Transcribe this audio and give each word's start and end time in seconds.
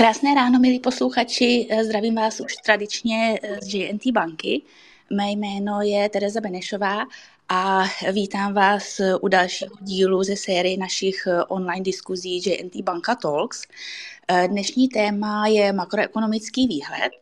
Krásné 0.00 0.34
ráno, 0.34 0.58
milí 0.58 0.80
posluchači. 0.80 1.68
Zdravím 1.84 2.14
vás 2.14 2.40
už 2.40 2.54
tradičně 2.56 3.38
z 3.62 3.74
JNT 3.74 4.06
banky. 4.12 4.62
Mé 5.10 5.30
jméno 5.30 5.82
je 5.82 6.08
Tereza 6.08 6.40
Benešová 6.40 7.06
a 7.48 7.84
vítám 8.12 8.54
vás 8.54 9.00
u 9.20 9.28
dalšího 9.28 9.70
dílu 9.80 10.22
ze 10.22 10.36
série 10.36 10.76
našich 10.76 11.28
online 11.48 11.82
diskuzí 11.82 12.42
JNT 12.46 12.76
Banka 12.76 13.14
Talks. 13.14 13.62
Dnešní 14.46 14.88
téma 14.88 15.46
je 15.46 15.72
makroekonomický 15.72 16.66
výhled. 16.66 17.12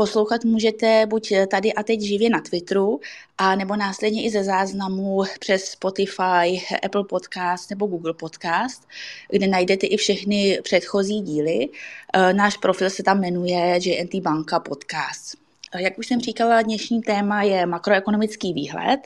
Poslouchat 0.00 0.44
můžete 0.44 1.06
buď 1.06 1.32
tady 1.50 1.72
a 1.72 1.82
teď 1.82 2.00
živě 2.00 2.30
na 2.30 2.40
Twitteru, 2.40 3.00
a 3.38 3.54
nebo 3.54 3.76
následně 3.76 4.24
i 4.24 4.30
ze 4.30 4.44
záznamu 4.44 5.22
přes 5.40 5.64
Spotify, 5.64 6.62
Apple 6.84 7.04
Podcast 7.04 7.70
nebo 7.70 7.86
Google 7.86 8.14
Podcast, 8.14 8.88
kde 9.30 9.46
najdete 9.46 9.86
i 9.86 9.96
všechny 9.96 10.58
předchozí 10.62 11.20
díly. 11.20 11.68
E, 12.14 12.32
náš 12.32 12.56
profil 12.56 12.90
se 12.90 13.02
tam 13.02 13.20
jmenuje 13.20 13.78
JNT 13.82 14.14
Banka 14.14 14.60
Podcast. 14.60 15.34
E, 15.72 15.82
jak 15.82 15.98
už 15.98 16.06
jsem 16.06 16.20
říkala, 16.20 16.62
dnešní 16.62 17.02
téma 17.02 17.42
je 17.42 17.66
makroekonomický 17.66 18.52
výhled 18.52 19.00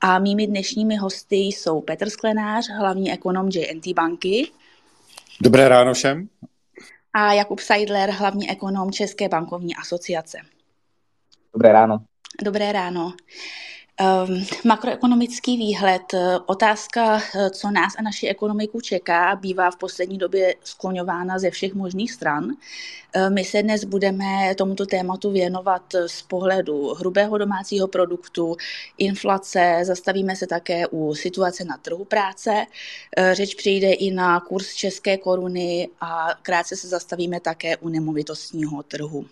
a 0.00 0.18
mými 0.18 0.46
dnešními 0.46 0.96
hosty 0.96 1.36
jsou 1.36 1.80
Petr 1.80 2.10
Sklenář, 2.10 2.68
hlavní 2.78 3.12
ekonom 3.12 3.48
JNT 3.48 3.86
banky. 3.86 4.48
Dobré 5.40 5.68
ráno 5.68 5.94
všem 5.94 6.28
a 7.16 7.32
Jakub 7.32 7.60
Seidler, 7.60 8.10
hlavní 8.10 8.50
ekonom 8.50 8.92
České 8.92 9.28
bankovní 9.28 9.76
asociace. 9.76 10.38
Dobré 11.52 11.72
ráno. 11.72 11.98
Dobré 12.42 12.72
ráno. 12.72 13.12
Um, 14.00 14.44
makroekonomický 14.64 15.56
výhled. 15.56 16.02
Otázka, 16.46 17.20
co 17.50 17.70
nás 17.70 17.92
a 17.98 18.02
naši 18.02 18.28
ekonomiku 18.28 18.80
čeká, 18.80 19.36
bývá 19.36 19.70
v 19.70 19.76
poslední 19.76 20.18
době 20.18 20.54
skloňována 20.64 21.38
ze 21.38 21.50
všech 21.50 21.74
možných 21.74 22.12
stran. 22.12 22.44
Um, 22.44 22.54
my 23.34 23.44
se 23.44 23.62
dnes 23.62 23.84
budeme 23.84 24.54
tomuto 24.54 24.86
tématu 24.86 25.30
věnovat 25.30 25.82
z 26.06 26.22
pohledu 26.22 26.94
hrubého 26.94 27.38
domácího 27.38 27.88
produktu, 27.88 28.56
inflace, 28.98 29.80
zastavíme 29.82 30.36
se 30.36 30.46
také 30.46 30.86
u 30.86 31.14
situace 31.14 31.64
na 31.64 31.76
trhu 31.76 32.04
práce. 32.04 32.66
Řeč 33.32 33.54
přijde 33.54 33.92
i 33.92 34.10
na 34.10 34.40
kurz 34.40 34.74
české 34.74 35.18
koruny 35.18 35.88
a 36.00 36.28
krátce 36.42 36.76
se 36.76 36.88
zastavíme 36.88 37.40
také 37.40 37.76
u 37.76 37.88
nemovitostního 37.88 38.82
trhu. 38.82 39.26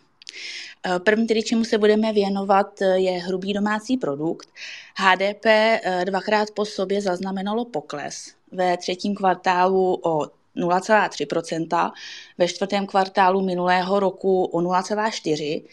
Eh, 0.86 0.98
první, 0.98 1.26
tedy 1.26 1.42
čemu 1.42 1.64
se 1.64 1.78
budeme 1.78 2.12
věnovat, 2.12 2.82
eh, 2.82 2.98
je 2.98 3.12
hrubý 3.12 3.52
domácí 3.52 3.96
produkt. 3.96 4.48
HDP 4.96 5.46
eh, 5.46 6.04
dvakrát 6.04 6.50
po 6.50 6.64
sobě 6.64 7.02
zaznamenalo 7.02 7.64
pokles. 7.64 8.34
Ve 8.52 8.76
třetím 8.76 9.14
kvartálu 9.14 10.00
o 10.02 10.26
0,3% 10.56 11.92
ve 12.38 12.48
čtvrtém 12.48 12.86
kvartálu 12.86 13.40
minulého 13.40 14.00
roku 14.00 14.44
o 14.44 14.60
0,4 14.60 15.64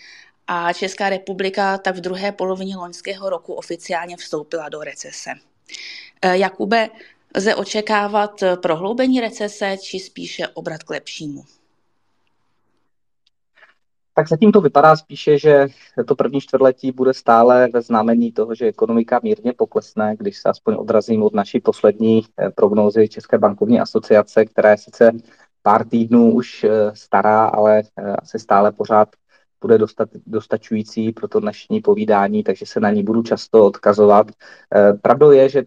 a 0.48 0.74
Česká 0.74 1.10
republika 1.10 1.78
tak 1.78 1.96
v 1.96 2.02
druhé 2.02 2.32
polovině 2.32 2.78
loňského 2.78 3.30
roku 3.30 3.54
oficiálně 3.54 4.18
vstoupila 4.18 4.70
do 4.70 4.82
recese. 4.82 5.30
Jakube, 6.32 6.90
lze 7.36 7.56
očekávat 7.56 8.44
prohloubení 8.62 9.22
recese 9.22 9.78
či 9.82 10.00
spíše 10.00 10.48
obrat 10.48 10.84
k 10.84 10.90
lepšímu? 10.90 11.44
Tak 14.14 14.28
zatím 14.28 14.52
to 14.52 14.62
vypadá 14.62 14.96
spíše, 14.96 15.38
že 15.38 15.68
to 16.08 16.16
první 16.16 16.42
čtvrtletí 16.42 16.92
bude 16.92 17.14
stále 17.14 17.70
ve 17.74 17.82
znamení 17.82 18.32
toho, 18.32 18.56
že 18.56 18.66
ekonomika 18.66 19.20
mírně 19.24 19.54
poklesne, 19.54 20.16
když 20.20 20.38
se 20.38 20.50
aspoň 20.50 20.76
odrazím 20.80 21.24
od 21.24 21.34
naší 21.34 21.60
poslední 21.60 22.22
eh, 22.38 22.50
prognózy 22.50 23.10
České 23.10 23.38
bankovní 23.38 23.80
asociace, 23.80 24.46
která 24.46 24.70
je 24.72 24.78
sice 24.78 25.12
pár 25.62 25.88
týdnů 25.88 26.34
už 26.34 26.64
eh, 26.64 26.70
stará, 26.94 27.46
ale 27.46 27.84
eh, 27.98 28.16
asi 28.16 28.40
stále 28.40 28.72
pořád 28.72 29.10
bude 29.62 29.78
dostat, 29.78 30.10
dostačující 30.26 31.12
pro 31.12 31.28
to 31.28 31.40
dnešní 31.40 31.82
povídání, 31.82 32.44
takže 32.44 32.66
se 32.66 32.80
na 32.80 32.92
ní 32.92 33.04
budu 33.04 33.24
často 33.24 33.66
odkazovat. 33.66 34.28
Pravdou 35.02 35.32
je, 35.32 35.50
že 35.50 35.64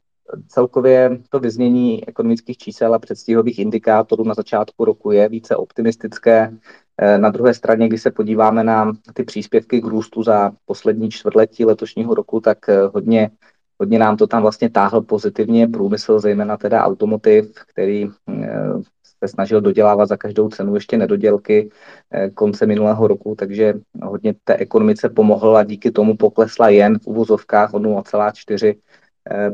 celkově 0.48 1.18
to 1.30 1.40
vyznění 1.40 2.08
ekonomických 2.08 2.58
čísel 2.58 2.94
a 2.94 2.98
předstihových 2.98 3.58
indikátorů 3.58 4.24
na 4.24 4.34
začátku 4.34 4.84
roku 4.84 5.10
je 5.10 5.28
více 5.28 5.56
optimistické. 5.56 6.52
Eh, 6.98 7.18
na 7.18 7.30
druhé 7.30 7.54
straně, 7.54 7.88
když 7.88 8.02
se 8.02 8.10
podíváme 8.10 8.64
na 8.64 8.92
ty 9.14 9.24
příspěvky 9.24 9.80
k 9.80 9.84
růstu 9.84 10.22
za 10.22 10.52
poslední 10.66 11.10
čtvrtletí 11.10 11.64
letošního 11.64 12.14
roku, 12.14 12.40
tak 12.40 12.68
eh, 12.68 12.80
hodně, 12.94 13.30
hodně 13.78 13.98
nám 13.98 14.16
to 14.16 14.26
tam 14.26 14.42
vlastně 14.42 14.70
táhl 14.70 15.00
pozitivně. 15.00 15.68
Průmysl, 15.68 16.18
zejména 16.18 16.56
teda 16.56 16.84
automotiv, 16.84 17.52
který 17.72 18.06
eh, 18.28 18.72
se 19.18 19.28
snažil 19.28 19.60
dodělávat 19.60 20.06
za 20.06 20.16
každou 20.16 20.48
cenu 20.48 20.74
ještě 20.74 20.98
nedodělky 20.98 21.70
konce 22.34 22.66
minulého 22.66 23.08
roku, 23.08 23.34
takže 23.34 23.74
hodně 24.02 24.34
té 24.44 24.56
ekonomice 24.56 25.08
pomohl 25.08 25.56
a 25.56 25.64
díky 25.64 25.90
tomu 25.90 26.16
poklesla 26.16 26.68
jen 26.68 26.98
v 26.98 27.06
uvozovkách 27.06 27.74
o 27.74 27.78
0,4 27.78 28.74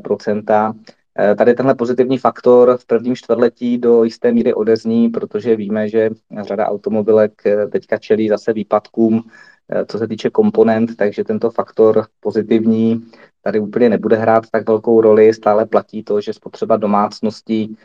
procenta. 0.03 0.75
Eh, 1.19 1.35
tady 1.35 1.55
tenhle 1.55 1.75
pozitivní 1.75 2.19
faktor 2.19 2.77
v 2.77 2.87
prvním 2.87 3.17
čtvrtletí 3.17 3.79
do 3.79 4.05
jisté 4.05 4.33
míry 4.33 4.55
odezní, 4.55 5.09
protože 5.09 5.57
víme, 5.57 5.89
že 5.89 6.11
řada 6.41 6.67
automobilek 6.67 7.47
eh, 7.47 7.67
teďka 7.67 7.99
čelí 7.99 8.29
zase 8.29 8.53
výpadkům, 8.53 9.23
eh, 9.69 9.85
co 9.87 9.99
se 9.99 10.09
týče 10.09 10.31
komponent, 10.31 10.97
takže 10.97 11.25
tento 11.25 11.51
faktor 11.51 12.07
pozitivní 12.21 13.05
tady 13.43 13.61
úplně 13.61 13.89
nebude 13.89 14.17
hrát 14.17 14.45
tak 14.53 14.69
velkou 14.69 15.01
roli. 15.01 15.35
Stále 15.35 15.67
platí 15.67 16.05
to, 16.05 16.21
že 16.21 16.33
spotřeba 16.33 16.77
domácností 16.77 17.77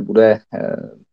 bude 0.00 0.38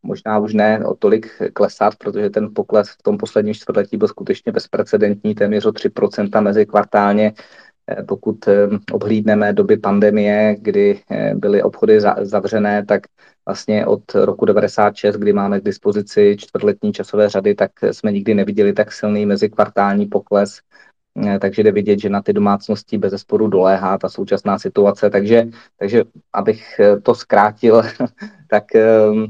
možná 0.03 0.39
už 0.39 0.53
ne 0.53 0.85
o 0.85 0.95
tolik 0.95 1.28
klesat, 1.53 1.95
protože 1.95 2.29
ten 2.29 2.50
pokles 2.56 2.89
v 2.89 3.03
tom 3.03 3.17
posledním 3.17 3.53
čtvrtletí 3.53 3.97
byl 3.97 4.07
skutečně 4.07 4.51
bezprecedentní, 4.51 5.35
téměř 5.35 5.66
o 5.66 5.72
3% 5.72 6.41
mezi 6.41 6.66
kvartálně 6.66 7.33
Eh, 7.33 7.72
pokud 8.07 8.47
eh, 8.47 8.67
obhlídneme 8.91 9.53
doby 9.53 9.77
pandemie, 9.77 10.55
kdy 10.59 11.01
eh, 11.11 11.35
byly 11.35 11.63
obchody 11.63 12.01
zavřené, 12.21 12.85
tak 12.85 13.01
vlastně 13.45 13.85
od 13.85 14.16
roku 14.16 14.45
96, 14.45 15.16
kdy 15.16 15.33
máme 15.33 15.59
k 15.59 15.63
dispozici 15.63 16.35
čtvrtletní 16.39 16.94
časové 16.94 17.29
řady, 17.29 17.55
tak 17.55 17.71
jsme 17.91 18.11
nikdy 18.11 18.33
neviděli 18.33 18.73
tak 18.73 18.91
silný 18.91 19.25
mezikvartální 19.25 20.05
pokles 20.05 20.59
Eh, 20.59 20.93
takže 21.40 21.63
jde 21.63 21.72
vidět, 21.72 22.00
že 22.00 22.09
na 22.09 22.22
ty 22.22 22.34
domácnosti 22.34 22.97
bez 22.97 23.12
zesporu 23.12 23.47
doléhá 23.47 23.97
ta 23.97 24.09
současná 24.09 24.59
situace. 24.59 25.09
Takže, 25.09 25.47
takže 25.79 26.03
abych 26.34 26.79
eh, 26.79 27.01
to 27.01 27.16
zkrátil, 27.16 27.81
tak 28.50 28.75
ehm, 28.75 29.25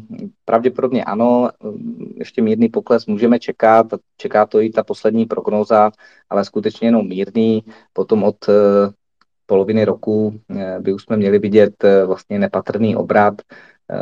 pravděpodobně 0.45 1.03
ano, 1.03 1.49
ehm, 1.63 2.13
ještě 2.15 2.41
mírný 2.41 2.69
pokles 2.69 3.05
můžeme 3.05 3.39
čekat, 3.39 3.87
čeká 4.17 4.45
to 4.45 4.61
i 4.61 4.69
ta 4.69 4.83
poslední 4.83 5.25
prognóza, 5.25 5.91
ale 6.29 6.45
skutečně 6.45 6.87
jenom 6.87 7.07
mírný. 7.07 7.63
Potom 7.93 8.23
od 8.23 8.49
eh, 8.49 8.53
poloviny 9.45 9.85
roku 9.85 10.39
by 10.79 10.93
už 10.93 11.03
jsme 11.03 11.17
měli 11.17 11.39
vidět 11.39 11.73
vlastně 12.05 12.39
nepatrný 12.39 12.95
obrat 12.95 13.41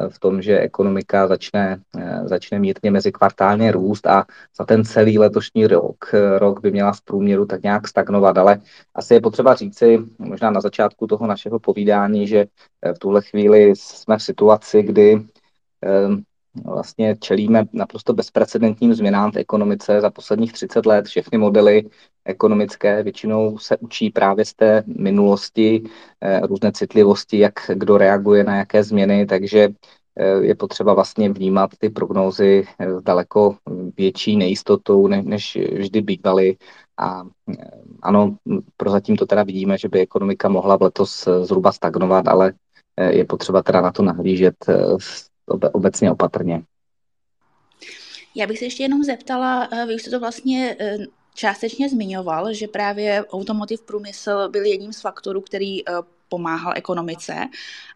v 0.09 0.19
tom, 0.19 0.41
že 0.41 0.59
ekonomika 0.59 1.27
začne, 1.27 1.81
začne 2.25 2.59
mírně 2.59 2.91
mezikvartálně 2.91 3.71
růst 3.71 4.07
a 4.07 4.25
za 4.57 4.65
ten 4.65 4.83
celý 4.85 5.19
letošní 5.19 5.67
rok, 5.67 6.05
rok 6.37 6.61
by 6.61 6.71
měla 6.71 6.91
v 6.91 7.01
průměru 7.01 7.45
tak 7.45 7.63
nějak 7.63 7.87
stagnovat. 7.87 8.37
Ale 8.37 8.61
asi 8.95 9.13
je 9.13 9.21
potřeba 9.21 9.55
říci, 9.55 9.99
možná 10.19 10.51
na 10.51 10.61
začátku 10.61 11.07
toho 11.07 11.27
našeho 11.27 11.59
povídání, 11.59 12.27
že 12.27 12.45
v 12.95 12.99
tuhle 12.99 13.21
chvíli 13.21 13.73
jsme 13.75 14.17
v 14.17 14.23
situaci, 14.23 14.83
kdy 14.83 15.21
vlastně 16.65 17.15
čelíme 17.19 17.65
naprosto 17.73 18.13
bezprecedentním 18.13 18.93
změnám 18.93 19.31
v 19.31 19.37
ekonomice 19.37 20.01
za 20.01 20.09
posledních 20.09 20.53
30 20.53 20.85
let. 20.85 21.05
Všechny 21.05 21.37
modely 21.37 21.89
ekonomické 22.25 23.03
většinou 23.03 23.57
se 23.57 23.77
učí 23.77 24.09
právě 24.09 24.45
z 24.45 24.53
té 24.53 24.83
minulosti, 24.87 25.83
eh, 26.21 26.39
různé 26.39 26.71
citlivosti, 26.71 27.39
jak 27.39 27.53
kdo 27.73 27.97
reaguje 27.97 28.43
na 28.43 28.57
jaké 28.57 28.83
změny, 28.83 29.25
takže 29.25 29.69
eh, 30.15 30.43
je 30.43 30.55
potřeba 30.55 30.93
vlastně 30.93 31.29
vnímat 31.29 31.71
ty 31.77 31.89
prognózy 31.89 32.63
s 32.67 32.75
eh, 32.79 33.01
daleko 33.01 33.55
větší 33.97 34.37
nejistotou, 34.37 35.07
než 35.07 35.57
vždy 35.77 36.01
bývaly. 36.01 36.57
A 36.97 37.23
ano, 38.01 38.37
prozatím 38.77 39.17
to 39.17 39.25
teda 39.25 39.43
vidíme, 39.43 39.77
že 39.77 39.89
by 39.89 39.99
ekonomika 39.99 40.49
mohla 40.49 40.77
letos 40.81 41.27
zhruba 41.41 41.71
stagnovat, 41.71 42.27
ale 42.27 42.53
je 43.09 43.25
potřeba 43.25 43.63
teda 43.63 43.81
na 43.81 43.91
to 43.91 44.03
nahlížet 44.03 44.55
obecně 45.47 46.11
opatrně. 46.11 46.63
Já 48.35 48.47
bych 48.47 48.59
se 48.59 48.65
ještě 48.65 48.83
jenom 48.83 49.03
zeptala, 49.03 49.69
eh, 49.71 49.85
vy 49.85 49.95
už 49.95 50.01
jste 50.01 50.11
to 50.11 50.19
vlastně 50.19 50.75
eh, 50.79 50.97
částečně 51.33 51.89
zmiňoval, 51.89 52.53
že 52.53 52.67
právě 52.67 53.25
automotiv 53.25 53.81
průmysl 53.81 54.49
byl 54.49 54.65
jedním 54.65 54.93
z 54.93 55.01
faktorů, 55.01 55.41
který 55.41 55.89
eh, 55.89 55.93
pomáhal 56.29 56.73
ekonomice, 56.75 57.35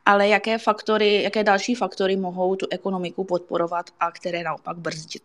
ale 0.06 0.28
jaké 0.28 0.58
faktory, 0.58 1.24
jaké 1.24 1.44
další 1.44 1.76
faktory 1.76 2.16
mohou 2.16 2.56
tu 2.56 2.68
ekonomiku 2.70 3.24
podporovat 3.24 3.86
a 4.00 4.12
které 4.12 4.44
naopak 4.44 4.78
brzdit? 4.78 5.24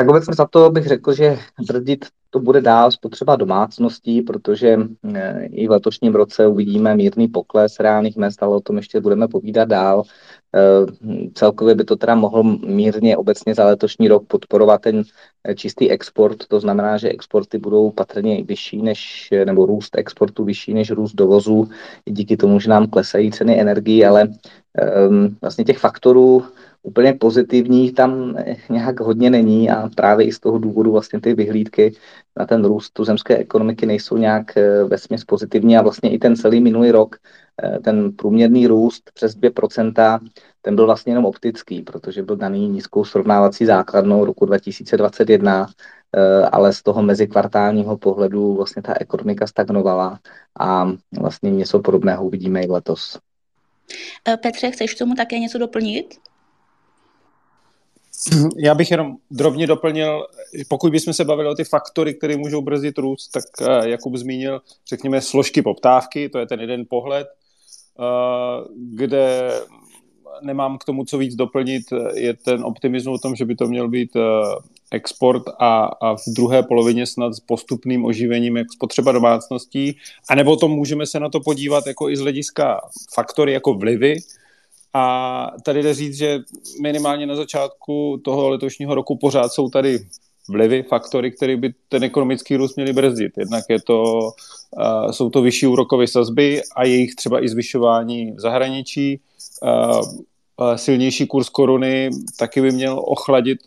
Tak 0.00 0.08
obecně 0.08 0.34
za 0.34 0.46
to 0.46 0.70
bych 0.70 0.86
řekl, 0.86 1.12
že 1.12 1.38
brzdit 1.66 2.06
to 2.30 2.40
bude 2.40 2.60
dál 2.60 2.90
spotřeba 2.90 3.36
domácností, 3.36 4.22
protože 4.22 4.76
eh, 5.14 5.44
i 5.44 5.68
v 5.68 5.70
letošním 5.70 6.14
roce 6.14 6.46
uvidíme 6.46 6.94
mírný 6.94 7.28
pokles 7.28 7.80
reálných 7.80 8.16
mest, 8.16 8.42
ale 8.42 8.56
o 8.56 8.60
tom 8.60 8.76
ještě 8.76 9.00
budeme 9.00 9.28
povídat 9.28 9.68
dál. 9.68 10.02
Eh, 10.54 11.30
celkově 11.34 11.74
by 11.74 11.84
to 11.84 11.96
teda 11.96 12.14
mohl 12.14 12.42
mírně 12.66 13.16
obecně 13.16 13.54
za 13.54 13.66
letošní 13.66 14.08
rok 14.08 14.26
podporovat 14.26 14.80
ten 14.80 15.02
eh, 15.44 15.54
čistý 15.54 15.90
export, 15.90 16.46
to 16.48 16.60
znamená, 16.60 16.98
že 16.98 17.08
exporty 17.08 17.58
budou 17.58 17.90
patrně 17.90 18.44
vyšší 18.44 18.82
než, 18.82 19.28
nebo 19.44 19.66
růst 19.66 19.98
exportu 19.98 20.44
vyšší 20.44 20.74
než 20.74 20.90
růst 20.90 21.14
dovozu, 21.14 21.68
díky 22.04 22.36
tomu, 22.36 22.60
že 22.60 22.70
nám 22.70 22.86
klesají 22.86 23.30
ceny 23.30 23.60
energii, 23.60 24.04
ale 24.04 24.28
vlastně 25.42 25.64
těch 25.64 25.78
faktorů 25.78 26.44
úplně 26.82 27.12
pozitivních 27.12 27.94
tam 27.94 28.36
nějak 28.68 29.00
hodně 29.00 29.30
není 29.30 29.70
a 29.70 29.88
právě 29.96 30.26
i 30.26 30.32
z 30.32 30.40
toho 30.40 30.58
důvodu 30.58 30.92
vlastně 30.92 31.20
ty 31.20 31.34
vyhlídky 31.34 31.92
na 32.38 32.46
ten 32.46 32.64
růst 32.64 32.90
tuzemské 32.90 33.36
ekonomiky 33.36 33.86
nejsou 33.86 34.16
nějak 34.16 34.56
eh, 34.56 34.84
vesměs 34.84 35.24
pozitivní 35.24 35.76
a 35.76 35.82
vlastně 35.82 36.10
i 36.10 36.18
ten 36.18 36.36
celý 36.36 36.60
minulý 36.60 36.90
rok, 36.90 37.16
eh, 37.62 37.78
ten 37.78 38.12
průměrný 38.12 38.66
růst 38.66 39.10
přes 39.14 39.36
2%, 39.36 40.20
ten 40.62 40.76
byl 40.76 40.86
vlastně 40.86 41.12
jenom 41.12 41.24
optický, 41.24 41.82
protože 41.82 42.22
byl 42.22 42.36
daný 42.36 42.68
nízkou 42.68 43.04
srovnávací 43.04 43.66
základnou 43.66 44.24
roku 44.24 44.46
2021, 44.46 45.66
eh, 46.16 46.44
ale 46.52 46.72
z 46.72 46.82
toho 46.82 47.02
mezikvartálního 47.02 47.98
pohledu 47.98 48.54
vlastně 48.54 48.82
ta 48.82 48.94
ekonomika 49.00 49.46
stagnovala 49.46 50.18
a 50.60 50.92
vlastně 51.20 51.50
něco 51.50 51.80
podobného 51.80 52.24
uvidíme 52.24 52.62
i 52.62 52.68
letos. 52.68 53.18
Petře, 54.42 54.70
chceš 54.70 54.94
k 54.94 54.98
tomu 54.98 55.14
také 55.14 55.38
něco 55.38 55.58
doplnit? 55.58 56.29
Já 58.56 58.74
bych 58.74 58.90
jenom 58.90 59.16
drobně 59.30 59.66
doplnil, 59.66 60.26
pokud 60.68 60.92
bychom 60.92 61.12
se 61.12 61.24
bavili 61.24 61.48
o 61.48 61.54
ty 61.54 61.64
faktory, 61.64 62.14
které 62.14 62.36
můžou 62.36 62.62
brzdit 62.62 62.98
růst, 62.98 63.28
tak 63.28 63.44
eh, 63.60 63.88
Jakub 63.88 64.16
zmínil, 64.16 64.60
řekněme, 64.88 65.20
složky 65.20 65.62
poptávky, 65.62 66.28
to 66.28 66.38
je 66.38 66.46
ten 66.46 66.60
jeden 66.60 66.84
pohled, 66.88 67.26
eh, 68.00 68.04
kde 68.76 69.52
nemám 70.42 70.78
k 70.78 70.84
tomu 70.84 71.04
co 71.04 71.18
víc 71.18 71.34
doplnit, 71.34 71.82
je 72.14 72.34
ten 72.34 72.64
optimismus 72.64 73.14
o 73.14 73.22
tom, 73.22 73.36
že 73.36 73.44
by 73.44 73.56
to 73.56 73.66
měl 73.66 73.88
být 73.88 74.16
eh, 74.16 74.20
export 74.90 75.42
a, 75.58 75.84
a 75.84 76.16
v 76.16 76.22
druhé 76.36 76.62
polovině 76.62 77.06
snad 77.06 77.34
s 77.34 77.40
postupným 77.40 78.04
oživením 78.04 78.56
jak 78.56 78.72
spotřeba 78.72 79.12
domácností, 79.12 79.96
anebo 80.30 80.56
to 80.56 80.68
můžeme 80.68 81.06
se 81.06 81.20
na 81.20 81.28
to 81.28 81.40
podívat 81.40 81.86
jako 81.86 82.10
i 82.10 82.16
z 82.16 82.20
hlediska 82.20 82.80
faktory 83.14 83.52
jako 83.52 83.74
vlivy, 83.74 84.16
a 84.94 85.46
tady 85.64 85.82
jde 85.82 85.94
říct, 85.94 86.16
že 86.16 86.38
minimálně 86.82 87.26
na 87.26 87.36
začátku 87.36 88.20
toho 88.24 88.48
letošního 88.48 88.94
roku 88.94 89.18
pořád 89.18 89.52
jsou 89.52 89.68
tady 89.68 89.98
vlivy, 90.48 90.82
faktory, 90.82 91.30
které 91.30 91.56
by 91.56 91.74
ten 91.88 92.04
ekonomický 92.04 92.56
růst 92.56 92.76
měly 92.76 92.92
brzdit. 92.92 93.32
Jednak 93.38 93.64
je 93.68 93.80
to, 93.80 94.02
uh, 94.70 95.10
jsou 95.10 95.30
to 95.30 95.42
vyšší 95.42 95.66
úrokové 95.66 96.06
sazby 96.06 96.62
a 96.76 96.84
jejich 96.84 97.14
třeba 97.14 97.44
i 97.44 97.48
zvyšování 97.48 98.32
v 98.32 98.40
zahraničí. 98.40 99.20
Uh, 99.62 99.98
uh, 100.00 100.74
silnější 100.74 101.26
kurz 101.26 101.48
koruny 101.48 102.10
taky 102.38 102.60
by 102.60 102.72
měl 102.72 103.02
ochladit 103.06 103.58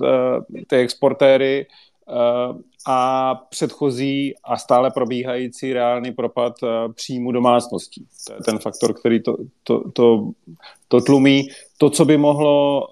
ty 0.68 0.76
exportéry. 0.76 1.66
Uh, 2.08 2.62
a 2.88 3.36
předchozí 3.36 4.34
a 4.44 4.58
stále 4.58 4.92
probíhající 4.92 5.74
reálný 5.74 6.12
propad 6.12 6.54
eh, 6.64 6.68
příjmu 6.94 7.32
domácností. 7.32 8.08
To 8.28 8.34
je 8.34 8.40
ten 8.46 8.60
faktor, 8.60 8.94
který 8.94 9.24
to, 9.24 9.38
to, 9.64 9.92
to, 9.92 10.32
to 10.88 11.02
tlumí. 11.02 11.48
To, 11.78 11.90
co 11.90 12.06
by 12.06 12.18
mohlo 12.18 12.88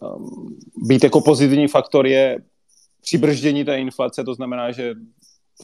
um, 0.00 0.58
být 0.76 1.04
jako 1.04 1.20
pozitivní 1.20 1.68
faktor, 1.68 2.06
je 2.06 2.38
přibrždění 3.02 3.64
té 3.64 3.78
inflace, 3.78 4.24
to 4.24 4.34
znamená, 4.34 4.72
že 4.72 4.94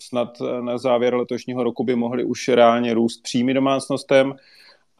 snad 0.00 0.28
na 0.60 0.78
závěr 0.78 1.14
letošního 1.14 1.64
roku 1.64 1.84
by 1.84 1.96
mohly 1.96 2.24
už 2.24 2.48
reálně 2.48 2.94
růst 2.94 3.22
příjmy 3.22 3.54
domácnostem 3.54 4.34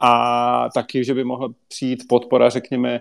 a 0.05 0.69
taky, 0.73 1.03
že 1.03 1.13
by 1.13 1.23
mohla 1.23 1.49
přijít 1.67 2.03
podpora, 2.09 2.49
řekněme, 2.49 2.99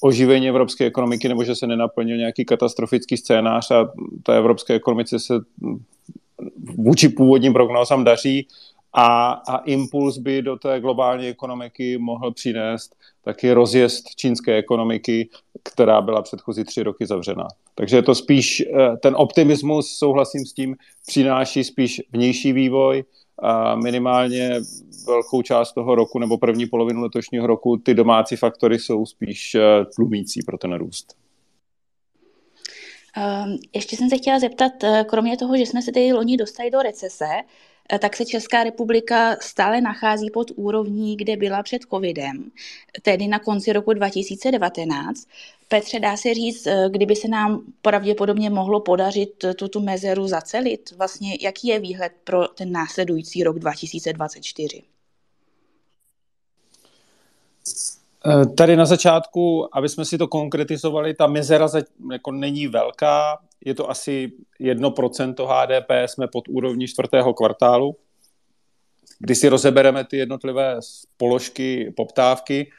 oživení 0.00 0.48
evropské 0.48 0.84
ekonomiky, 0.84 1.28
nebo 1.28 1.44
že 1.44 1.54
se 1.54 1.66
nenaplnil 1.66 2.16
nějaký 2.16 2.44
katastrofický 2.44 3.16
scénář 3.16 3.70
a 3.70 3.92
té 4.22 4.38
evropské 4.38 4.74
ekonomice 4.74 5.18
se 5.18 5.34
vůči 6.76 7.08
původním 7.08 7.52
prognózám 7.52 8.04
daří 8.04 8.46
a, 8.92 9.32
a 9.32 9.56
impuls 9.56 10.18
by 10.18 10.42
do 10.42 10.56
té 10.56 10.80
globální 10.80 11.26
ekonomiky 11.26 11.98
mohl 11.98 12.32
přinést 12.32 12.96
taky 13.24 13.52
rozjezd 13.52 14.04
čínské 14.16 14.56
ekonomiky, 14.56 15.28
která 15.62 16.00
byla 16.00 16.22
předchozí 16.22 16.64
tři 16.64 16.82
roky 16.82 17.06
zavřená. 17.06 17.48
Takže 17.74 17.96
je 17.96 18.02
to 18.02 18.14
spíš 18.14 18.60
eh, 18.60 18.96
ten 18.96 19.14
optimismus, 19.16 19.96
souhlasím 19.98 20.46
s 20.46 20.52
tím, 20.52 20.76
přináší 21.06 21.64
spíš 21.64 22.00
vnější 22.12 22.52
vývoj, 22.52 23.04
a 23.38 23.76
minimálně 23.76 24.60
velkou 25.06 25.42
část 25.42 25.72
toho 25.72 25.94
roku 25.94 26.18
nebo 26.18 26.38
první 26.38 26.66
polovinu 26.66 27.02
letošního 27.02 27.46
roku 27.46 27.76
ty 27.76 27.94
domácí 27.94 28.36
faktory 28.36 28.78
jsou 28.78 29.06
spíš 29.06 29.54
eh, 29.54 29.84
tlumící 29.94 30.42
pro 30.42 30.58
ten 30.58 30.74
růst. 30.74 31.16
Ehm, 33.16 33.56
ještě 33.74 33.96
jsem 33.96 34.08
se 34.08 34.16
chtěla 34.16 34.38
zeptat, 34.38 34.84
eh, 34.84 35.04
kromě 35.08 35.36
toho, 35.36 35.56
že 35.56 35.62
jsme 35.62 35.82
se 35.82 35.92
tedy 35.92 36.12
loni 36.12 36.36
dostali 36.36 36.70
do 36.70 36.82
recese, 36.82 37.28
tak 38.00 38.16
se 38.16 38.24
Česká 38.24 38.64
republika 38.64 39.36
stále 39.40 39.80
nachází 39.80 40.30
pod 40.30 40.50
úrovní, 40.56 41.16
kde 41.16 41.36
byla 41.36 41.62
před 41.62 41.82
covidem, 41.82 42.50
tedy 43.02 43.26
na 43.26 43.38
konci 43.38 43.72
roku 43.72 43.92
2019. 43.92 45.26
Petře, 45.68 46.00
dá 46.00 46.16
se 46.16 46.34
říct, 46.34 46.68
kdyby 46.88 47.16
se 47.16 47.28
nám 47.28 47.62
pravděpodobně 47.82 48.50
mohlo 48.50 48.80
podařit 48.80 49.44
tuto 49.56 49.80
mezeru 49.80 50.28
zacelit? 50.28 50.90
Vlastně 50.96 51.38
jaký 51.40 51.68
je 51.68 51.80
výhled 51.80 52.12
pro 52.24 52.48
ten 52.48 52.72
následující 52.72 53.44
rok 53.44 53.58
2024? 53.58 54.82
Eh, 58.26 58.46
tady 58.46 58.76
na 58.76 58.84
začátku, 58.84 59.68
aby 59.72 59.88
jsme 59.88 60.04
si 60.04 60.18
to 60.18 60.28
konkretizovali, 60.28 61.14
ta 61.14 61.26
mezera 61.26 61.68
jako 62.12 62.32
není 62.32 62.66
velká, 62.66 63.38
je 63.64 63.74
to 63.74 63.90
asi 63.90 64.32
1% 64.60 65.46
HDP, 65.46 65.90
jsme 66.06 66.28
pod 66.28 66.48
úrovní 66.48 66.86
čtvrtého 66.86 67.34
kvartálu. 67.34 67.96
Když 69.18 69.38
si 69.38 69.48
rozebereme 69.48 70.04
ty 70.04 70.16
jednotlivé 70.16 70.80
položky 71.16 71.92
poptávky, 71.96 72.70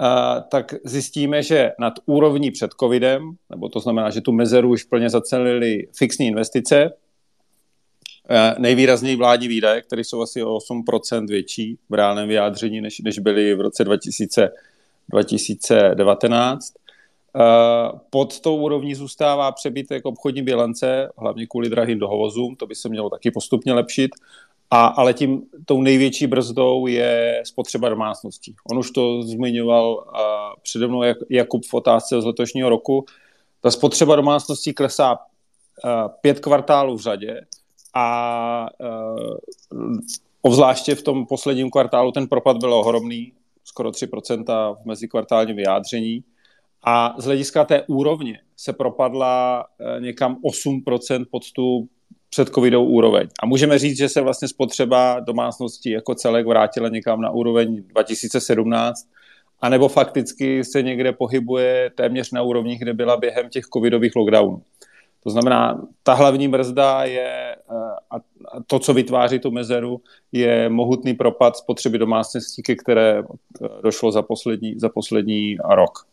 eh, 0.00 0.42
tak 0.50 0.74
zjistíme, 0.84 1.42
že 1.42 1.72
nad 1.78 1.92
úrovní 2.06 2.50
před 2.50 2.70
covidem, 2.80 3.30
nebo 3.50 3.68
to 3.68 3.80
znamená, 3.80 4.10
že 4.10 4.20
tu 4.20 4.32
mezeru 4.32 4.70
už 4.70 4.84
plně 4.84 5.10
zacelili 5.10 5.88
fixní 5.96 6.26
investice, 6.26 6.90
nejvýrazněji 8.58 9.16
vládní 9.16 9.48
výdaje, 9.48 9.82
které 9.82 10.04
jsou 10.04 10.22
asi 10.22 10.42
o 10.42 10.58
8% 10.58 11.26
větší 11.26 11.78
v 11.90 11.94
reálném 11.94 12.28
vyjádření, 12.28 12.80
než, 12.80 12.98
než 12.98 13.18
byly 13.18 13.54
v 13.54 13.60
roce 13.60 13.84
2000, 13.84 14.50
2019. 15.08 16.72
Eh, 17.36 17.98
pod 18.10 18.40
tou 18.40 18.56
úrovní 18.56 18.94
zůstává 18.94 19.52
přebytek 19.52 20.06
obchodní 20.06 20.42
bilance, 20.42 21.08
hlavně 21.18 21.46
kvůli 21.46 21.68
drahým 21.68 21.98
dohovozům, 21.98 22.56
to 22.56 22.66
by 22.66 22.74
se 22.74 22.88
mělo 22.88 23.10
taky 23.10 23.30
postupně 23.30 23.72
lepšit. 23.72 24.10
A, 24.70 24.86
ale 24.86 25.14
tím 25.14 25.42
tou 25.64 25.82
největší 25.82 26.26
brzdou 26.26 26.86
je 26.86 27.42
spotřeba 27.46 27.88
domácností. 27.88 28.54
On 28.70 28.78
už 28.78 28.90
to 28.90 29.22
zmiňoval 29.22 29.92
uh, 29.92 30.20
přede 30.62 30.86
mnou 30.86 31.02
jak, 31.02 31.18
Jakub 31.30 31.66
v 31.66 31.74
otázce 31.74 32.20
z 32.20 32.24
letošního 32.24 32.68
roku. 32.68 33.04
Ta 33.60 33.70
spotřeba 33.70 34.16
domácností 34.16 34.72
klesá 34.72 35.18
pět 36.20 36.40
kvartálů 36.40 36.96
v 36.96 37.00
řadě 37.00 37.40
a 37.94 38.68
uh, 38.80 39.98
obzvláště 40.42 40.94
v 40.94 41.02
tom 41.02 41.26
posledním 41.26 41.70
kvartálu 41.70 42.12
ten 42.12 42.28
propad 42.28 42.56
byl 42.56 42.74
ohromný, 42.74 43.32
skoro 43.64 43.90
3% 43.90 44.76
v 44.82 44.84
mezikvartálním 44.84 45.56
vyjádření. 45.56 46.24
A 46.84 47.14
z 47.18 47.24
hlediska 47.24 47.64
té 47.64 47.82
úrovně 47.82 48.40
se 48.56 48.72
propadla 48.72 49.64
uh, 49.64 50.02
někam 50.02 50.36
8% 50.44 51.24
pod 51.30 51.52
tu 51.52 51.88
předcovidovou 52.30 52.86
úroveň. 52.86 53.28
A 53.42 53.46
můžeme 53.46 53.78
říct, 53.78 53.98
že 53.98 54.08
se 54.08 54.20
vlastně 54.20 54.48
spotřeba 54.48 55.20
domácnosti 55.20 55.90
jako 55.90 56.14
celek 56.14 56.46
vrátila 56.46 56.88
někam 56.88 57.20
na 57.20 57.30
úroveň 57.30 57.82
2017, 57.86 59.08
anebo 59.60 59.88
fakticky 59.88 60.64
se 60.64 60.82
někde 60.82 61.12
pohybuje 61.12 61.90
téměř 61.94 62.30
na 62.30 62.42
úrovni, 62.42 62.78
kde 62.78 62.94
byla 62.94 63.16
během 63.16 63.48
těch 63.48 63.64
covidových 63.64 64.16
lockdownů. 64.16 64.62
To 65.22 65.30
znamená, 65.30 65.82
ta 66.02 66.14
hlavní 66.14 66.48
brzda 66.48 67.04
je, 67.04 67.56
eh, 67.56 67.94
a 68.10 68.16
to, 68.66 68.78
co 68.78 68.94
vytváří 68.94 69.38
tu 69.38 69.50
mezeru, 69.50 70.00
je 70.32 70.68
mohutný 70.68 71.14
propad 71.14 71.56
spotřeby 71.56 71.98
domácností, 71.98 72.62
ke 72.62 72.76
které 72.76 73.18
eh, 73.18 73.68
došlo 73.82 74.12
za 74.12 74.22
poslední, 74.22 74.74
za 74.78 74.88
poslední 74.88 75.56
rok. 75.64 76.06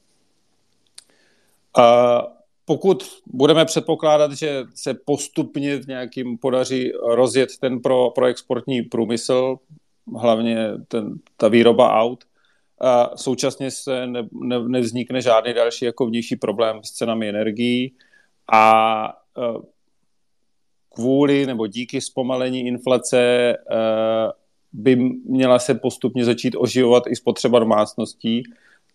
A 1.77 2.23
pokud 2.65 3.03
budeme 3.25 3.65
předpokládat, 3.65 4.31
že 4.31 4.63
se 4.75 4.93
postupně 4.93 5.77
v 5.77 5.87
nějakým 5.87 6.37
podaří 6.37 6.91
rozjet 6.91 7.49
ten 7.59 7.79
pro, 7.79 8.09
pro 8.09 8.25
exportní 8.25 8.81
průmysl, 8.81 9.57
hlavně 10.17 10.71
ten, 10.87 11.19
ta 11.37 11.47
výroba 11.47 11.93
aut, 11.93 12.23
a 12.81 13.17
současně 13.17 13.71
se 13.71 14.07
ne, 14.07 14.27
ne, 14.31 14.59
nevznikne 14.67 15.21
žádný 15.21 15.53
další 15.53 15.85
jako 15.85 16.05
vnější 16.05 16.35
problém 16.35 16.79
s 16.83 16.91
cenami 16.91 17.29
energií 17.29 17.93
a 18.53 19.13
kvůli 20.95 21.45
nebo 21.45 21.67
díky 21.67 22.01
zpomalení 22.01 22.67
inflace 22.67 23.53
by 24.73 24.95
měla 25.25 25.59
se 25.59 25.75
postupně 25.75 26.25
začít 26.25 26.55
oživovat 26.57 27.03
i 27.07 27.15
spotřeba 27.15 27.59
domácností, 27.59 28.43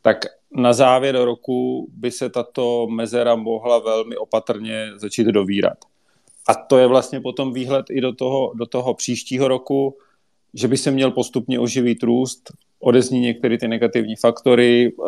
tak 0.02 0.18
na 0.56 0.73
závěr 0.73 1.16
roku 1.25 1.88
by 1.92 2.11
se 2.11 2.30
tato 2.30 2.87
mezera 2.87 3.37
mohla 3.37 3.78
velmi 3.78 4.16
opatrně 4.16 4.90
začít 4.97 5.26
dovírat. 5.26 5.78
A 6.49 6.54
to 6.54 6.78
je 6.78 6.87
vlastně 6.87 7.21
potom 7.21 7.52
výhled 7.52 7.87
i 7.90 8.00
do 8.00 8.12
toho, 8.12 8.52
do 8.54 8.66
toho 8.66 8.94
příštího 8.94 9.49
roku, 9.49 9.97
že 10.54 10.68
by 10.68 10.76
se 10.76 10.90
měl 10.90 11.11
postupně 11.11 11.59
oživit 11.59 12.02
růst, 12.02 12.52
odezní 12.80 13.21
některé 13.21 13.59
ty 13.59 13.68
negativní 13.68 14.16
faktory, 14.16 14.92
uh, 14.92 15.06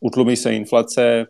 utlumí 0.00 0.36
se 0.36 0.54
inflace, 0.54 1.26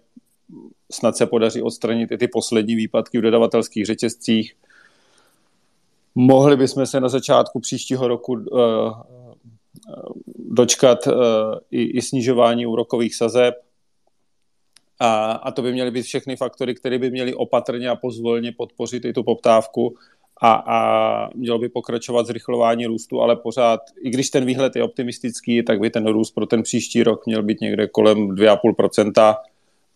snad 0.92 1.16
se 1.16 1.26
podaří 1.26 1.62
odstranit 1.62 2.12
i 2.12 2.18
ty 2.18 2.28
poslední 2.28 2.74
výpadky 2.74 3.18
v 3.18 3.22
dodavatelských 3.22 3.86
řetězcích. 3.86 4.56
Mohli 6.14 6.56
bychom 6.56 6.86
se 6.86 7.00
na 7.00 7.08
začátku 7.08 7.60
příštího 7.60 8.08
roku 8.08 8.32
uh, 8.32 9.02
dočkat 10.38 11.06
uh, 11.06 11.14
i, 11.70 11.82
i 11.82 12.02
snižování 12.02 12.66
úrokových 12.66 13.14
sazeb. 13.14 13.54
A, 15.00 15.32
a 15.32 15.50
to 15.50 15.62
by 15.62 15.72
měly 15.72 15.90
být 15.90 16.02
všechny 16.02 16.36
faktory, 16.36 16.74
které 16.74 16.98
by 16.98 17.10
měly 17.10 17.34
opatrně 17.34 17.88
a 17.88 17.96
pozvolně 17.96 18.52
podpořit 18.52 19.04
i 19.04 19.12
tu 19.12 19.22
poptávku 19.22 19.94
a, 20.40 20.52
a 20.52 21.30
mělo 21.34 21.58
by 21.58 21.68
pokračovat 21.68 22.26
zrychlování 22.26 22.86
růstu, 22.86 23.20
ale 23.20 23.36
pořád, 23.36 23.80
i 24.00 24.10
když 24.10 24.30
ten 24.30 24.44
výhled 24.44 24.76
je 24.76 24.82
optimistický, 24.82 25.62
tak 25.62 25.80
by 25.80 25.90
ten 25.90 26.06
růst 26.06 26.30
pro 26.30 26.46
ten 26.46 26.62
příští 26.62 27.02
rok 27.02 27.26
měl 27.26 27.42
být 27.42 27.60
někde 27.60 27.86
kolem 27.86 28.28
2,5%. 28.28 29.34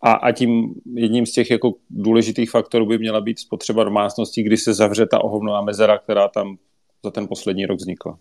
A, 0.02 0.12
a 0.12 0.33
tím 0.33 0.75
jedním 0.95 1.26
z 1.26 1.33
těch 1.33 1.50
jako 1.50 1.75
důležitých 1.90 2.50
faktorů 2.50 2.87
by 2.87 2.99
měla 2.99 3.21
být 3.21 3.38
spotřeba 3.38 3.85
domácností, 3.85 4.42
kdy 4.42 4.57
se 4.57 4.75
zavře 4.75 5.07
ta 5.07 5.25
ohovnová 5.25 5.62
mezera, 5.62 5.99
která 5.99 6.28
tam 6.28 6.59
za 7.04 7.11
ten 7.11 7.28
poslední 7.28 7.66
rok 7.66 7.78
vznikla. 7.78 8.19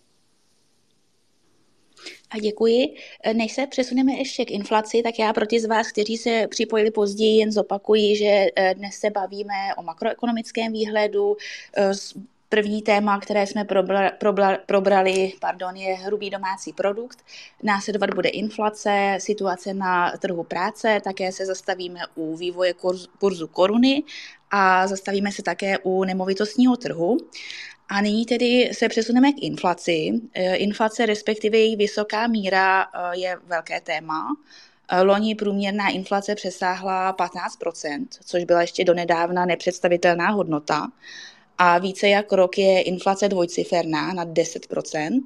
A 2.30 2.40
děkuji. 2.40 2.96
Než 3.34 3.54
se 3.54 3.68
přesuneme 3.68 4.14
ještě 4.14 4.46
k 4.46 4.52
inflaci, 4.52 5.02
tak 5.04 5.20
já 5.20 5.34
pro 5.34 5.48
ty 5.48 5.60
z 5.60 5.66
vás, 5.66 5.92
kteří 5.92 6.18
se 6.18 6.48
připojili 6.50 6.92
později, 6.92 7.38
jen 7.38 7.52
zopakuji, 7.52 8.16
že 8.16 8.46
eh, 8.56 8.74
dnes 8.74 8.96
se 8.96 9.10
bavíme 9.10 9.76
o 9.78 9.84
makroekonomickém 9.84 10.74
výhledu. 10.74 11.38
První 12.50 12.82
téma, 12.82 13.20
které 13.20 13.48
jsme 13.48 13.66
probra, 13.66 14.12
probra, 14.12 14.58
probrali, 14.66 15.34
pardon, 15.42 15.76
je 15.76 15.96
hrubý 15.96 16.30
domácí 16.30 16.74
produkt. 16.74 17.26
Následovat 17.64 18.14
bude 18.14 18.30
inflace, 18.30 19.18
situace 19.20 19.74
na 19.74 20.12
trhu 20.12 20.44
práce, 20.44 21.02
také 21.04 21.32
se 21.32 21.46
zastavíme 21.46 22.00
u 22.16 22.36
vývoje 22.36 22.74
kurzu 23.20 23.48
koruny 23.48 24.04
a 24.52 24.88
zastavíme 24.88 25.32
se 25.32 25.44
také 25.44 25.78
u 25.78 26.04
nemovitostního 26.04 26.78
trhu. 26.78 27.18
A 27.90 28.02
nyní 28.02 28.26
tedy 28.26 28.70
se 28.74 28.90
přesuneme 28.90 29.34
k 29.34 29.42
inflaci. 29.42 30.12
E, 30.34 30.56
inflace, 30.56 31.06
respektive 31.06 31.58
její 31.58 31.76
vysoká 31.76 32.28
míra, 32.28 32.82
e, 32.84 33.20
je 33.20 33.38
velké 33.44 33.82
téma. 33.82 34.28
E, 34.88 35.02
loni 35.02 35.36
průměrná 35.36 35.90
inflace 35.90 36.36
přesáhla 36.36 37.14
15%, 37.14 38.08
což 38.26 38.44
byla 38.44 38.62
ještě 38.62 38.86
donedávna 38.86 39.46
nepředstavitelná 39.46 40.30
hodnota. 40.30 40.88
A 41.62 41.78
více 41.78 42.10
jak 42.10 42.32
rok 42.32 42.58
je 42.58 42.82
inflace 42.82 43.30
dvojciferná 43.30 44.14
nad 44.14 44.28
10%. 44.28 45.22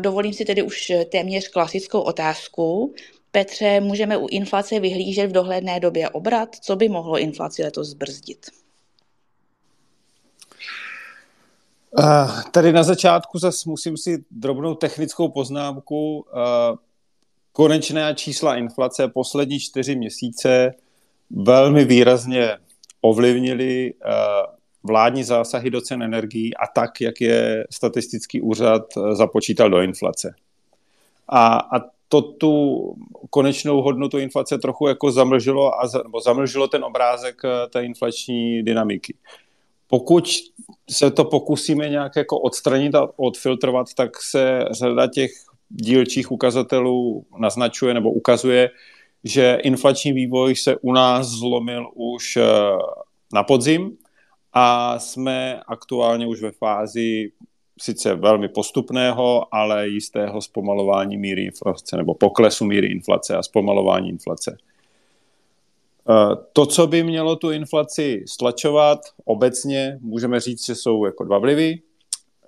Dovolím 0.00 0.32
si 0.32 0.44
tedy 0.44 0.62
už 0.62 0.92
téměř 1.10 1.48
klasickou 1.48 2.00
otázku. 2.00 2.94
Petře, 3.30 3.80
můžeme 3.80 4.16
u 4.16 4.26
inflace 4.26 4.80
vyhlížet 4.80 5.30
v 5.30 5.32
dohledné 5.32 5.80
době 5.80 6.08
obrat? 6.08 6.56
Co 6.56 6.76
by 6.76 6.88
mohlo 6.88 7.18
inflaci 7.18 7.62
letos 7.62 7.88
zbrzdit? 7.88 8.46
Uh, 11.98 12.42
tady 12.42 12.72
na 12.72 12.82
začátku 12.82 13.38
zase 13.38 13.70
musím 13.70 13.96
si 13.96 14.24
drobnou 14.30 14.74
technickou 14.74 15.28
poznámku. 15.28 16.16
Uh, 16.18 16.22
konečné 17.52 18.14
čísla 18.14 18.56
inflace 18.56 19.08
poslední 19.08 19.60
čtyři 19.60 19.96
měsíce 19.96 20.74
velmi 21.30 21.84
výrazně 21.84 22.50
ovlivnily 23.00 23.94
uh, 23.94 24.59
vládní 24.82 25.24
zásahy 25.24 25.70
do 25.70 25.80
cen 25.80 26.02
energií 26.02 26.56
a 26.56 26.66
tak, 26.74 27.00
jak 27.00 27.20
je 27.20 27.66
statistický 27.70 28.40
úřad 28.40 28.82
započítal 29.12 29.70
do 29.70 29.80
inflace. 29.80 30.34
A, 31.28 31.56
a 31.56 31.80
to 32.08 32.22
tu 32.22 32.94
konečnou 33.30 33.82
hodnotu 33.82 34.18
inflace 34.18 34.58
trochu 34.58 34.88
jako 34.88 35.12
zamlžilo, 35.12 35.74
a, 35.74 35.88
nebo 36.04 36.20
zamlžilo 36.20 36.68
ten 36.68 36.84
obrázek 36.84 37.42
té 37.70 37.84
inflační 37.84 38.62
dynamiky. 38.62 39.14
Pokud 39.86 40.24
se 40.90 41.10
to 41.10 41.24
pokusíme 41.24 41.88
nějak 41.88 42.16
jako 42.16 42.38
odstranit 42.38 42.94
a 42.94 43.08
odfiltrovat, 43.16 43.94
tak 43.94 44.22
se 44.22 44.64
řada 44.70 45.06
těch 45.06 45.30
dílčích 45.68 46.32
ukazatelů 46.32 47.24
naznačuje 47.38 47.94
nebo 47.94 48.10
ukazuje, 48.12 48.70
že 49.24 49.58
inflační 49.62 50.12
vývoj 50.12 50.56
se 50.56 50.76
u 50.76 50.92
nás 50.92 51.26
zlomil 51.26 51.90
už 51.94 52.36
eh, 52.36 52.42
na 53.34 53.42
podzim 53.42 53.96
a 54.52 54.98
jsme 54.98 55.60
aktuálně 55.66 56.26
už 56.26 56.42
ve 56.42 56.50
fázi 56.50 57.32
sice 57.80 58.14
velmi 58.14 58.48
postupného, 58.48 59.54
ale 59.54 59.88
jistého 59.88 60.40
zpomalování 60.40 61.16
míry 61.16 61.44
inflace 61.44 61.96
nebo 61.96 62.14
poklesu 62.14 62.64
míry 62.64 62.86
inflace 62.86 63.36
a 63.36 63.42
zpomalování 63.42 64.08
inflace. 64.08 64.58
Eh, 66.10 66.36
to, 66.52 66.66
co 66.66 66.86
by 66.86 67.02
mělo 67.02 67.36
tu 67.36 67.50
inflaci 67.50 68.24
stlačovat 68.28 69.00
obecně, 69.24 69.98
můžeme 70.00 70.40
říct, 70.40 70.66
že 70.66 70.74
jsou 70.74 71.04
jako 71.04 71.24
dva 71.24 71.38
vlivy, 71.38 71.78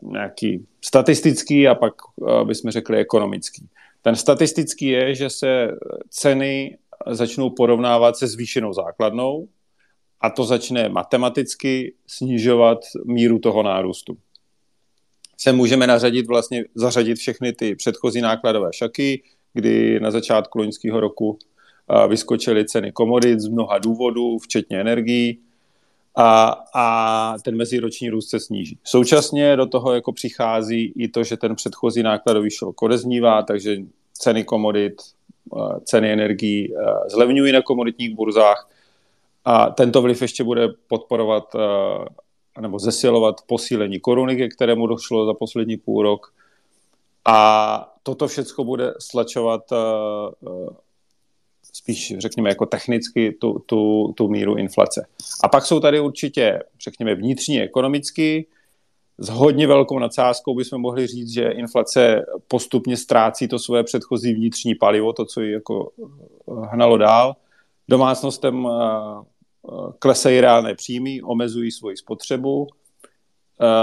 nějaký 0.03 0.67
statistický 0.85 1.69
a 1.69 1.75
pak 1.75 1.95
eh, 2.29 2.45
bychom 2.45 2.71
řekli 2.71 2.99
ekonomický. 2.99 3.69
Ten 4.03 4.17
statistický 4.17 4.87
je, 4.87 5.15
že 5.15 5.31
se 5.31 5.69
ceny 6.11 6.79
začnou 7.11 7.51
porovnávat 7.51 8.17
se 8.17 8.27
zvýšenou 8.27 8.73
základnou 8.73 9.49
a 10.23 10.31
to 10.31 10.45
začne 10.45 10.89
matematicky 10.89 11.95
snižovat 12.07 12.79
míru 13.05 13.39
toho 13.39 13.63
nárůstu. 13.63 14.17
Se 15.39 15.53
můžeme 15.53 15.87
nařadit 15.87 16.27
vlastně, 16.27 16.65
zařadit 16.75 17.15
všechny 17.15 17.53
ty 17.53 17.75
předchozí 17.75 18.21
nákladové 18.21 18.71
šaky, 18.73 19.23
kdy 19.55 20.01
na 20.01 20.11
začátku 20.11 20.59
loňského 20.59 21.01
roku 21.01 21.39
vyskočily 22.09 22.65
ceny 22.65 22.93
komodit 22.93 23.41
z 23.41 23.49
mnoha 23.49 23.79
důvodů, 23.79 24.39
včetně 24.39 24.81
energií, 24.81 25.39
a, 26.17 26.57
a 26.75 27.37
ten 27.45 27.57
meziroční 27.57 28.11
růst 28.11 28.31
se 28.31 28.41
sníží. 28.41 28.79
Současně 28.85 29.57
do 29.57 29.67
toho 29.67 29.95
jako 29.95 30.13
přichází 30.13 30.93
i 30.97 31.09
to, 31.09 31.25
že 31.25 31.37
ten 31.37 31.55
předchozí 31.55 32.03
nákladový 32.03 32.51
šok 32.51 32.83
odeznívá, 32.83 33.43
takže 33.43 33.77
ceny 34.13 34.45
komodit, 34.45 35.03
ceny 35.85 36.13
energií 36.13 36.75
zlevňují 37.11 37.53
na 37.53 37.63
komoditních 37.63 38.15
burzách 38.15 38.71
a 39.45 39.71
tento 39.71 40.03
vliv 40.03 40.23
ještě 40.23 40.45
bude 40.45 40.69
podporovat 40.89 41.57
nebo 42.61 42.79
zesilovat 42.79 43.37
posílení 43.47 44.01
koruny, 44.01 44.37
ke 44.37 44.49
kterému 44.49 44.87
došlo 44.87 45.27
za 45.27 45.35
poslední 45.35 45.77
půl 45.77 46.03
rok. 46.03 46.35
A 47.25 47.95
toto 48.03 48.29
všechno 48.29 48.65
bude 48.65 48.95
stlačovat 48.99 49.63
spíš 51.73 52.15
řekněme 52.19 52.49
jako 52.49 52.67
technicky 52.67 53.33
tu, 53.33 53.59
tu, 53.59 54.13
tu 54.17 54.29
míru 54.29 54.57
inflace. 54.57 55.07
A 55.45 55.49
pak 55.49 55.67
jsou 55.67 55.81
tady 55.81 56.01
určitě, 56.01 56.63
řekněme, 56.85 57.15
vnitřní 57.15 57.61
ekonomicky, 57.61 58.47
s 59.19 59.29
hodně 59.29 59.67
velkou 59.67 59.99
nadsázkou 59.99 60.55
bychom 60.55 60.81
mohli 60.81 61.07
říct, 61.07 61.33
že 61.33 61.49
inflace 61.49 62.27
postupně 62.49 62.97
ztrácí 62.97 63.49
to 63.49 63.59
svoje 63.59 63.85
předchozí 63.85 64.35
vnitřní 64.35 64.75
palivo, 64.75 65.13
to, 65.13 65.25
co 65.25 65.41
ji 65.41 65.53
jako 65.53 65.91
eh, 65.99 66.13
hnalo 66.73 66.97
dál. 66.97 67.37
Domácnostem 67.89 68.67
eh, 68.67 68.71
eh, 68.71 69.25
klesají 69.99 70.41
reálné 70.41 70.75
příjmy, 70.75 71.23
omezují 71.23 71.71
svoji 71.71 71.97
spotřebu, 71.97 72.67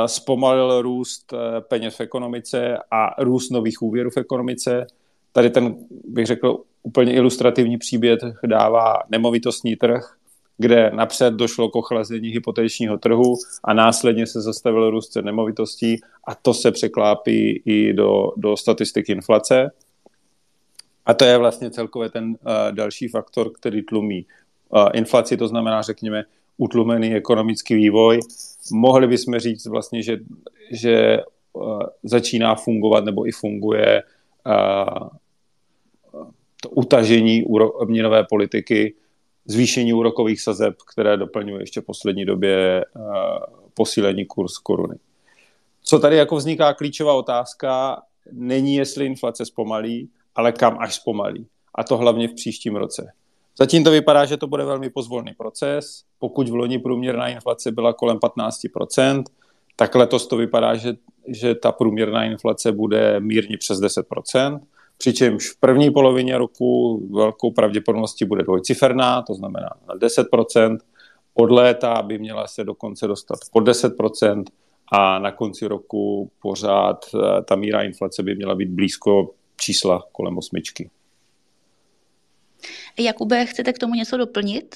zpomalil 0.05 0.81
růst 0.81 1.33
peněz 1.67 1.95
v 1.95 2.01
ekonomice 2.01 2.77
a 2.91 3.23
růst 3.23 3.51
nových 3.51 3.81
úvěrů 3.81 4.09
v 4.09 4.17
ekonomice. 4.17 4.87
Tady 5.31 5.49
ten, 5.49 5.75
bych 5.89 6.25
řekl, 6.25 6.63
úplně 6.83 7.13
ilustrativní 7.13 7.77
příběh 7.77 8.19
dává 8.45 8.93
nemovitostní 9.09 9.75
trh, 9.75 10.15
kde 10.57 10.91
napřed 10.93 11.33
došlo 11.33 11.69
k 11.69 11.75
ochlazení 11.75 12.29
hypotečního 12.29 12.97
trhu 12.97 13.35
a 13.63 13.73
následně 13.73 14.27
se 14.27 14.41
zastavil 14.41 14.89
růst 14.89 15.09
cen 15.09 15.25
nemovitostí 15.25 16.01
a 16.27 16.35
to 16.35 16.53
se 16.53 16.71
překlápí 16.71 17.61
i 17.65 17.93
do, 17.93 18.31
do 18.37 18.57
statistik 18.57 19.09
inflace. 19.09 19.71
A 21.05 21.13
to 21.13 21.25
je 21.25 21.37
vlastně 21.37 21.71
celkově 21.71 22.09
ten 22.09 22.29
uh, 22.29 22.35
další 22.71 23.07
faktor, 23.07 23.51
který 23.53 23.81
tlumí 23.81 24.25
inflaci, 24.93 25.37
to 25.37 25.47
znamená, 25.47 25.81
řekněme, 25.81 26.23
utlumený 26.57 27.15
ekonomický 27.15 27.75
vývoj. 27.75 28.19
Mohli 28.71 29.07
bychom 29.07 29.39
říct 29.39 29.65
vlastně, 29.65 30.03
že, 30.03 30.17
že 30.71 31.19
uh, 31.53 31.81
začíná 32.03 32.55
fungovat 32.55 33.05
nebo 33.05 33.27
i 33.27 33.31
funguje 33.31 34.03
uh, 34.45 35.09
to 36.61 36.69
utažení 36.69 37.45
měnové 37.85 38.23
politiky, 38.23 38.93
zvýšení 39.45 39.93
úrokových 39.93 40.41
sazeb, 40.41 40.75
které 40.93 41.17
doplňuje 41.17 41.61
ještě 41.61 41.81
v 41.81 41.85
poslední 41.85 42.25
době 42.25 42.85
posílení 43.73 44.25
kurz 44.25 44.57
koruny. 44.57 44.95
Co 45.83 45.99
tady 45.99 46.15
jako 46.15 46.35
vzniká 46.35 46.73
klíčová 46.73 47.13
otázka, 47.13 48.01
není 48.31 48.75
jestli 48.75 49.05
inflace 49.05 49.45
zpomalí, 49.45 50.09
ale 50.35 50.51
kam 50.51 50.77
až 50.79 50.95
zpomalí. 50.95 51.47
A 51.75 51.83
to 51.83 51.97
hlavně 51.97 52.27
v 52.27 52.33
příštím 52.33 52.75
roce. 52.75 53.11
Zatím 53.59 53.83
to 53.83 53.91
vypadá, 53.91 54.25
že 54.25 54.37
to 54.37 54.47
bude 54.47 54.65
velmi 54.65 54.89
pozvolný 54.89 55.33
proces. 55.37 56.03
Pokud 56.19 56.49
v 56.49 56.55
loni 56.55 56.79
průměrná 56.79 57.27
inflace 57.27 57.71
byla 57.71 57.93
kolem 57.93 58.17
15%, 58.17 59.23
tak 59.75 59.95
letos 59.95 60.27
to 60.27 60.37
vypadá, 60.37 60.75
že, 60.75 60.93
že 61.27 61.55
ta 61.55 61.71
průměrná 61.71 62.23
inflace 62.23 62.71
bude 62.71 63.19
mírně 63.19 63.57
přes 63.57 63.81
10%, 63.81 64.59
přičemž 64.97 65.49
v 65.49 65.59
první 65.59 65.91
polovině 65.91 66.37
roku 66.37 67.01
velkou 67.13 67.51
pravděpodobností 67.51 68.25
bude 68.25 68.43
dvojciferná, 68.43 69.21
to 69.21 69.33
znamená 69.33 69.69
na 69.87 69.95
10%, 69.95 70.77
od 71.33 71.51
léta 71.51 72.01
by 72.01 72.19
měla 72.19 72.47
se 72.47 72.63
dokonce 72.63 73.07
dostat 73.07 73.39
pod 73.51 73.59
10% 73.63 74.43
a 74.91 75.19
na 75.19 75.31
konci 75.31 75.67
roku 75.67 76.31
pořád 76.41 77.05
eh, 77.15 77.41
ta 77.41 77.55
míra 77.55 77.81
inflace 77.81 78.23
by 78.23 78.35
měla 78.35 78.55
být 78.55 78.69
blízko 78.69 79.31
čísla 79.57 80.03
kolem 80.11 80.37
osmičky. 80.37 80.89
Jakube, 82.99 83.45
chcete 83.45 83.73
k 83.73 83.77
tomu 83.77 83.93
něco 83.93 84.17
doplnit? 84.17 84.75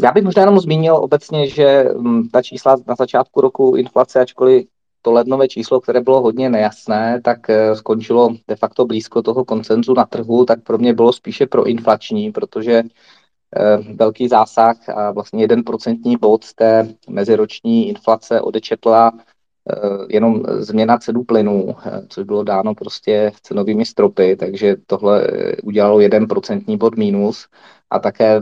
Já 0.00 0.12
bych 0.12 0.24
možná 0.24 0.42
jenom 0.42 0.60
zmínil 0.60 0.96
obecně, 0.96 1.48
že 1.48 1.84
mm, 1.96 2.28
ta 2.28 2.42
čísla 2.42 2.76
na 2.86 2.94
začátku 2.94 3.40
roku 3.40 3.76
inflace, 3.76 4.20
ačkoliv 4.20 4.66
to 5.02 5.12
lednové 5.12 5.48
číslo, 5.48 5.80
které 5.80 6.00
bylo 6.00 6.20
hodně 6.20 6.50
nejasné, 6.50 7.20
tak 7.24 7.50
eh, 7.50 7.76
skončilo 7.76 8.28
de 8.48 8.56
facto 8.56 8.84
blízko 8.84 9.22
toho 9.22 9.44
koncenzu 9.44 9.94
na 9.94 10.06
trhu, 10.06 10.44
tak 10.44 10.62
pro 10.62 10.78
mě 10.78 10.94
bylo 10.94 11.12
spíše 11.12 11.46
proinflační, 11.46 12.32
protože 12.32 12.82
eh, 12.82 13.76
velký 13.94 14.28
zásah 14.28 14.88
a 14.88 15.10
vlastně 15.10 15.42
jeden 15.42 15.62
procentní 15.62 16.16
bod 16.16 16.44
z 16.44 16.54
té 16.54 16.94
meziroční 17.08 17.88
inflace 17.88 18.40
odečetla 18.40 19.12
jenom 20.08 20.42
změna 20.46 20.98
cenu 20.98 21.24
plynu, 21.24 21.76
eh, 21.86 22.02
což 22.08 22.24
bylo 22.24 22.44
dáno 22.44 22.74
prostě 22.74 23.32
cenovými 23.42 23.84
stropy, 23.84 24.36
takže 24.36 24.76
tohle 24.86 25.26
eh, 25.26 25.56
udělalo 25.62 26.00
jeden 26.00 26.28
procentní 26.28 26.76
bod 26.76 26.96
mínus 26.96 27.48
a 27.90 27.98
také 27.98 28.40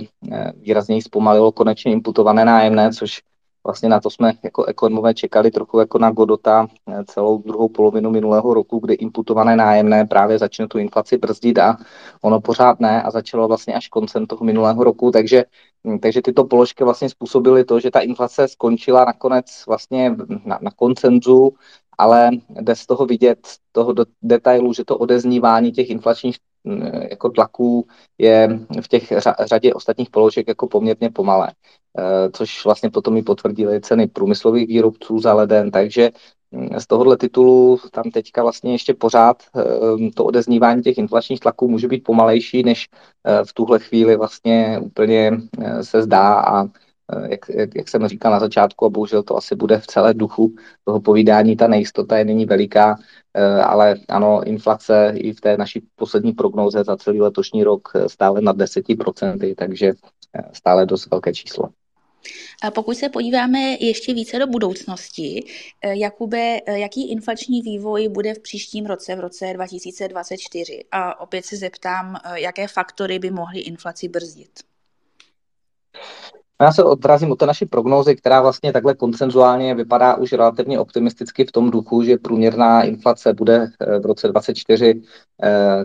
výrazněji 0.54 1.02
zpomalilo 1.02 1.52
konečně 1.52 1.92
imputované 1.92 2.44
nájemné, 2.44 2.92
což 2.92 3.22
Vlastně 3.66 3.88
na 3.88 4.00
to 4.00 4.10
jsme 4.10 4.32
jako 4.42 4.64
ekonomové 4.64 5.14
čekali 5.14 5.50
trochu 5.50 5.78
jako 5.78 5.98
na 5.98 6.10
Godota 6.10 6.66
eh, 6.88 7.04
celou 7.04 7.38
druhou 7.38 7.68
polovinu 7.68 8.10
minulého 8.10 8.54
roku, 8.54 8.78
kdy 8.78 8.94
imputované 8.94 9.56
nájemné 9.56 10.04
právě 10.04 10.38
začne 10.38 10.68
tu 10.68 10.78
inflaci 10.78 11.18
brzdit 11.18 11.58
a 11.58 11.76
ono 12.22 12.40
pořád 12.40 12.80
ne 12.80 13.02
a 13.02 13.10
začalo 13.10 13.48
vlastně 13.48 13.74
až 13.74 13.88
koncem 13.88 14.26
toho 14.26 14.44
minulého 14.44 14.84
roku, 14.84 15.10
takže, 15.10 15.44
hm, 15.86 15.98
takže 15.98 16.22
tyto 16.22 16.44
položky 16.44 16.84
vlastně 16.84 17.08
způsobily 17.08 17.64
to, 17.64 17.80
že 17.80 17.90
ta 17.90 18.00
inflace 18.00 18.48
skončila 18.48 19.04
nakonec 19.04 19.46
vlastně 19.66 20.16
na, 20.44 20.58
na 20.62 20.70
koncenzu, 20.70 21.52
ale 21.98 22.30
jde 22.48 22.76
z 22.76 22.86
toho 22.86 23.06
vidět, 23.06 23.46
z 23.46 23.58
toho 23.72 23.94
detailu, 24.22 24.72
že 24.72 24.84
to 24.84 24.98
odeznívání 24.98 25.72
těch 25.72 25.90
inflačních 25.90 26.36
jako 27.10 27.28
tlaků 27.28 27.86
je 28.18 28.58
v 28.80 28.88
těch 28.88 29.12
řadě 29.40 29.74
ostatních 29.74 30.10
položek 30.10 30.48
jako 30.48 30.68
poměrně 30.68 31.10
pomalé. 31.10 31.48
Eh, 31.98 32.30
což 32.32 32.64
vlastně 32.64 32.90
potom 32.90 33.16
i 33.16 33.22
potvrdili 33.22 33.80
ceny 33.80 34.06
průmyslových 34.06 34.68
výrobců 34.68 35.20
za 35.20 35.34
leden, 35.34 35.70
takže 35.70 36.10
hm, 36.54 36.68
z 36.78 36.86
tohohle 36.86 37.16
titulu 37.16 37.78
tam 37.90 38.10
teďka 38.10 38.42
vlastně 38.42 38.72
ještě 38.72 38.94
pořád 38.94 39.42
eh, 39.56 40.10
to 40.14 40.24
odeznívání 40.24 40.82
těch 40.82 40.98
inflačních 40.98 41.40
tlaků 41.40 41.68
může 41.68 41.88
být 41.88 42.04
pomalejší, 42.04 42.62
než 42.62 42.88
eh, 43.24 43.44
v 43.44 43.52
tuhle 43.52 43.78
chvíli 43.78 44.16
vlastně 44.16 44.80
úplně 44.82 45.30
se 45.82 46.02
zdá 46.02 46.34
a 46.34 46.64
jak, 47.28 47.40
jak, 47.48 47.74
jak 47.74 47.88
jsem 47.88 48.08
říkal 48.08 48.32
na 48.32 48.40
začátku, 48.40 48.86
a 48.86 48.90
bohužel 48.90 49.22
to 49.22 49.36
asi 49.36 49.54
bude 49.54 49.78
v 49.78 49.86
celé 49.86 50.14
duchu 50.14 50.54
toho 50.84 51.00
povídání, 51.00 51.56
ta 51.56 51.66
nejistota 51.66 52.18
je 52.18 52.24
není 52.24 52.46
veliká, 52.46 52.96
ale 53.64 53.96
ano, 54.08 54.42
inflace 54.44 55.12
i 55.16 55.32
v 55.32 55.40
té 55.40 55.56
naší 55.56 55.86
poslední 55.96 56.32
prognóze 56.32 56.84
za 56.84 56.96
celý 56.96 57.20
letošní 57.20 57.64
rok 57.64 57.92
stále 58.06 58.40
nad 58.40 58.56
10%, 58.56 59.54
takže 59.54 59.92
stále 60.52 60.86
dost 60.86 61.10
velké 61.10 61.34
číslo. 61.34 61.68
A 62.62 62.70
pokud 62.70 62.96
se 62.96 63.08
podíváme 63.08 63.58
ještě 63.80 64.14
více 64.14 64.38
do 64.38 64.46
budoucnosti, 64.46 65.44
eh, 65.82 65.98
Jakube, 65.98 66.58
eh, 66.66 66.78
jaký 66.78 67.10
inflační 67.10 67.62
vývoj 67.62 68.08
bude 68.08 68.34
v 68.34 68.38
příštím 68.38 68.86
roce, 68.86 69.16
v 69.16 69.20
roce 69.20 69.52
2024? 69.54 70.84
A 70.92 71.20
opět 71.20 71.44
se 71.44 71.56
zeptám, 71.56 72.16
eh, 72.16 72.40
jaké 72.40 72.68
faktory 72.68 73.18
by 73.18 73.30
mohly 73.30 73.60
inflaci 73.60 74.08
brzdit? 74.08 74.60
Já 76.60 76.72
se 76.72 76.84
odrazím 76.84 77.32
od 77.32 77.38
té 77.38 77.46
naší 77.46 77.66
prognózy, 77.66 78.16
která 78.16 78.42
vlastně 78.42 78.72
takhle 78.72 78.94
koncenzuálně 78.94 79.74
vypadá 79.74 80.14
už 80.14 80.32
relativně 80.32 80.78
optimisticky 80.78 81.44
v 81.44 81.52
tom 81.52 81.70
duchu, 81.70 82.02
že 82.02 82.16
průměrná 82.16 82.82
inflace 82.82 83.32
bude 83.32 83.66
v 84.02 84.06
roce 84.06 84.28
2024 84.28 85.02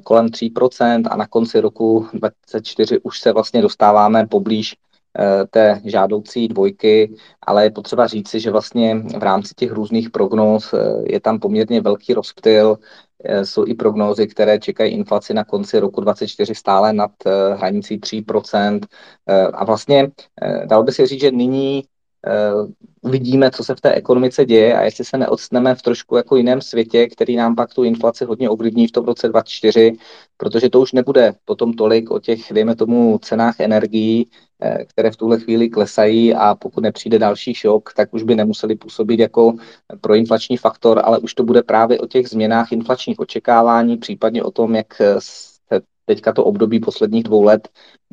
kolem 0.03 0.25
3% 0.25 1.03
a 1.12 1.17
na 1.17 1.27
konci 1.27 1.60
roku 1.60 2.08
2024 2.13 2.99
už 3.03 3.19
se 3.19 3.32
vlastně 3.32 3.62
dostáváme 3.62 4.27
poblíž 4.27 4.75
Eh, 5.19 5.47
té 5.49 5.82
žádoucí 5.86 6.47
dvojky, 6.47 7.15
ale 7.41 7.63
je 7.63 7.71
potřeba 7.71 8.08
říci, 8.08 8.39
že 8.39 8.51
vlastně 8.51 8.95
v 8.95 9.23
rámci 9.23 9.53
těch 9.56 9.71
různých 9.71 10.10
prognóz 10.10 10.73
eh, 10.73 10.77
je 11.06 11.19
tam 11.19 11.39
poměrně 11.39 11.82
velký 11.82 12.13
rozptyl. 12.13 12.77
Eh, 13.23 13.45
jsou 13.45 13.65
i 13.65 13.73
prognózy, 13.73 14.27
které 14.27 14.60
čekají 14.60 14.93
inflaci 14.93 15.34
na 15.34 15.43
konci 15.43 15.80
roku 15.80 16.01
2024 16.01 16.56
stále 16.56 16.93
nad 16.93 17.12
hranicí 17.56 17.99
3%. 17.99 18.86
A 19.53 19.65
vlastně 19.65 20.12
dalo 20.65 20.84
by 20.84 20.91
se 20.91 21.08
říct, 21.08 21.21
že 21.21 21.32
nyní 21.32 21.84
uvidíme, 23.01 23.51
co 23.51 23.63
se 23.63 23.75
v 23.75 23.82
té 23.82 23.93
ekonomice 23.93 24.45
děje 24.45 24.77
a 24.77 24.84
jestli 24.84 25.06
se 25.06 25.17
neodstneme 25.17 25.75
v 25.75 25.82
trošku 25.82 26.15
jako 26.15 26.36
jiném 26.36 26.62
světě, 26.62 27.08
který 27.08 27.36
nám 27.36 27.56
pak 27.56 27.73
tu 27.73 27.84
inflaci 27.84 28.25
hodně 28.25 28.49
ovlivní 28.49 28.88
v 28.88 28.91
tom 28.91 29.06
roce 29.06 29.27
2024, 29.27 29.97
protože 30.38 30.69
to 30.69 30.82
už 30.82 30.91
nebude 30.91 31.34
potom 31.45 31.73
tolik 31.73 32.12
o 32.12 32.19
těch, 32.19 32.53
dejme 32.53 32.75
tomu, 32.75 33.19
cenách 33.21 33.60
energií, 33.60 34.30
eh, 34.32 34.46
které 34.88 35.12
v 35.12 35.15
tuhle 35.15 35.39
chvíli 35.39 35.70
klesají 35.70 36.34
a 36.34 36.56
pokud 36.56 36.82
nepřijde 36.82 37.20
další 37.20 37.54
šok, 37.54 37.93
tak 37.93 38.13
už 38.13 38.24
by 38.24 38.36
nemuseli 38.36 38.76
působit 38.76 39.20
jako 39.20 39.54
proinflační 40.02 40.58
faktor, 40.58 41.02
ale 41.04 41.20
už 41.20 41.34
to 41.34 41.43
bude 41.43 41.63
právě 41.63 42.00
o 42.00 42.08
těch 42.08 42.28
změnách 42.28 42.72
inflačních 42.72 43.20
očekávání, 43.20 43.98
případně 43.98 44.43
o 44.43 44.52
tom, 44.52 44.76
jak 44.76 45.02
se 45.20 45.48
teďka 46.08 46.34
to 46.34 46.46
období 46.46 46.80
posledních 46.80 47.24
dvou 47.24 47.43
let 47.43 47.70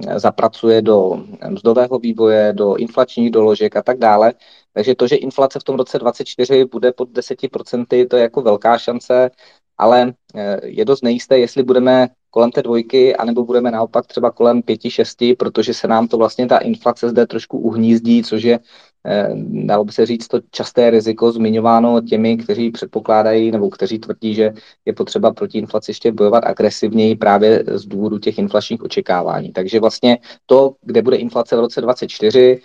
eh, 0.07 0.20
zapracuje 0.20 0.83
do 0.83 1.24
mzdového 1.48 1.98
vývoje, 1.98 2.52
do 2.52 2.76
inflačních 2.76 3.30
doložek 3.30 3.76
a 3.76 3.83
tak 3.83 3.98
dále. 3.98 4.35
Takže 4.72 4.94
to, 4.94 5.07
že 5.07 5.16
inflace 5.16 5.59
v 5.61 5.64
tom 5.64 5.76
roce 5.76 5.98
2024 5.98 6.64
bude 6.64 6.92
pod 6.92 7.09
10%, 7.09 8.09
to 8.09 8.16
je 8.16 8.22
jako 8.22 8.42
velká 8.42 8.78
šance, 8.78 9.30
ale 9.78 10.14
eh, 10.35 10.61
je 10.62 10.85
dost 10.85 11.02
nejisté, 11.02 11.38
jestli 11.38 11.62
budeme 11.62 12.09
kolem 12.34 12.50
té 12.50 12.62
dvojky, 12.62 13.16
anebo 13.16 13.44
budeme 13.44 13.70
naopak 13.70 14.06
třeba 14.06 14.30
kolem 14.30 14.62
pěti, 14.62 14.90
šesti, 14.90 15.34
protože 15.34 15.74
se 15.74 15.88
nám 15.88 16.08
to 16.08 16.18
vlastně 16.18 16.46
ta 16.46 16.58
inflace 16.58 17.08
zde 17.08 17.26
trošku 17.26 17.58
uhnízdí, 17.58 18.22
což 18.22 18.42
je, 18.42 18.58
eh, 19.06 19.30
dalo 19.70 19.84
by 19.84 19.92
se 19.92 20.06
říct, 20.06 20.28
to 20.28 20.40
časté 20.50 20.90
riziko 20.90 21.32
zmiňováno 21.32 22.00
těmi, 22.00 22.36
kteří 22.36 22.70
předpokládají 22.70 23.50
nebo 23.50 23.70
kteří 23.70 23.98
tvrdí, 23.98 24.34
že 24.34 24.52
je 24.84 24.92
potřeba 24.92 25.30
proti 25.32 25.58
inflaci 25.58 25.90
ještě 25.90 26.12
bojovat 26.12 26.44
agresivněji 26.44 27.16
právě 27.16 27.64
z 27.66 27.86
důvodu 27.86 28.18
těch 28.18 28.38
inflačních 28.38 28.82
očekávání. 28.82 29.52
Takže 29.52 29.80
vlastně 29.80 30.18
to, 30.46 30.74
kde 30.82 31.02
bude 31.02 31.16
inflace 31.16 31.56
v 31.56 31.60
roce 31.60 31.80
2024, 31.80 32.60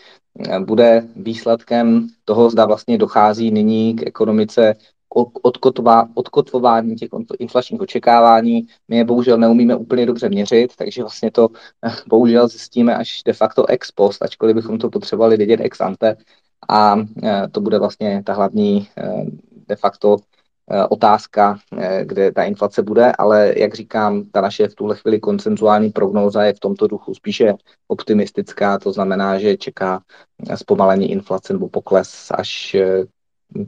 bude 0.65 1.05
výsledkem 1.15 2.07
toho, 2.25 2.49
zda 2.49 2.65
vlastně 2.65 2.97
dochází 2.97 3.51
nyní 3.51 3.95
k 3.95 4.07
ekonomice 4.07 4.75
odkotvování 6.13 6.95
těch 6.95 7.09
inflačních 7.39 7.81
očekávání. 7.81 8.67
My 8.87 8.97
je 8.97 9.05
bohužel 9.05 9.37
neumíme 9.37 9.75
úplně 9.75 10.05
dobře 10.05 10.29
měřit, 10.29 10.75
takže 10.75 11.01
vlastně 11.01 11.31
to 11.31 11.49
bohužel 12.07 12.47
zjistíme 12.47 12.95
až 12.95 13.23
de 13.25 13.33
facto 13.33 13.69
ex 13.69 13.91
post, 13.91 14.21
ačkoliv 14.21 14.55
bychom 14.55 14.77
to 14.77 14.89
potřebovali 14.89 15.37
vidět 15.37 15.59
ex 15.61 15.81
ante. 15.81 16.17
A 16.69 16.95
e, 17.23 17.47
to 17.47 17.61
bude 17.61 17.79
vlastně 17.79 18.23
ta 18.25 18.33
hlavní 18.33 18.87
e, 18.97 19.25
de 19.67 19.75
facto 19.75 20.17
otázka, 20.89 21.59
kde 22.03 22.31
ta 22.31 22.43
inflace 22.43 22.83
bude, 22.83 23.11
ale 23.11 23.53
jak 23.57 23.73
říkám, 23.73 24.23
ta 24.31 24.41
naše 24.41 24.67
v 24.67 24.75
tuhle 24.75 24.95
chvíli 24.95 25.19
koncenzuální 25.19 25.89
prognóza 25.89 26.43
je 26.43 26.53
v 26.53 26.59
tomto 26.59 26.87
duchu 26.87 27.13
spíše 27.13 27.53
optimistická, 27.87 28.79
to 28.79 28.91
znamená, 28.91 29.39
že 29.39 29.57
čeká 29.57 30.01
zpomalení 30.55 31.11
inflace 31.11 31.53
nebo 31.53 31.69
pokles 31.69 32.31
až 32.31 32.75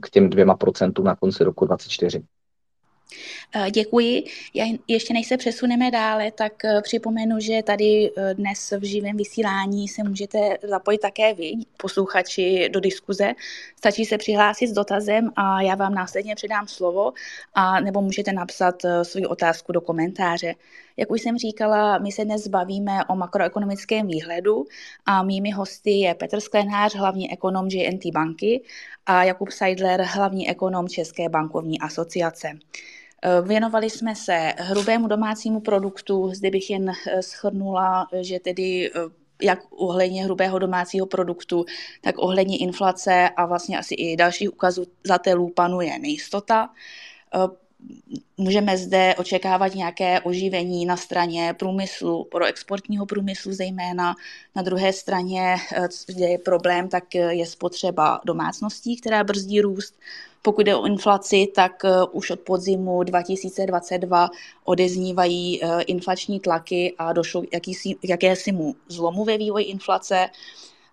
k 0.00 0.10
těm 0.10 0.30
dvěma 0.30 0.54
procentům 0.56 1.04
na 1.04 1.16
konci 1.16 1.44
roku 1.44 1.66
2024. 1.66 2.24
Eh, 3.54 3.70
děkuji. 3.70 4.24
Já 4.54 4.64
ještě 4.88 5.14
než 5.14 5.26
se 5.26 5.36
přesuneme 5.36 5.90
dále, 5.90 6.30
tak 6.30 6.64
eh, 6.64 6.82
připomenu, 6.82 7.40
že 7.40 7.62
tady 7.62 8.10
eh, 8.16 8.34
dnes 8.34 8.72
v 8.78 8.84
živém 8.84 9.16
vysílání 9.16 9.88
se 9.88 10.02
můžete 10.02 10.58
zapojit 10.62 10.98
také 10.98 11.34
vy, 11.34 11.52
posluchači, 11.76 12.68
do 12.72 12.80
diskuze. 12.80 13.32
Stačí 13.76 14.04
se 14.04 14.18
přihlásit 14.18 14.66
s 14.66 14.72
dotazem 14.72 15.30
a 15.36 15.62
já 15.62 15.74
vám 15.74 15.94
následně 15.94 16.34
předám 16.34 16.68
slovo, 16.68 17.12
a 17.54 17.80
nebo 17.80 18.00
můžete 18.00 18.32
napsat 18.32 18.74
svou 19.02 19.26
otázku 19.28 19.72
do 19.72 19.80
komentáře. 19.80 20.54
Jak 20.96 21.10
už 21.10 21.22
jsem 21.22 21.38
říkala, 21.38 21.98
my 21.98 22.12
se 22.12 22.24
dnes 22.24 22.48
bavíme 22.48 23.04
o 23.08 23.16
makroekonomickém 23.16 24.06
výhledu 24.06 24.64
a 25.06 25.22
mými 25.22 25.50
hosty 25.50 25.90
je 25.90 26.14
Petr 26.14 26.40
Sklenář, 26.40 26.94
hlavní 26.94 27.32
ekonom 27.32 27.68
JNT 27.68 28.06
banky 28.12 28.62
a 29.06 29.24
Jakub 29.24 29.50
Seidler, 29.50 30.02
hlavní 30.02 30.50
ekonom 30.50 30.88
České 30.88 31.28
bankovní 31.28 31.80
asociace. 31.80 32.58
Eh, 33.24 33.42
věnovali 33.42 33.90
jsme 33.90 34.14
se 34.14 34.54
hrubému 34.58 35.08
domácímu 35.08 35.60
produktu, 35.60 36.34
zde 36.34 36.50
bych 36.50 36.70
jen 36.70 36.90
eh, 36.90 37.22
schrnula, 37.22 38.06
že 38.20 38.40
tedy 38.40 38.90
eh, 38.94 39.00
jak 39.42 39.58
ohledně 39.70 40.24
hrubého 40.24 40.58
domácího 40.58 41.06
produktu, 41.06 41.64
tak 42.00 42.14
ohledně 42.18 42.58
inflace 42.58 43.28
a 43.36 43.46
vlastně 43.46 43.78
asi 43.78 43.94
i 43.94 44.16
dalších 44.16 44.52
ukazatelů 44.52 45.50
panuje 45.50 45.98
nejistota. 45.98 46.70
Můžeme 48.36 48.78
zde 48.78 49.14
očekávat 49.18 49.74
nějaké 49.74 50.20
oživení 50.20 50.86
na 50.86 50.96
straně 50.96 51.54
průmyslu, 51.58 52.24
pro 52.24 52.44
exportního 52.44 53.06
průmyslu 53.06 53.52
zejména. 53.52 54.14
Na 54.56 54.62
druhé 54.62 54.92
straně, 54.92 55.56
kde 56.06 56.28
je 56.28 56.38
problém, 56.38 56.88
tak 56.88 57.14
je 57.14 57.46
spotřeba 57.46 58.20
domácností, 58.24 58.96
která 58.96 59.24
brzdí 59.24 59.60
růst. 59.60 59.94
Pokud 60.42 60.66
jde 60.66 60.74
o 60.74 60.86
inflaci, 60.86 61.48
tak 61.54 61.84
eh, 61.84 61.90
už 62.12 62.30
od 62.30 62.40
podzimu 62.40 63.02
2022 63.02 64.30
odeznívají 64.64 65.64
eh, 65.64 65.82
inflační 65.82 66.40
tlaky 66.40 66.94
a 66.98 67.12
došlo 67.12 67.42
k 67.42 67.46
jakýsi, 68.08 68.52
mu 68.52 68.76
zlomu 68.88 69.24
ve 69.24 69.38
vývoji 69.38 69.64
inflace. 69.64 70.28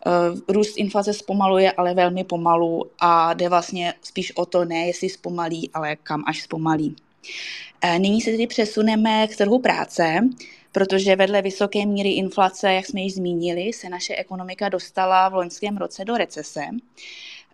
Eh, 0.07 0.53
růst 0.53 0.77
inflace 0.77 1.13
zpomaluje, 1.13 1.71
ale 1.71 1.93
velmi 1.93 2.23
pomalu 2.23 2.85
a 2.99 3.33
jde 3.33 3.49
vlastně 3.49 3.93
spíš 4.01 4.35
o 4.35 4.45
to, 4.45 4.65
ne 4.65 4.87
jestli 4.87 5.09
zpomalí, 5.09 5.69
ale 5.73 5.95
kam 5.95 6.23
až 6.27 6.41
zpomalí. 6.41 6.95
Nyní 7.97 8.21
se 8.21 8.31
tedy 8.31 8.47
přesuneme 8.47 9.27
k 9.27 9.37
trhu 9.37 9.59
práce, 9.59 10.19
protože 10.71 11.15
vedle 11.15 11.41
vysoké 11.41 11.85
míry 11.85 12.09
inflace, 12.09 12.73
jak 12.73 12.85
jsme 12.85 13.01
již 13.01 13.15
zmínili, 13.15 13.73
se 13.73 13.89
naše 13.89 14.15
ekonomika 14.15 14.69
dostala 14.69 15.29
v 15.29 15.33
loňském 15.33 15.77
roce 15.77 16.05
do 16.05 16.17
recese. 16.17 16.61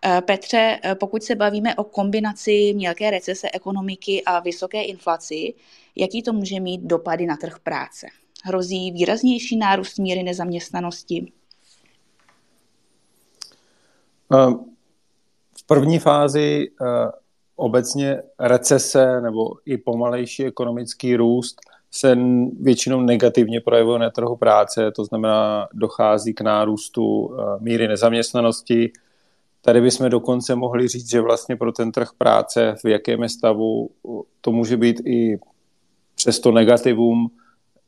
Eh, 0.06 0.22
Petře, 0.22 0.80
eh, 0.84 0.96
pokud 0.96 1.24
se 1.24 1.36
bavíme 1.36 1.76
o 1.76 1.84
kombinaci 1.84 2.74
mělké 2.76 3.12
recese 3.12 3.50
ekonomiky 3.54 4.24
a 4.26 4.40
vysoké 4.40 4.84
inflaci, 4.84 5.54
jaký 5.96 6.24
to 6.24 6.34
může 6.34 6.60
mít 6.60 6.82
dopady 6.82 7.26
na 7.26 7.38
trh 7.38 7.60
práce? 7.60 8.08
Hrozí 8.44 8.92
výraznější 8.92 9.58
nárůst 9.58 10.00
míry 10.00 10.24
nezaměstnanosti? 10.24 11.32
Eh, 14.34 14.54
v 15.58 15.68
první 15.68 16.00
fázi 16.00 16.68
obecně 17.56 18.22
recese 18.40 19.22
nebo 19.22 19.52
i 19.66 19.78
pomalejší 19.78 20.46
ekonomický 20.46 21.16
růst 21.16 21.62
se 21.92 22.18
většinou 22.60 23.02
negativně 23.02 23.62
projevuje 23.62 24.00
na 24.00 24.10
trhu 24.10 24.36
práce, 24.36 24.92
to 24.92 25.06
znamená, 25.06 25.68
dochází 25.74 26.34
k 26.34 26.42
nárůstu 26.42 27.38
míry 27.60 27.88
nezaměstnanosti, 27.88 28.92
Tady 29.66 29.82
bychom 29.82 30.10
dokonce 30.10 30.56
mohli 30.56 30.88
říct, 30.88 31.10
že 31.10 31.22
vlastně 31.22 31.56
pro 31.56 31.72
ten 31.72 31.92
trh 31.92 32.10
práce, 32.18 32.76
v 32.84 32.88
jakém 32.88 33.24
je 33.24 33.30
stavu, 33.30 33.90
to 34.42 34.52
může 34.52 34.78
být 34.78 35.02
i 35.06 35.40
přes 36.16 36.40
to 36.40 36.52
negativum 36.52 37.32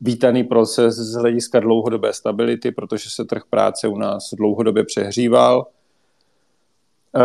vítaný 0.00 0.44
proces 0.44 0.94
z 0.94 1.14
hlediska 1.14 1.60
dlouhodobé 1.60 2.12
stability, 2.12 2.70
protože 2.70 3.10
se 3.10 3.24
trh 3.24 3.42
práce 3.50 3.88
u 3.88 3.98
nás 3.98 4.34
dlouhodobě 4.34 4.84
přehříval. 4.84 5.66
E, 7.16 7.22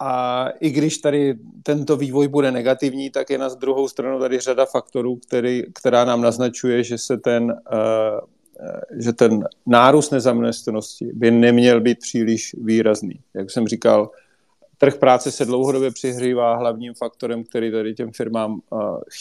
a 0.00 0.48
i 0.60 0.70
když 0.70 0.98
tady 0.98 1.34
tento 1.62 1.96
vývoj 1.96 2.28
bude 2.28 2.50
negativní, 2.50 3.10
tak 3.10 3.30
je 3.30 3.38
na 3.38 3.48
druhou 3.48 3.88
stranu 3.88 4.18
tady 4.18 4.38
řada 4.38 4.66
faktorů, 4.66 5.16
který, 5.16 5.62
která 5.74 6.04
nám 6.04 6.20
naznačuje, 6.20 6.84
že 6.84 6.98
se 6.98 7.16
ten 7.16 7.50
e, 7.50 8.32
že 8.98 9.12
ten 9.12 9.44
nárůst 9.66 10.10
nezaměstnanosti 10.10 11.10
by 11.14 11.30
neměl 11.30 11.80
být 11.80 11.98
příliš 11.98 12.56
výrazný. 12.58 13.20
Jak 13.34 13.50
jsem 13.50 13.68
říkal, 13.68 14.10
trh 14.78 14.98
práce 14.98 15.30
se 15.30 15.44
dlouhodobě 15.44 15.90
přihřívá 15.90 16.56
hlavním 16.56 16.94
faktorem, 16.94 17.44
který 17.44 17.70
tady 17.72 17.94
těm 17.94 18.12
firmám 18.12 18.60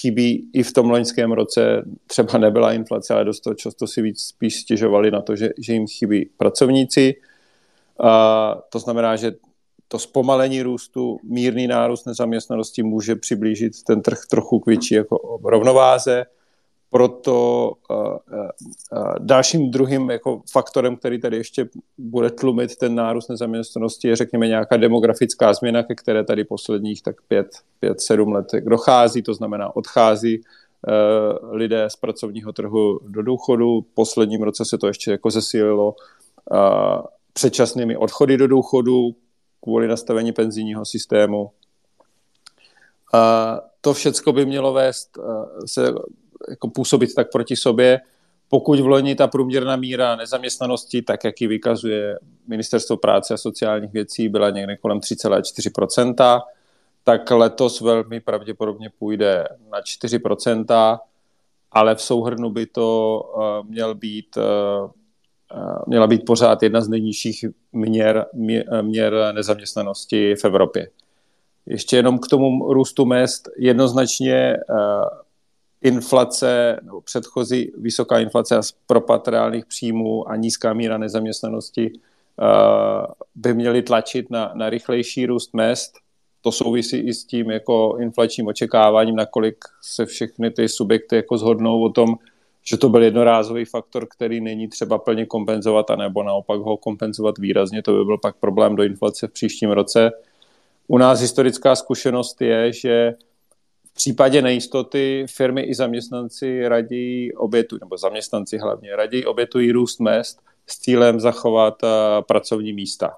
chybí 0.01 0.49
i 0.53 0.63
v 0.63 0.73
tom 0.73 0.89
loňském 0.89 1.31
roce. 1.31 1.83
Třeba 2.07 2.37
nebyla 2.37 2.73
inflace, 2.73 3.13
ale 3.13 3.25
dost 3.25 3.47
často 3.55 3.87
si 3.87 4.01
víc 4.01 4.21
spíš 4.21 4.55
stěžovali 4.55 5.11
na 5.11 5.21
to, 5.21 5.35
že, 5.35 5.49
že 5.57 5.73
jim 5.73 5.87
chybí 5.87 6.29
pracovníci. 6.37 7.15
To 8.69 8.79
znamená, 8.79 9.15
že 9.15 9.31
to 9.91 9.99
zpomalení 9.99 10.61
růstu, 10.61 11.19
mírný 11.23 11.67
nárůst 11.67 12.05
nezaměstnanosti 12.05 12.83
může 12.83 13.15
přiblížit 13.15 13.83
ten 13.83 14.01
trh 14.01 14.19
trochu 14.29 14.59
k 14.59 14.65
větší 14.65 14.95
jako 14.95 15.39
rovnováze. 15.43 16.25
Proto 16.89 17.71
uh, 17.89 17.97
uh, 17.97 19.13
dalším 19.19 19.71
druhým 19.71 20.09
jako 20.09 20.41
faktorem, 20.51 20.95
který 20.95 21.21
tady 21.21 21.37
ještě 21.37 21.69
bude 21.97 22.29
tlumit 22.29 22.75
ten 22.75 22.95
nárůst 22.95 23.27
nezaměstnanosti, 23.27 24.07
je 24.07 24.15
řekněme 24.15 24.47
nějaká 24.47 24.77
demografická 24.77 25.53
změna, 25.53 25.83
ke 25.83 25.95
které 25.95 26.23
tady 26.23 26.43
posledních 26.43 27.01
tak 27.01 27.15
pět, 27.27 27.47
pět 27.79 28.01
sedm 28.01 28.31
let 28.31 28.47
dochází, 28.59 29.21
to 29.21 29.33
znamená 29.33 29.75
odchází 29.75 30.41
lidé 31.51 31.89
z 31.89 31.95
pracovního 31.95 32.53
trhu 32.53 32.99
do 33.07 33.21
důchodu. 33.21 33.81
V 33.81 33.93
posledním 33.93 34.41
roce 34.41 34.65
se 34.65 34.77
to 34.77 34.87
ještě 34.87 35.11
jako 35.11 35.29
zesílilo 35.29 35.95
předčasnými 37.33 37.97
odchody 37.97 38.37
do 38.37 38.47
důchodu 38.47 39.15
kvůli 39.61 39.87
nastavení 39.87 40.31
penzijního 40.31 40.85
systému. 40.85 41.51
Uh, 43.13 43.19
to 43.81 43.93
všechno 43.93 44.33
by 44.33 44.45
mělo 44.45 44.73
vést 44.73 45.17
uh, 45.17 45.45
se 45.65 45.93
jako 46.49 46.67
působit 46.67 47.13
tak 47.15 47.31
proti 47.31 47.55
sobě. 47.55 48.01
Pokud 48.49 48.79
v 48.79 48.87
loni 48.87 49.15
ta 49.15 49.27
průměrná 49.27 49.75
míra 49.75 50.15
nezaměstnanosti, 50.15 51.01
tak 51.01 51.23
jak 51.23 51.41
ji 51.41 51.47
vykazuje 51.47 52.19
Ministerstvo 52.47 52.97
práce 52.97 53.33
a 53.33 53.37
sociálních 53.37 53.93
věcí, 53.93 54.29
byla 54.29 54.49
někde 54.49 54.77
kolem 54.77 54.99
3,4%, 54.99 56.41
tak 57.03 57.31
letos 57.31 57.81
velmi 57.81 58.19
pravděpodobně 58.19 58.89
půjde 58.99 59.47
na 59.71 59.81
4%, 59.81 60.99
ale 61.71 61.95
v 61.95 62.01
souhrnu 62.01 62.49
by 62.49 62.65
to 62.65 63.19
uh, 63.35 63.69
měl 63.69 63.95
být, 63.95 64.37
uh, 64.37 64.91
měla 65.87 66.07
být 66.07 66.25
pořád 66.25 66.63
jedna 66.63 66.81
z 66.81 66.89
nejnižších 66.89 67.45
měr, 67.71 68.25
měr 68.81 69.13
nezaměstnanosti 69.33 70.35
v 70.35 70.45
Evropě. 70.45 70.87
Ještě 71.65 71.95
jenom 71.95 72.19
k 72.19 72.27
tomu 72.27 72.73
růstu 72.73 73.05
mest 73.05 73.49
jednoznačně 73.57 74.57
uh, 74.69 74.77
inflace 75.81 76.79
nebo 76.81 77.01
předchozí 77.01 77.71
vysoká 77.77 78.19
inflace 78.19 78.57
a 78.57 78.61
propad 78.87 79.27
reálných 79.27 79.65
příjmů 79.65 80.29
a 80.29 80.35
nízká 80.35 80.73
míra 80.73 80.97
nezaměstnanosti 80.97 81.91
uh, 81.91 83.05
by 83.35 83.53
měly 83.53 83.81
tlačit 83.81 84.29
na, 84.29 84.51
na 84.55 84.69
rychlejší 84.69 85.25
růst 85.25 85.53
mest. 85.53 85.93
To 86.41 86.51
souvisí 86.51 86.97
i 86.97 87.13
s 87.13 87.25
tím 87.25 87.51
jako 87.51 87.97
inflačním 87.99 88.47
očekáváním, 88.47 89.15
nakolik 89.15 89.57
se 89.81 90.05
všechny 90.05 90.51
ty 90.51 90.69
subjekty 90.69 91.15
jako 91.15 91.37
zhodnou 91.37 91.83
o 91.83 91.89
tom, 91.89 92.15
že 92.63 92.77
to 92.77 92.89
byl 92.89 93.03
jednorázový 93.03 93.65
faktor, 93.65 94.07
který 94.09 94.41
není 94.41 94.67
třeba 94.67 94.97
plně 94.97 95.25
kompenzovat, 95.25 95.91
anebo 95.91 96.23
naopak 96.23 96.59
ho 96.59 96.77
kompenzovat 96.77 97.37
výrazně. 97.37 97.83
To 97.83 97.91
by 97.91 98.05
byl 98.05 98.17
pak 98.17 98.35
problém 98.35 98.75
do 98.75 98.83
inflace 98.83 99.27
v 99.27 99.31
příštím 99.31 99.71
roce. 99.71 100.11
U 100.87 100.97
nás 100.97 101.19
historická 101.21 101.75
zkušenost 101.75 102.41
je, 102.41 102.73
že 102.73 103.13
v 103.91 103.93
případě 103.93 104.41
nejistoty 104.41 105.25
firmy 105.35 105.61
i 105.61 105.73
zaměstnanci 105.73 106.67
raději 106.67 107.33
obětují, 107.33 107.79
nebo 107.83 107.97
zaměstnanci 107.97 108.57
hlavně, 108.57 108.95
raději 108.95 109.25
obětují 109.25 109.71
růst 109.71 109.99
mest 109.99 110.41
s 110.67 110.79
cílem 110.79 111.19
zachovat 111.19 111.83
uh, 111.83 111.89
pracovní 112.27 112.73
místa. 112.73 113.11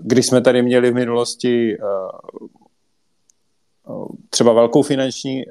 Když 0.00 0.26
jsme 0.26 0.40
tady 0.40 0.62
měli 0.62 0.90
v 0.90 0.94
minulosti 0.94 1.78
uh, 1.78 2.48
třeba 4.30 4.52
velkou 4.52 4.82
finanční, 4.82 5.44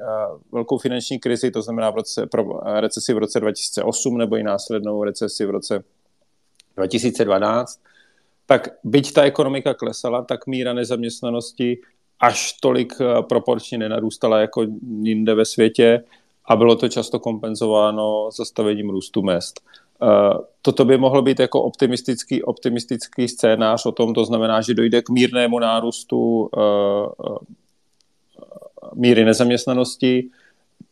velkou 0.52 0.78
finanční 0.78 1.18
krizi, 1.18 1.50
to 1.50 1.62
znamená 1.62 1.90
v 1.90 1.94
roce, 1.94 2.26
pro 2.26 2.60
recesi 2.80 3.14
v 3.14 3.18
roce 3.18 3.40
2008 3.40 4.18
nebo 4.18 4.36
i 4.36 4.42
následnou 4.42 5.04
recesi 5.04 5.46
v 5.46 5.50
roce 5.50 5.84
2012, 6.76 7.80
tak 8.46 8.68
byť 8.84 9.12
ta 9.12 9.22
ekonomika 9.22 9.74
klesala, 9.74 10.22
tak 10.22 10.46
míra 10.46 10.72
nezaměstnanosti 10.72 11.78
až 12.20 12.52
tolik 12.52 12.92
eh, 13.00 13.22
proporčně 13.22 13.78
nenarůstala 13.78 14.40
jako 14.40 14.66
jinde 15.02 15.34
ve 15.34 15.44
světě 15.44 16.04
a 16.44 16.56
bylo 16.56 16.76
to 16.76 16.88
často 16.88 17.18
kompenzováno 17.18 18.28
zastavením 18.36 18.90
růstu 18.90 19.22
mest. 19.22 19.60
Eh, 20.02 20.34
toto 20.62 20.84
by 20.84 20.98
mohlo 20.98 21.22
být 21.22 21.40
jako 21.40 21.62
optimistický, 21.62 22.42
optimistický 22.42 23.28
scénář 23.28 23.86
o 23.86 23.92
tom, 23.92 24.14
to 24.14 24.24
znamená, 24.24 24.60
že 24.60 24.74
dojde 24.74 25.02
k 25.02 25.10
mírnému 25.10 25.58
nárůstu 25.58 26.50
eh, 26.56 26.60
míry 28.94 29.24
nezaměstnanosti, 29.24 30.28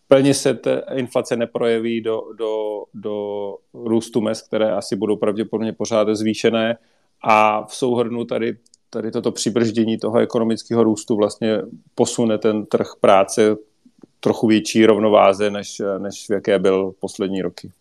plně 0.09 0.35
se 0.35 0.55
ta 0.55 0.81
inflace 0.95 1.37
neprojeví 1.37 2.01
do, 2.01 2.23
do, 2.39 2.85
do 2.95 3.57
růstu 3.75 4.21
mest, 4.21 4.47
které 4.47 4.73
asi 4.73 4.97
budou 4.97 5.17
pravděpodobně 5.17 5.73
pořád 5.73 6.09
zvýšené 6.09 6.79
a 7.23 7.67
v 7.67 7.75
souhrnu 7.75 8.25
tady, 8.25 8.57
tady 8.91 9.11
toto 9.11 9.33
přibrždění 9.33 9.99
toho 9.99 10.19
ekonomického 10.19 10.85
růstu 10.85 11.17
vlastně 11.17 11.59
posune 11.95 12.39
ten 12.39 12.67
trh 12.67 12.93
práce 13.01 13.57
trochu 14.21 14.47
větší 14.47 14.87
rovnováze, 14.87 15.51
než, 15.51 15.83
než 15.99 16.27
v 16.29 16.33
jaké 16.33 16.59
byl 16.59 16.93
poslední 17.01 17.43
roky. 17.43 17.73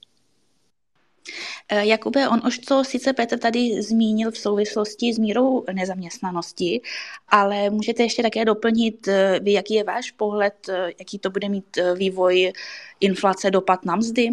Eh, 1.70 1.86
Jakube, 1.86 2.30
on 2.30 2.42
už 2.48 2.60
to 2.60 2.84
sice 2.84 3.14
Petr 3.14 3.40
tady 3.40 3.82
zmínil 3.82 4.32
v 4.32 4.38
souvislosti 4.38 5.14
s 5.14 5.18
mírou 5.18 5.64
nezaměstnanosti, 5.74 6.82
ale 7.30 7.70
můžete 7.70 8.04
ještě 8.04 8.24
také 8.24 8.46
doplnit, 8.46 9.08
eh, 9.08 9.40
jaký 9.44 9.74
je 9.74 9.84
váš 9.84 10.12
pohled, 10.12 10.54
eh, 10.70 10.92
jaký 11.00 11.20
to 11.20 11.30
bude 11.30 11.50
mít 11.50 11.78
vývoj 11.96 12.54
inflace, 13.00 13.52
dopad 13.52 13.86
na 13.86 13.96
mzdy? 13.96 14.30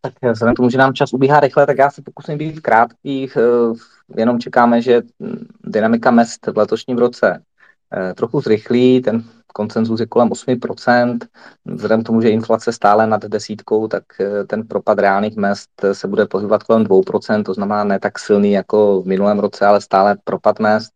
Tak 0.00 0.32
vzhledem 0.32 0.54
k 0.54 0.56
tomu, 0.56 0.70
že 0.70 0.78
nám 0.78 0.94
čas 0.94 1.12
ubíhá 1.12 1.40
rychle, 1.40 1.66
tak 1.66 1.78
já 1.78 1.90
se 1.90 2.02
pokusím 2.02 2.38
být 2.38 2.60
krátký. 2.60 3.30
Jenom 4.16 4.38
čekáme, 4.38 4.82
že 4.82 5.02
dynamika 5.64 6.10
mest 6.10 6.46
v 6.46 6.58
letošním 6.58 6.98
roce 6.98 7.42
trochu 8.14 8.40
zrychlí. 8.40 9.00
Ten 9.00 9.24
koncenzus 9.52 10.00
je 10.00 10.06
kolem 10.06 10.28
8%. 10.28 11.18
Vzhledem 11.64 12.02
k 12.02 12.06
tomu, 12.06 12.20
že 12.20 12.30
inflace 12.30 12.72
stále 12.72 13.06
nad 13.06 13.24
desítkou, 13.24 13.88
tak 13.88 14.04
eh, 14.20 14.44
ten 14.44 14.66
propad 14.66 14.98
reálných 14.98 15.36
mest 15.36 15.70
se 15.92 16.08
bude 16.08 16.26
pohybovat 16.26 16.62
kolem 16.62 16.84
2%, 16.84 17.42
to 17.42 17.54
znamená 17.54 17.84
ne 17.84 17.98
tak 18.00 18.18
silný 18.18 18.52
jako 18.52 19.02
v 19.02 19.06
minulém 19.06 19.38
roce, 19.38 19.66
ale 19.66 19.80
stále 19.80 20.16
propad 20.24 20.58
mest. 20.58 20.92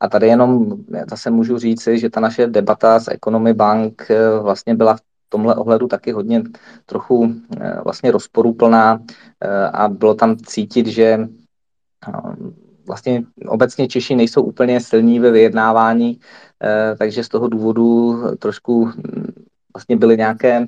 A 0.00 0.08
tady 0.08 0.26
jenom 0.26 0.76
zase 1.10 1.30
můžu 1.30 1.58
říci, 1.58 1.98
že 1.98 2.10
ta 2.10 2.20
naše 2.20 2.46
debata 2.46 3.00
s 3.00 3.10
Economy 3.10 3.54
Bank 3.54 4.10
eh, 4.10 4.38
vlastně 4.38 4.74
byla 4.74 4.96
v 4.96 5.00
tomhle 5.28 5.54
ohledu 5.54 5.86
taky 5.86 6.12
hodně 6.12 6.42
trochu 6.86 7.34
eh, 7.60 7.80
vlastně 7.84 8.10
rozporuplná 8.10 9.02
a 9.72 9.88
bylo 9.88 10.14
tam 10.14 10.36
cítit, 10.36 10.86
že 10.86 11.28
vlastně 12.86 13.22
obecně 13.46 13.88
Češi 13.88 14.14
nejsou 14.16 14.42
úplně 14.42 14.80
silní 14.80 15.20
ve 15.20 15.30
vyjednávání, 15.30 16.20
eh, 16.62 16.96
takže 16.98 17.24
z 17.24 17.28
toho 17.28 17.48
důvodu 17.48 18.22
trošku 18.38 18.84
hm, 18.84 19.32
vlastně 19.74 19.96
byly 19.96 20.16
nějaké 20.16 20.66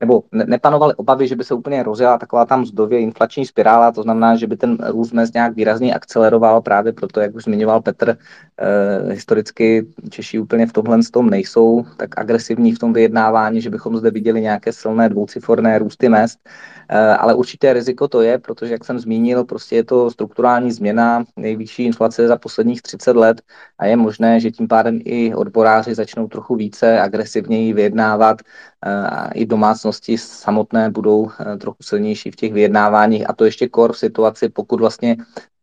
nebo 0.00 0.22
nepanovaly 0.32 0.94
obavy, 0.94 1.28
že 1.28 1.36
by 1.36 1.44
se 1.44 1.54
úplně 1.54 1.82
rozjela 1.82 2.18
taková 2.18 2.44
tam 2.44 2.66
zdově 2.66 3.00
inflační 3.00 3.46
spirála, 3.46 3.92
to 3.92 4.02
znamená, 4.02 4.36
že 4.36 4.46
by 4.46 4.56
ten 4.56 4.78
růst 4.88 5.12
mest 5.12 5.34
nějak 5.34 5.54
výrazně 5.54 5.94
akceleroval 5.94 6.60
právě 6.60 6.92
proto, 6.92 7.20
jak 7.20 7.34
už 7.34 7.44
zmiňoval 7.44 7.82
Petr, 7.82 8.16
eh, 8.58 9.12
historicky 9.12 9.86
Češi 10.10 10.38
úplně 10.38 10.66
v 10.66 10.72
tomhle 10.72 10.98
tom 11.12 11.30
nejsou 11.30 11.84
tak 11.96 12.18
agresivní 12.18 12.72
v 12.72 12.78
tom 12.78 12.92
vyjednávání, 12.92 13.60
že 13.60 13.70
bychom 13.70 13.96
zde 13.96 14.10
viděli 14.10 14.40
nějaké 14.40 14.72
silné 14.72 15.08
dvouciforné 15.08 15.78
růsty 15.78 16.08
mest, 16.08 16.38
eh, 16.44 16.50
ale 16.98 17.34
určité 17.34 17.72
riziko 17.72 18.08
to 18.08 18.22
je, 18.22 18.38
protože 18.38 18.72
jak 18.72 18.84
jsem 18.84 18.98
zmínil, 18.98 19.44
prostě 19.44 19.76
je 19.76 19.84
to 19.84 20.10
strukturální 20.10 20.72
změna, 20.72 21.24
nejvyšší 21.36 21.84
inflace 21.84 22.28
za 22.28 22.36
posledních 22.36 22.82
30 22.82 23.16
let 23.16 23.42
a 23.78 23.86
je 23.86 23.96
možné, 23.96 24.40
že 24.40 24.50
tím 24.50 24.68
pádem 24.68 25.00
i 25.04 25.34
odboráři 25.34 25.94
začnou 25.94 26.28
trochu 26.28 26.56
více 26.56 27.00
agresivněji 27.00 27.72
vyjednávat 27.72 28.42
eh, 28.86 28.90
a 28.90 29.30
i 29.30 29.46
domácnosti 29.46 30.18
samotné 30.18 30.90
budou 30.90 31.30
eh, 31.30 31.56
trochu 31.56 31.82
silnější 31.82 32.30
v 32.30 32.36
těch 32.36 32.52
vyjednáváních. 32.52 33.30
A 33.30 33.32
to 33.32 33.44
ještě 33.44 33.68
kor 33.68 33.92
v 33.92 33.98
situaci, 33.98 34.48
pokud 34.48 34.80
vlastně 34.80 35.16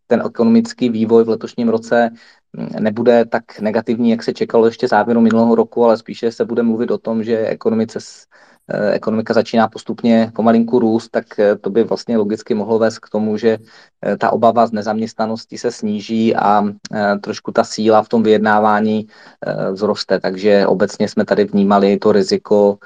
ten 0.07 0.23
ekonomický 0.25 0.89
vývoj 0.89 1.23
v 1.23 1.29
letošním 1.29 1.69
roce 1.69 2.09
mm, 2.53 2.83
nebude 2.83 3.25
tak 3.25 3.59
negativní, 3.59 4.09
jak 4.09 4.23
se 4.23 4.33
čekalo 4.33 4.65
ještě 4.65 4.87
závěru 4.87 5.21
minulého 5.21 5.55
roku, 5.55 5.85
ale 5.85 5.97
spíše 5.97 6.31
se 6.31 6.45
bude 6.45 6.63
mluvit 6.63 6.91
o 6.91 6.97
tom, 6.97 7.23
že 7.23 7.47
ekonomice 7.47 7.99
Eh, 7.99 8.56
ekonomika 8.91 9.33
začíná 9.33 9.67
postupně 9.67 10.31
pomalinku 10.35 10.79
růst, 10.79 11.09
tak 11.09 11.39
eh, 11.39 11.55
to 11.55 11.69
by 11.69 11.83
vlastně 11.83 12.17
logicky 12.17 12.53
mohlo 12.53 12.79
vést 12.79 12.99
k 12.99 13.09
tomu, 13.09 13.37
že 13.37 13.57
eh, 14.01 14.17
ta 14.17 14.31
obava 14.31 14.67
z 14.67 14.71
nezaměstnanosti 14.71 15.57
se 15.57 15.71
sníží 15.71 16.35
a 16.35 16.63
trošku 17.21 17.51
ta 17.51 17.63
síla 17.63 18.03
v 18.03 18.09
tom 18.09 18.23
vyjednávání 18.23 19.07
vzroste. 19.73 20.19
Takže 20.19 20.67
obecně 20.67 21.07
jsme 21.07 21.25
tady 21.25 21.45
vnímali 21.45 21.97
to 21.97 22.11
riziko 22.11 22.77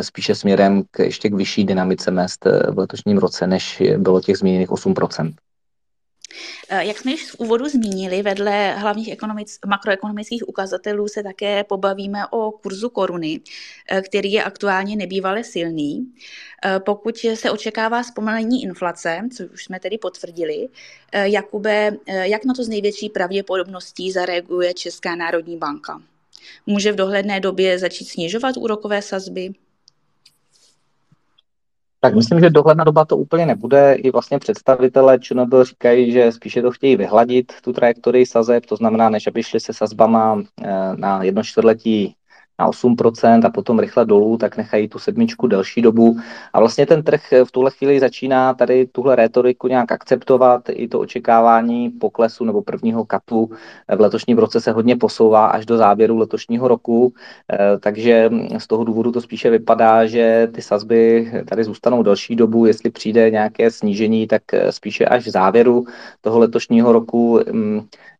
spíše 0.00 0.34
směrem 0.34 0.82
k 0.90 0.98
ještě 0.98 1.28
k 1.28 1.34
vyšší 1.34 1.64
dynamice 1.64 2.10
mest 2.10 2.44
v 2.44 2.78
letošním 2.78 3.18
roce, 3.18 3.46
než 3.46 3.82
bylo 3.98 4.20
těch 4.20 4.38
zmíněných 4.38 4.70
8 4.70 4.94
Eh, 4.94 5.32
jak 6.70 6.98
jsme 6.98 7.10
již 7.10 7.30
v 7.30 7.36
úvodu 7.38 7.68
zmínili, 7.68 8.22
vedle 8.22 8.74
hlavních 8.74 9.12
ekonomic, 9.12 9.58
makroekonomických 9.66 10.48
ukazatelů 10.48 11.08
se 11.08 11.22
také 11.22 11.64
pobavíme 11.64 12.26
o 12.30 12.50
kurzu 12.50 12.88
koruny, 12.88 13.40
eh, 13.88 14.02
který 14.02 14.32
je 14.32 14.44
aktuálně 14.44 14.96
nebývale 14.96 15.44
silný. 15.44 16.12
Eh, 16.64 16.80
pokud 16.80 17.18
se 17.34 17.50
očekává 17.50 18.02
zpomalení 18.02 18.62
inflace, 18.62 19.20
což 19.36 19.50
už 19.50 19.64
jsme 19.64 19.80
tedy 19.80 19.98
potvrdili, 19.98 20.68
Jakube, 21.12 21.96
jak 22.06 22.44
na 22.44 22.54
to 22.54 22.64
z 22.64 22.68
největší 22.68 23.08
pravděpodobností 23.08 24.12
zareaguje 24.12 24.74
Česká 24.74 25.16
národní 25.16 25.56
banka? 25.56 26.02
Může 26.66 26.92
v 26.92 26.96
dohledné 26.96 27.40
době 27.40 27.78
začít 27.78 28.04
snižovat 28.04 28.56
úrokové 28.56 29.02
sazby? 29.02 29.54
Tak 32.06 32.14
myslím, 32.14 32.40
že 32.40 32.50
dohledná 32.50 32.84
doba 32.84 33.04
to 33.04 33.16
úplně 33.16 33.46
nebude. 33.46 33.94
I 33.94 34.10
vlastně 34.10 34.38
představitelé 34.38 35.18
ČNB 35.18 35.54
říkají, 35.62 36.12
že 36.12 36.32
spíše 36.32 36.62
to 36.62 36.70
chtějí 36.70 36.96
vyhladit, 36.96 37.52
tu 37.62 37.72
trajektorii 37.72 38.26
sazeb, 38.26 38.66
to 38.66 38.76
znamená, 38.76 39.10
než 39.10 39.26
aby 39.26 39.42
šli 39.42 39.60
se 39.60 39.72
sazbama 39.72 40.42
eh, 40.62 40.96
na 40.96 41.22
jedno 41.22 41.42
čtvrtletí 41.42 42.14
na 42.58 42.68
8% 42.68 43.46
a 43.46 43.50
potom 43.50 43.78
rychle 43.78 44.04
dolů, 44.04 44.36
tak 44.38 44.56
nechají 44.56 44.88
tu 44.88 44.98
sedmičku 44.98 45.46
delší 45.46 45.82
dobu. 45.82 46.16
A 46.52 46.58
vlastně 46.58 46.86
ten 46.86 47.02
trh 47.02 47.20
v 47.44 47.52
tuhle 47.52 47.70
chvíli 47.70 48.00
začíná 48.00 48.54
tady 48.54 48.86
tuhle 48.86 49.16
rétoriku 49.16 49.68
nějak 49.68 49.92
akceptovat. 49.92 50.68
I 50.68 50.88
to 50.88 51.00
očekávání 51.00 51.90
poklesu 51.90 52.44
nebo 52.44 52.62
prvního 52.62 53.04
katu 53.04 53.50
v 53.96 54.00
letošním 54.00 54.38
roce 54.38 54.60
se 54.60 54.72
hodně 54.72 54.96
posouvá 54.96 55.46
až 55.46 55.66
do 55.66 55.76
závěru 55.76 56.18
letošního 56.18 56.68
roku. 56.68 57.12
Eh, 57.52 57.78
takže 57.78 58.30
z 58.58 58.66
toho 58.66 58.84
důvodu 58.84 59.12
to 59.12 59.20
spíše 59.20 59.50
vypadá, 59.50 60.06
že 60.06 60.48
ty 60.52 60.62
sazby 60.62 61.32
tady 61.48 61.64
zůstanou 61.64 62.02
delší 62.02 62.36
dobu. 62.36 62.66
Jestli 62.66 62.90
přijde 62.90 63.30
nějaké 63.30 63.70
snížení, 63.70 64.26
tak 64.26 64.42
spíše 64.70 65.04
až 65.04 65.26
v 65.26 65.30
závěru 65.30 65.86
toho 66.20 66.38
letošního 66.38 66.92
roku. 66.92 67.40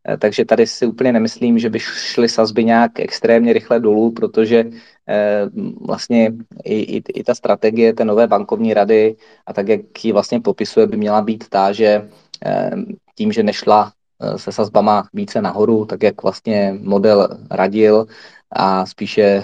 Eh, 0.07 0.17
takže 0.17 0.45
tady 0.45 0.67
si 0.67 0.85
úplně 0.85 1.11
nemyslím, 1.11 1.59
že 1.59 1.69
by 1.69 1.79
šly 1.79 2.29
sazby 2.29 2.65
nějak 2.65 2.99
extrémně 2.99 3.53
rychle 3.53 3.79
dolů, 3.79 4.11
protože 4.11 4.65
eh, 5.07 5.41
vlastně 5.87 6.33
i, 6.63 6.79
i, 6.79 7.03
i 7.19 7.23
ta 7.23 7.35
strategie 7.35 7.93
té 7.93 8.05
nové 8.05 8.27
bankovní 8.27 8.73
rady 8.73 9.15
a 9.45 9.53
tak, 9.53 9.67
jak 9.67 10.05
ji 10.05 10.11
vlastně 10.11 10.39
popisuje, 10.41 10.87
by 10.87 10.97
měla 10.97 11.21
být 11.21 11.49
ta, 11.49 11.71
že 11.71 12.09
eh, 12.45 12.71
tím, 13.15 13.31
že 13.31 13.43
nešla 13.43 13.93
se 14.35 14.51
sazbama 14.51 15.07
více 15.13 15.41
nahoru, 15.41 15.85
tak 15.85 16.03
jak 16.03 16.23
vlastně 16.23 16.77
model 16.81 17.37
radil 17.51 18.07
a 18.51 18.85
spíše 18.85 19.43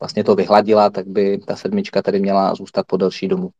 vlastně 0.00 0.24
to 0.24 0.34
vyhladila, 0.34 0.90
tak 0.90 1.06
by 1.06 1.38
ta 1.38 1.56
sedmička 1.56 2.02
tady 2.02 2.20
měla 2.20 2.54
zůstat 2.54 2.86
po 2.86 2.96
delší 2.96 3.28
dobu. 3.28 3.50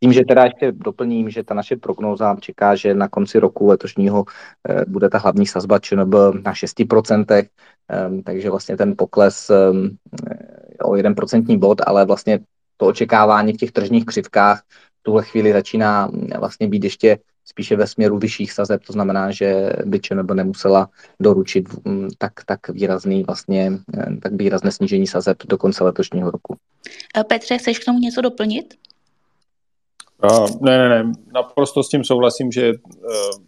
Tím, 0.00 0.12
že 0.12 0.24
teda 0.24 0.44
ještě 0.44 0.72
doplním, 0.72 1.30
že 1.30 1.44
ta 1.44 1.54
naše 1.54 1.76
prognóza 1.76 2.36
čeká, 2.40 2.74
že 2.74 2.94
na 2.94 3.08
konci 3.08 3.38
roku 3.38 3.66
letošního 3.66 4.24
eh, 4.68 4.84
bude 4.88 5.08
ta 5.08 5.18
hlavní 5.18 5.46
sazba 5.46 5.78
ČNB 5.78 6.14
na 6.44 6.52
6%, 6.52 7.48
ehm, 7.88 8.22
takže 8.22 8.50
vlastně 8.50 8.76
ten 8.76 8.94
pokles 8.96 9.50
ehm, 9.50 9.96
o 10.82 10.90
1% 10.92 11.58
bod, 11.58 11.80
ale 11.86 12.04
vlastně 12.04 12.40
to 12.76 12.86
očekávání 12.86 13.52
v 13.52 13.56
těch 13.56 13.72
tržních 13.72 14.04
křivkách 14.04 14.62
v 15.00 15.02
tuhle 15.02 15.22
chvíli 15.24 15.52
začíná 15.52 16.06
mm, 16.06 16.28
vlastně 16.38 16.68
být 16.68 16.84
ještě 16.84 17.18
spíše 17.44 17.76
ve 17.76 17.86
směru 17.86 18.18
vyšších 18.18 18.52
sazeb, 18.52 18.84
to 18.84 18.92
znamená, 18.92 19.30
že 19.30 19.72
by 19.84 20.00
ČNB 20.00 20.30
nemusela 20.30 20.88
doručit 21.20 21.84
mm, 21.84 22.08
tak, 22.18 22.32
tak 22.46 22.68
výrazný 22.68 23.24
vlastně, 23.24 23.72
eh, 23.98 24.16
tak 24.22 24.32
výrazné 24.32 24.72
snížení 24.72 25.06
sazeb 25.06 25.36
do 25.46 25.58
konce 25.58 25.84
letošního 25.84 26.30
roku. 26.30 26.56
Eh, 27.16 27.24
Petře, 27.24 27.58
chceš 27.58 27.78
k 27.78 27.84
tomu 27.84 27.98
něco 27.98 28.20
doplnit? 28.20 28.74
Ne, 30.60 30.78
ne, 30.78 30.88
ne, 30.88 31.12
naprosto 31.34 31.82
s 31.82 31.88
tím 31.88 32.04
souhlasím, 32.04 32.52
že 32.52 32.72
uh, 32.72 33.44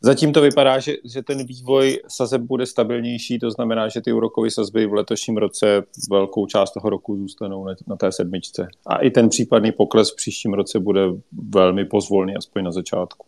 zatím 0.00 0.32
to 0.32 0.40
vypadá, 0.40 0.78
že, 0.78 0.96
že 1.04 1.22
ten 1.22 1.46
vývoj 1.46 1.98
sazeb 2.08 2.42
bude 2.42 2.66
stabilnější, 2.66 3.38
to 3.38 3.50
znamená, 3.50 3.88
že 3.88 4.00
ty 4.00 4.12
úrokové 4.12 4.50
sazby 4.50 4.86
v 4.86 4.92
letošním 4.92 5.36
roce 5.36 5.82
velkou 6.10 6.46
část 6.46 6.72
toho 6.72 6.90
roku 6.90 7.16
zůstanou 7.16 7.64
na, 7.64 7.74
na 7.86 7.96
té 7.96 8.12
sedmičce. 8.12 8.68
A 8.86 8.96
i 8.96 9.10
ten 9.10 9.28
případný 9.28 9.72
pokles 9.72 10.12
v 10.12 10.16
příštím 10.16 10.54
roce 10.54 10.80
bude 10.80 11.02
velmi 11.48 11.84
pozvolný, 11.84 12.36
aspoň 12.36 12.64
na 12.64 12.72
začátku. 12.72 13.26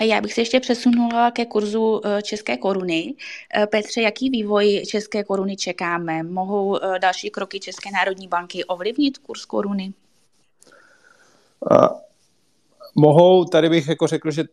Já 0.00 0.20
bych 0.20 0.32
se 0.32 0.40
ještě 0.40 0.60
přesunula 0.60 1.30
ke 1.30 1.46
kurzu 1.46 2.00
eh, 2.04 2.22
české 2.22 2.56
koruny. 2.56 3.14
Petře, 3.70 4.02
jaký 4.02 4.30
vývoj 4.30 4.82
české 4.86 5.24
koruny 5.24 5.56
čekáme? 5.56 6.22
Mohou 6.22 6.78
další 6.98 7.30
kroky 7.30 7.60
České 7.60 7.90
národní 7.90 8.28
banky 8.28 8.64
ovlivnit 8.64 9.18
kurz 9.18 9.44
koruny? 9.44 9.92
Mohou, 12.96 13.44
tady 13.44 13.68
bych 13.68 13.88
jako 13.88 14.06
řekl, 14.06 14.30
že 14.30 14.44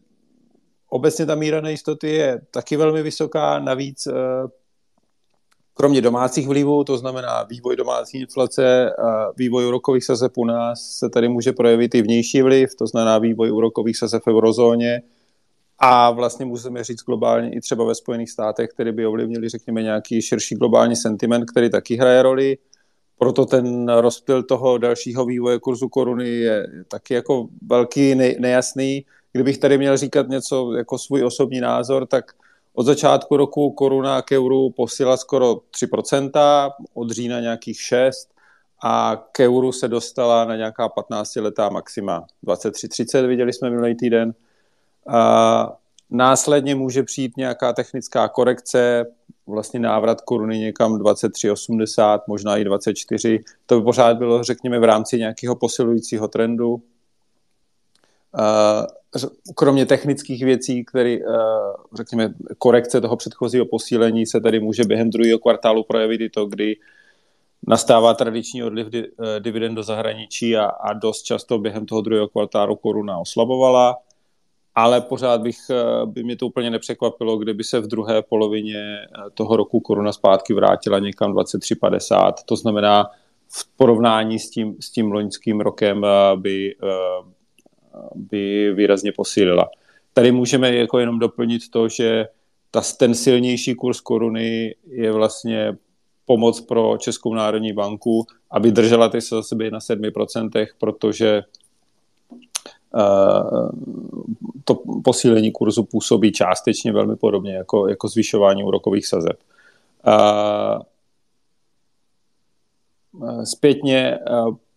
obecně 0.89 1.25
ta 1.25 1.35
míra 1.35 1.61
nejistoty 1.61 2.09
je 2.09 2.41
taky 2.51 2.77
velmi 2.77 3.03
vysoká, 3.03 3.59
navíc 3.59 4.07
kromě 5.73 6.01
domácích 6.01 6.47
vlivů, 6.47 6.83
to 6.83 6.97
znamená 6.97 7.43
vývoj 7.43 7.75
domácí 7.75 8.19
inflace, 8.19 8.91
vývoj 9.37 9.67
úrokových 9.67 10.05
sazeb 10.05 10.37
u 10.37 10.45
nás, 10.45 10.79
se 10.81 11.09
tady 11.09 11.29
může 11.29 11.51
projevit 11.51 11.95
i 11.95 12.01
vnější 12.01 12.41
vliv, 12.41 12.75
to 12.75 12.87
znamená 12.87 13.17
vývoj 13.17 13.51
úrokových 13.51 13.97
sazeb 13.97 14.23
v 14.25 14.27
eurozóně, 14.27 15.01
a 15.83 16.11
vlastně 16.11 16.45
můžeme 16.45 16.83
říct 16.83 17.03
globálně 17.03 17.51
i 17.51 17.61
třeba 17.61 17.85
ve 17.85 17.95
Spojených 17.95 18.29
státech, 18.31 18.69
které 18.69 18.91
by 18.91 19.05
ovlivnili, 19.05 19.49
řekněme, 19.49 19.83
nějaký 19.83 20.21
širší 20.21 20.55
globální 20.55 20.95
sentiment, 20.95 21.51
který 21.51 21.69
taky 21.69 21.95
hraje 21.95 22.21
roli. 22.21 22.57
Proto 23.21 23.45
ten 23.45 23.89
rozptyl 23.89 24.43
toho 24.43 24.77
dalšího 24.77 25.25
vývoje 25.25 25.59
kurzu 25.59 25.89
koruny 25.89 26.29
je 26.29 26.67
taky 26.87 27.13
jako 27.13 27.47
velký, 27.67 28.15
nejasný. 28.15 29.05
Kdybych 29.31 29.57
tady 29.57 29.77
měl 29.77 29.97
říkat 29.97 30.27
něco 30.27 30.73
jako 30.73 30.97
svůj 30.97 31.25
osobní 31.25 31.59
názor, 31.59 32.05
tak 32.07 32.31
od 32.73 32.83
začátku 32.83 33.37
roku 33.37 33.71
koruna 33.71 34.21
k 34.21 34.31
euru 34.31 34.69
posílala 34.69 35.17
skoro 35.17 35.53
3%, 35.53 36.71
od 36.93 37.11
října 37.11 37.39
nějakých 37.39 37.77
6% 37.77 38.11
a 38.83 39.23
k 39.31 39.39
euru 39.39 39.71
se 39.71 39.87
dostala 39.87 40.45
na 40.45 40.55
nějaká 40.55 40.87
15-letá 40.89 41.71
maxima. 41.71 42.25
23.30 42.47 43.27
viděli 43.27 43.53
jsme 43.53 43.69
minulý 43.69 43.95
týden. 43.95 44.33
A 45.07 45.80
následně 46.11 46.75
může 46.75 47.03
přijít 47.03 47.37
nějaká 47.37 47.73
technická 47.73 48.27
korekce, 48.27 49.05
vlastně 49.47 49.79
návrat 49.79 50.21
koruny 50.21 50.59
někam 50.59 50.97
23,80, 50.97 52.19
možná 52.27 52.57
i 52.57 52.63
24. 52.63 53.39
To 53.65 53.79
by 53.79 53.83
pořád 53.83 54.17
bylo, 54.17 54.43
řekněme, 54.43 54.79
v 54.79 54.83
rámci 54.83 55.17
nějakého 55.17 55.55
posilujícího 55.55 56.27
trendu. 56.27 56.81
Kromě 59.55 59.85
technických 59.85 60.43
věcí, 60.45 60.85
které, 60.85 61.17
řekněme, 61.93 62.33
korekce 62.57 63.01
toho 63.01 63.17
předchozího 63.17 63.65
posílení 63.65 64.25
se 64.25 64.41
tady 64.41 64.59
může 64.59 64.83
během 64.83 65.09
druhého 65.09 65.39
kvartálu 65.39 65.83
projevit 65.83 66.21
i 66.21 66.29
to, 66.29 66.45
kdy 66.45 66.75
nastává 67.67 68.13
tradiční 68.13 68.63
odliv 68.63 68.87
dividend 69.39 69.75
do 69.75 69.83
zahraničí 69.83 70.57
a, 70.57 70.65
a 70.65 70.93
dost 70.93 71.21
často 71.21 71.59
během 71.59 71.85
toho 71.85 72.01
druhého 72.01 72.27
kvartálu 72.27 72.75
koruna 72.75 73.17
oslabovala 73.17 73.97
ale 74.75 75.01
pořád 75.01 75.41
bych, 75.41 75.57
eh, 75.69 76.05
by 76.05 76.23
mě 76.23 76.35
to 76.35 76.47
úplně 76.47 76.69
nepřekvapilo, 76.69 77.37
kdyby 77.37 77.63
se 77.63 77.79
v 77.79 77.87
druhé 77.87 78.21
polovině 78.21 78.77
eh, 78.77 79.29
toho 79.33 79.55
roku 79.55 79.79
koruna 79.79 80.11
zpátky 80.11 80.53
vrátila 80.53 80.99
někam 80.99 81.33
23,50. 81.33 82.33
To 82.45 82.55
znamená, 82.55 83.05
v 83.53 83.77
porovnání 83.77 84.39
s 84.39 84.49
tím, 84.49 84.75
s 84.79 84.91
tím 84.91 85.11
loňským 85.11 85.61
rokem 85.61 86.05
eh, 86.05 86.07
by, 86.35 86.75
by 88.15 88.73
výrazně 88.73 89.11
posílila. 89.11 89.69
Tady 90.13 90.31
můžeme 90.31 90.75
jako 90.75 90.99
jenom 90.99 91.19
doplnit 91.19 91.61
to, 91.69 91.87
že 91.87 92.27
ta, 92.71 92.81
ten 92.99 93.15
silnější 93.15 93.75
kurz 93.75 94.01
koruny 94.01 94.75
je 94.87 95.11
vlastně 95.11 95.77
pomoc 96.25 96.61
pro 96.61 96.97
Českou 96.97 97.33
národní 97.33 97.73
banku, 97.73 98.25
aby 98.51 98.71
držela 98.71 99.09
ty 99.09 99.21
sazby 99.21 99.71
na 99.71 99.79
7%, 99.79 100.67
protože 100.79 101.43
to 104.63 104.75
posílení 105.03 105.51
kurzu 105.51 105.83
působí 105.83 106.31
částečně 106.31 106.93
velmi 106.93 107.15
podobně 107.15 107.53
jako, 107.53 107.87
jako 107.87 108.07
zvyšování 108.07 108.63
úrokových 108.63 109.07
sazeb. 109.07 109.39
Zpětně, 113.43 114.19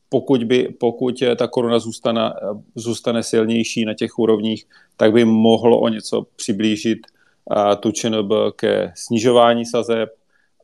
pokud, 0.08 0.44
by, 0.44 0.68
pokud 0.80 1.22
ta 1.36 1.46
koruna 1.46 1.78
zůstane, 1.78 2.32
zůstane 2.74 3.22
silnější 3.22 3.84
na 3.84 3.94
těch 3.94 4.18
úrovních, 4.18 4.66
tak 4.96 5.12
by 5.12 5.24
mohlo 5.24 5.80
o 5.80 5.88
něco 5.88 6.26
přiblížit 6.36 6.98
tu 7.80 7.92
ČNB 7.92 8.32
ke 8.56 8.92
snižování 8.96 9.66
sazeb, 9.66 10.14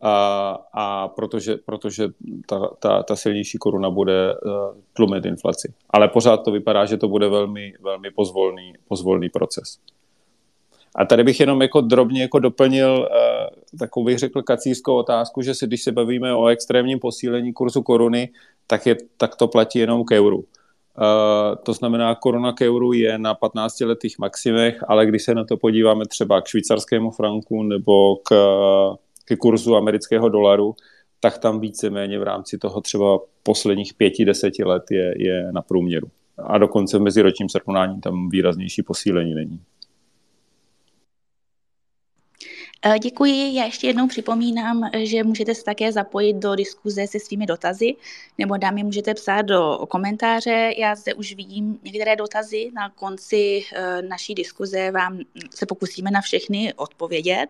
a, 0.00 0.58
a 0.72 1.08
protože, 1.08 1.56
protože 1.56 2.08
ta, 2.46 2.70
ta, 2.78 3.02
ta 3.02 3.16
silnější 3.16 3.58
koruna 3.58 3.90
bude 3.90 4.34
uh, 4.34 4.50
tlumit 4.92 5.26
inflaci. 5.26 5.72
Ale 5.90 6.08
pořád 6.08 6.36
to 6.36 6.50
vypadá, 6.50 6.84
že 6.86 6.96
to 6.96 7.08
bude 7.08 7.28
velmi, 7.28 7.74
velmi 7.80 8.10
pozvolný, 8.10 8.72
pozvolný 8.88 9.28
proces. 9.28 9.78
A 10.94 11.04
tady 11.04 11.24
bych 11.24 11.40
jenom 11.40 11.62
jako 11.62 11.80
drobně 11.80 12.22
jako 12.22 12.38
doplnil 12.38 13.08
uh, 13.10 13.78
takovou 13.78 14.06
bych 14.06 14.18
řekl 14.18 14.42
kacířskou 14.42 14.94
otázku, 14.94 15.42
že 15.42 15.54
si, 15.54 15.66
když 15.66 15.82
se 15.82 15.92
bavíme 15.92 16.34
o 16.34 16.46
extrémním 16.46 16.98
posílení 16.98 17.52
kurzu 17.52 17.82
koruny, 17.82 18.28
tak, 18.66 18.86
je, 18.86 18.96
tak 19.16 19.36
to 19.36 19.48
platí 19.48 19.78
jenom 19.78 20.04
k 20.04 20.12
euru. 20.12 20.38
Uh, 20.38 20.44
to 21.62 21.72
znamená, 21.72 22.14
koruna 22.14 22.52
k 22.52 22.60
euru 22.60 22.92
je 22.92 23.18
na 23.18 23.34
15-letých 23.34 24.18
maximech, 24.18 24.84
ale 24.88 25.06
když 25.06 25.22
se 25.22 25.34
na 25.34 25.44
to 25.44 25.56
podíváme 25.56 26.06
třeba 26.06 26.40
k 26.40 26.46
švýcarskému 26.46 27.10
franku 27.10 27.62
nebo 27.62 28.16
k 28.16 28.34
ke 29.30 29.36
kurzu 29.36 29.76
amerického 29.76 30.28
dolaru, 30.28 30.74
tak 31.20 31.38
tam 31.38 31.60
víceméně 31.60 32.18
v 32.18 32.22
rámci 32.22 32.58
toho 32.58 32.80
třeba 32.80 33.18
posledních 33.42 33.94
pěti, 33.94 34.24
deseti 34.24 34.64
let 34.64 34.82
je, 34.90 35.14
je 35.16 35.52
na 35.52 35.62
průměru. 35.62 36.06
A 36.38 36.58
dokonce 36.58 36.98
v 36.98 37.00
meziročním 37.00 37.48
srovnání 37.48 38.00
tam 38.00 38.28
výraznější 38.28 38.82
posílení 38.82 39.34
není. 39.34 39.60
Eh, 42.84 42.98
děkuji. 42.98 43.54
Já 43.54 43.64
ještě 43.64 43.86
jednou 43.86 44.08
připomínám, 44.08 44.90
že 44.98 45.24
můžete 45.24 45.54
se 45.54 45.64
také 45.64 45.92
zapojit 45.92 46.36
do 46.36 46.54
diskuze 46.54 47.06
se 47.06 47.20
svými 47.20 47.46
dotazy, 47.46 47.94
nebo 48.38 48.56
dámy 48.56 48.82
můžete 48.82 49.14
psát 49.14 49.42
do 49.42 49.78
komentáře. 49.88 50.72
Já 50.78 50.94
zde 50.94 51.14
už 51.14 51.34
vidím 51.34 51.78
některé 51.82 52.16
dotazy. 52.16 52.70
Na 52.74 52.90
konci 52.90 53.62
eh, 53.72 54.02
naší 54.02 54.34
diskuze 54.34 54.90
vám 54.90 55.18
se 55.54 55.66
pokusíme 55.66 56.10
na 56.10 56.20
všechny 56.20 56.74
odpovědět. 56.74 57.48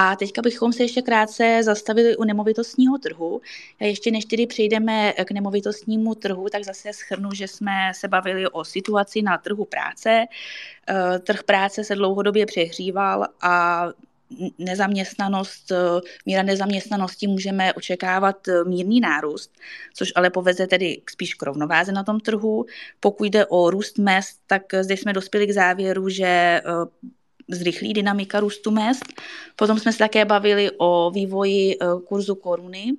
A 0.00 0.16
teďka 0.16 0.42
bychom 0.42 0.72
se 0.72 0.82
ještě 0.82 1.02
krátce 1.02 1.60
zastavili 1.62 2.16
u 2.16 2.24
nemovitostního 2.24 2.98
trhu. 2.98 3.40
A 3.80 3.84
ještě 3.84 4.10
než 4.10 4.24
tedy 4.24 4.46
přejdeme 4.46 5.12
k 5.12 5.30
nemovitostnímu 5.30 6.14
trhu, 6.14 6.46
tak 6.52 6.64
zase 6.64 6.92
schrnu, 6.92 7.30
že 7.34 7.48
jsme 7.48 7.92
se 7.94 8.08
bavili 8.08 8.48
o 8.48 8.64
situaci 8.64 9.22
na 9.22 9.38
trhu 9.38 9.64
práce. 9.64 10.24
Eh, 10.88 11.18
trh 11.18 11.42
práce 11.42 11.84
se 11.84 11.94
dlouhodobě 11.94 12.46
přehříval 12.46 13.26
a 13.40 13.86
nezaměstnanost, 14.58 15.72
míra 16.26 16.42
nezaměstnanosti 16.42 17.26
můžeme 17.26 17.72
očekávat 17.72 18.36
mírný 18.66 19.00
nárůst, 19.00 19.52
což 19.94 20.12
ale 20.16 20.30
poveze 20.30 20.66
tedy 20.66 21.02
spíš 21.10 21.34
k 21.34 21.42
rovnováze 21.42 21.92
na 21.92 22.04
tom 22.04 22.20
trhu. 22.20 22.66
Pokud 23.00 23.24
jde 23.24 23.46
o 23.46 23.70
růst 23.70 23.98
mest, 23.98 24.40
tak 24.46 24.62
zde 24.80 24.96
jsme 24.96 25.12
dospěli 25.12 25.46
k 25.46 25.54
závěru, 25.54 26.08
že 26.08 26.26
eh, 26.26 26.62
zrychlí 27.48 27.92
dynamika 27.92 28.40
růstu 28.40 28.70
mest. 28.70 29.04
Potom 29.56 29.78
jsme 29.78 29.92
se 29.92 29.98
také 29.98 30.24
bavili 30.24 30.70
o 30.78 31.10
vývoji 31.10 31.76
eh, 31.80 31.86
kurzu 32.06 32.34
koruny. 32.34 32.92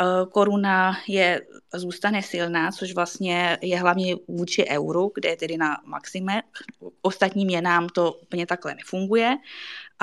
Eh, 0.00 0.26
koruna 0.30 0.96
je, 1.08 1.40
zůstane 1.74 2.22
silná, 2.22 2.72
což 2.72 2.94
vlastně 2.94 3.58
je 3.62 3.78
hlavně 3.78 4.16
vůči 4.28 4.68
euru, 4.68 5.12
kde 5.14 5.28
je 5.28 5.36
tedy 5.36 5.56
na 5.56 5.76
maxime. 5.84 6.42
Ostatním 7.02 7.46
měnám 7.46 7.88
to 7.88 8.12
úplně 8.12 8.46
takhle 8.46 8.74
nefunguje 8.74 9.36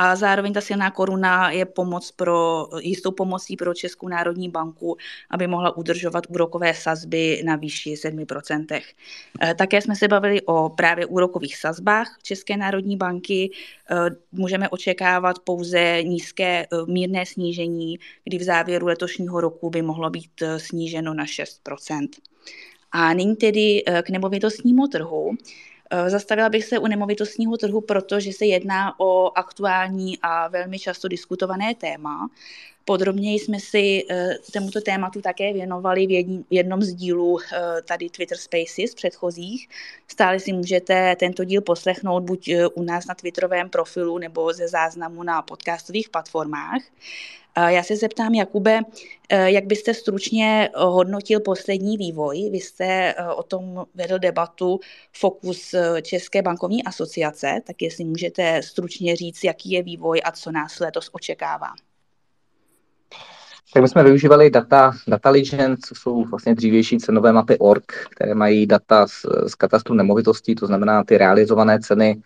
a 0.02 0.16
zároveň 0.16 0.54
ta 0.54 0.62
silná 0.62 0.92
koruna 0.92 1.52
je 1.52 1.66
pomoc 1.66 2.12
pro, 2.12 2.68
jistou 2.82 3.12
pomocí 3.12 3.56
pro 3.56 3.74
Českou 3.74 4.08
národní 4.08 4.50
banku, 4.50 4.98
aby 5.30 5.48
mohla 5.48 5.78
udržovat 5.78 6.24
úrokové 6.30 6.74
sazby 6.74 7.42
na 7.46 7.56
výši 7.56 7.96
7%. 7.96 8.82
Eh, 9.42 9.54
také 9.54 9.82
jsme 9.82 9.96
se 9.96 10.08
bavili 10.08 10.42
o 10.42 10.70
právě 10.70 11.06
úrokových 11.06 11.58
sazbách 11.58 12.18
České 12.24 12.58
národní 12.58 12.98
banky. 12.98 13.52
Eh, 13.92 13.96
můžeme 14.32 14.70
očekávat 14.70 15.40
pouze 15.40 16.04
nízké 16.04 16.64
eh, 16.64 16.68
mírné 16.88 17.26
snížení, 17.26 18.00
kdy 18.24 18.38
v 18.38 18.44
závěru 18.44 18.88
letošního 18.88 19.42
roku 19.42 19.70
by 19.70 19.82
mohlo 19.82 20.10
být 20.10 20.44
sníženo 20.58 21.14
na 21.14 21.26
6%. 21.26 22.08
A 22.92 23.14
nyní 23.14 23.36
tedy 23.36 23.84
k 24.04 24.10
nemovitostnímu 24.10 24.88
trhu. 24.88 25.32
Eh, 25.92 26.10
zastavila 26.10 26.50
bych 26.50 26.66
se 26.66 26.80
u 26.80 26.88
nemovitostního 26.88 27.58
trhu, 27.58 27.82
protože 27.82 28.34
se 28.34 28.46
jedná 28.46 29.00
o 29.00 29.38
aktuální 29.38 30.18
a 30.22 30.48
velmi 30.48 30.80
často 30.80 31.08
diskutované 31.08 31.76
téma. 31.76 32.30
Podrobněji 32.90 33.40
jsme 33.40 33.60
si 33.60 34.04
uh, 34.12 34.18
tomuto 34.54 34.82
tématu 34.82 35.22
také 35.22 35.54
věnovali 35.54 36.08
v 36.08 36.44
jednom 36.50 36.82
z 36.82 36.94
dílů 36.94 37.32
uh, 37.32 37.40
tady 37.88 38.10
Twitter 38.10 38.38
Spaces 38.38 38.96
předchozích. 38.96 39.70
Stále 40.08 40.40
si 40.40 40.54
můžete 40.54 41.16
tento 41.16 41.44
díl 41.44 41.62
poslechnout 41.62 42.24
buď 42.24 42.50
u 42.74 42.84
nás 42.84 43.08
na 43.08 43.16
Twitterovém 43.16 43.70
profilu 43.70 44.18
nebo 44.18 44.54
ze 44.54 44.68
záznamu 44.68 45.24
na 45.24 45.42
podcastových 45.42 46.10
platformách. 46.10 46.82
Já 47.68 47.84
se 47.84 47.96
zeptám, 47.96 48.34
Jakube, 48.34 48.80
eh, 49.30 49.52
jak 49.52 49.66
byste 49.66 49.94
stručně 49.94 50.70
hodnotil 50.76 51.40
poslední 51.40 51.98
vývoj? 51.98 52.50
Vy 52.52 52.58
jste 52.58 53.14
eh, 53.14 53.28
o 53.28 53.44
tom 53.44 53.86
vedl 53.94 54.20
debatu 54.20 54.80
Fokus 55.12 55.74
eh, 55.74 56.02
České 56.02 56.42
bankovní 56.42 56.84
asociace, 56.84 57.62
tak 57.68 57.82
jestli 57.82 58.06
můžete 58.06 58.62
stručně 58.64 59.16
říct, 59.16 59.44
jaký 59.44 59.72
je 59.72 59.84
vývoj 59.84 60.22
a 60.24 60.32
co 60.32 60.52
nás 60.52 60.80
letos 60.80 61.10
očekává. 61.12 61.89
Tak 63.74 63.82
my 63.82 63.90
jsme 63.90 64.04
využívali 64.04 64.50
data 64.50 64.94
Dataligent, 65.08 65.86
co 65.86 65.96
jsou 65.96 66.24
vlastně 66.24 66.56
dřívější 66.56 66.98
cenové 66.98 67.32
mapy 67.32 67.58
ORG, 67.58 67.92
které 68.12 68.36
mají 68.36 68.66
data 68.66 69.08
z, 69.08 69.26
z 69.48 69.56
katastru 69.56 69.96
nemovitostí, 69.96 70.56
to 70.56 70.68
znamená 70.68 71.04
ty 71.04 71.18
realizované 71.18 71.80
ceny 71.80 72.22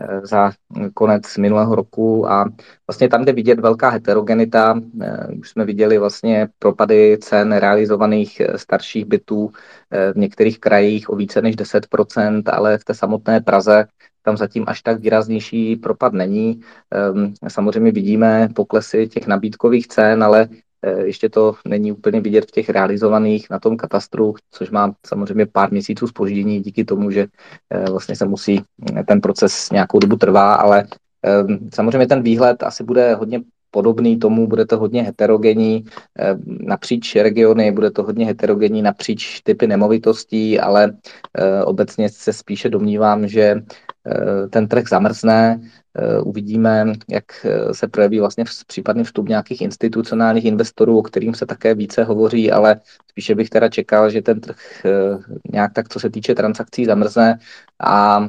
eh, 0.00 0.26
za 0.26 0.52
konec 0.94 1.36
minulého 1.36 1.74
roku 1.74 2.30
a 2.30 2.44
vlastně 2.86 3.08
tam, 3.08 3.22
kde 3.22 3.32
vidět 3.32 3.60
velká 3.60 3.88
heterogenita, 3.88 4.80
eh, 5.00 5.26
už 5.38 5.50
jsme 5.50 5.64
viděli 5.64 5.98
vlastně 5.98 6.48
propady 6.58 7.18
cen 7.20 7.52
realizovaných 7.52 8.40
eh, 8.40 8.58
starších 8.58 9.04
bytů 9.04 9.50
v 10.14 10.18
některých 10.18 10.60
krajích 10.60 11.10
o 11.10 11.16
více 11.16 11.42
než 11.42 11.56
10%, 11.56 12.42
ale 12.46 12.78
v 12.78 12.84
té 12.84 12.94
samotné 12.94 13.40
Praze 13.40 13.86
tam 14.22 14.36
zatím 14.36 14.64
až 14.66 14.82
tak 14.82 15.00
výraznější 15.00 15.76
propad 15.76 16.12
není. 16.12 16.60
Ehm, 16.90 17.34
samozřejmě 17.48 17.92
vidíme 17.92 18.48
poklesy 18.54 19.08
těch 19.08 19.26
nabídkových 19.26 19.88
cen, 19.88 20.24
ale 20.24 20.48
ještě 21.04 21.28
to 21.28 21.54
není 21.64 21.92
úplně 21.92 22.20
vidět 22.20 22.44
v 22.44 22.50
těch 22.50 22.68
realizovaných 22.68 23.50
na 23.50 23.58
tom 23.58 23.76
katastru, 23.76 24.34
což 24.50 24.70
má 24.70 24.94
samozřejmě 25.06 25.46
pár 25.46 25.72
měsíců 25.72 26.06
spoždění 26.06 26.60
díky 26.60 26.84
tomu, 26.84 27.10
že 27.10 27.26
eh, 27.70 27.90
vlastně 27.90 28.16
se 28.16 28.24
musí 28.24 28.62
eh, 28.96 29.04
ten 29.04 29.20
proces 29.20 29.70
nějakou 29.70 29.98
dobu 29.98 30.16
trvá, 30.16 30.54
ale 30.54 30.86
samozřejmě 31.74 32.06
ten 32.06 32.22
výhled 32.22 32.62
asi 32.62 32.84
bude 32.84 33.14
hodně 33.14 33.40
podobný 33.70 34.18
tomu, 34.18 34.46
bude 34.46 34.66
to 34.66 34.78
hodně 34.78 35.02
heterogenní 35.02 35.84
napříč 36.46 37.16
regiony, 37.16 37.72
bude 37.72 37.90
to 37.90 38.02
hodně 38.02 38.26
heterogenní 38.26 38.82
napříč 38.82 39.40
typy 39.40 39.66
nemovitostí, 39.66 40.60
ale 40.60 40.92
obecně 41.64 42.08
se 42.08 42.32
spíše 42.32 42.68
domnívám, 42.68 43.28
že 43.28 43.62
ten 44.50 44.68
trh 44.68 44.88
zamrzne, 44.88 45.60
Eh, 45.87 45.87
uvidíme, 46.24 46.92
jak 47.08 47.24
eh, 47.44 47.74
se 47.74 47.88
projeví 47.88 48.20
vlastně 48.20 48.44
případný 48.66 49.04
vstup 49.04 49.28
nějakých 49.28 49.60
institucionálních 49.60 50.44
investorů, 50.44 50.98
o 50.98 51.02
kterým 51.02 51.34
se 51.34 51.46
také 51.46 51.74
více 51.74 52.04
hovoří, 52.04 52.52
ale 52.52 52.80
spíše 53.10 53.34
bych 53.34 53.50
teda 53.50 53.68
čekal, 53.68 54.10
že 54.10 54.22
ten 54.22 54.40
trh 54.40 54.56
eh, 54.84 54.90
nějak 55.52 55.72
tak, 55.72 55.88
co 55.88 56.00
se 56.00 56.10
týče 56.10 56.34
transakcí, 56.34 56.84
zamrzne 56.84 57.38
a 57.80 58.28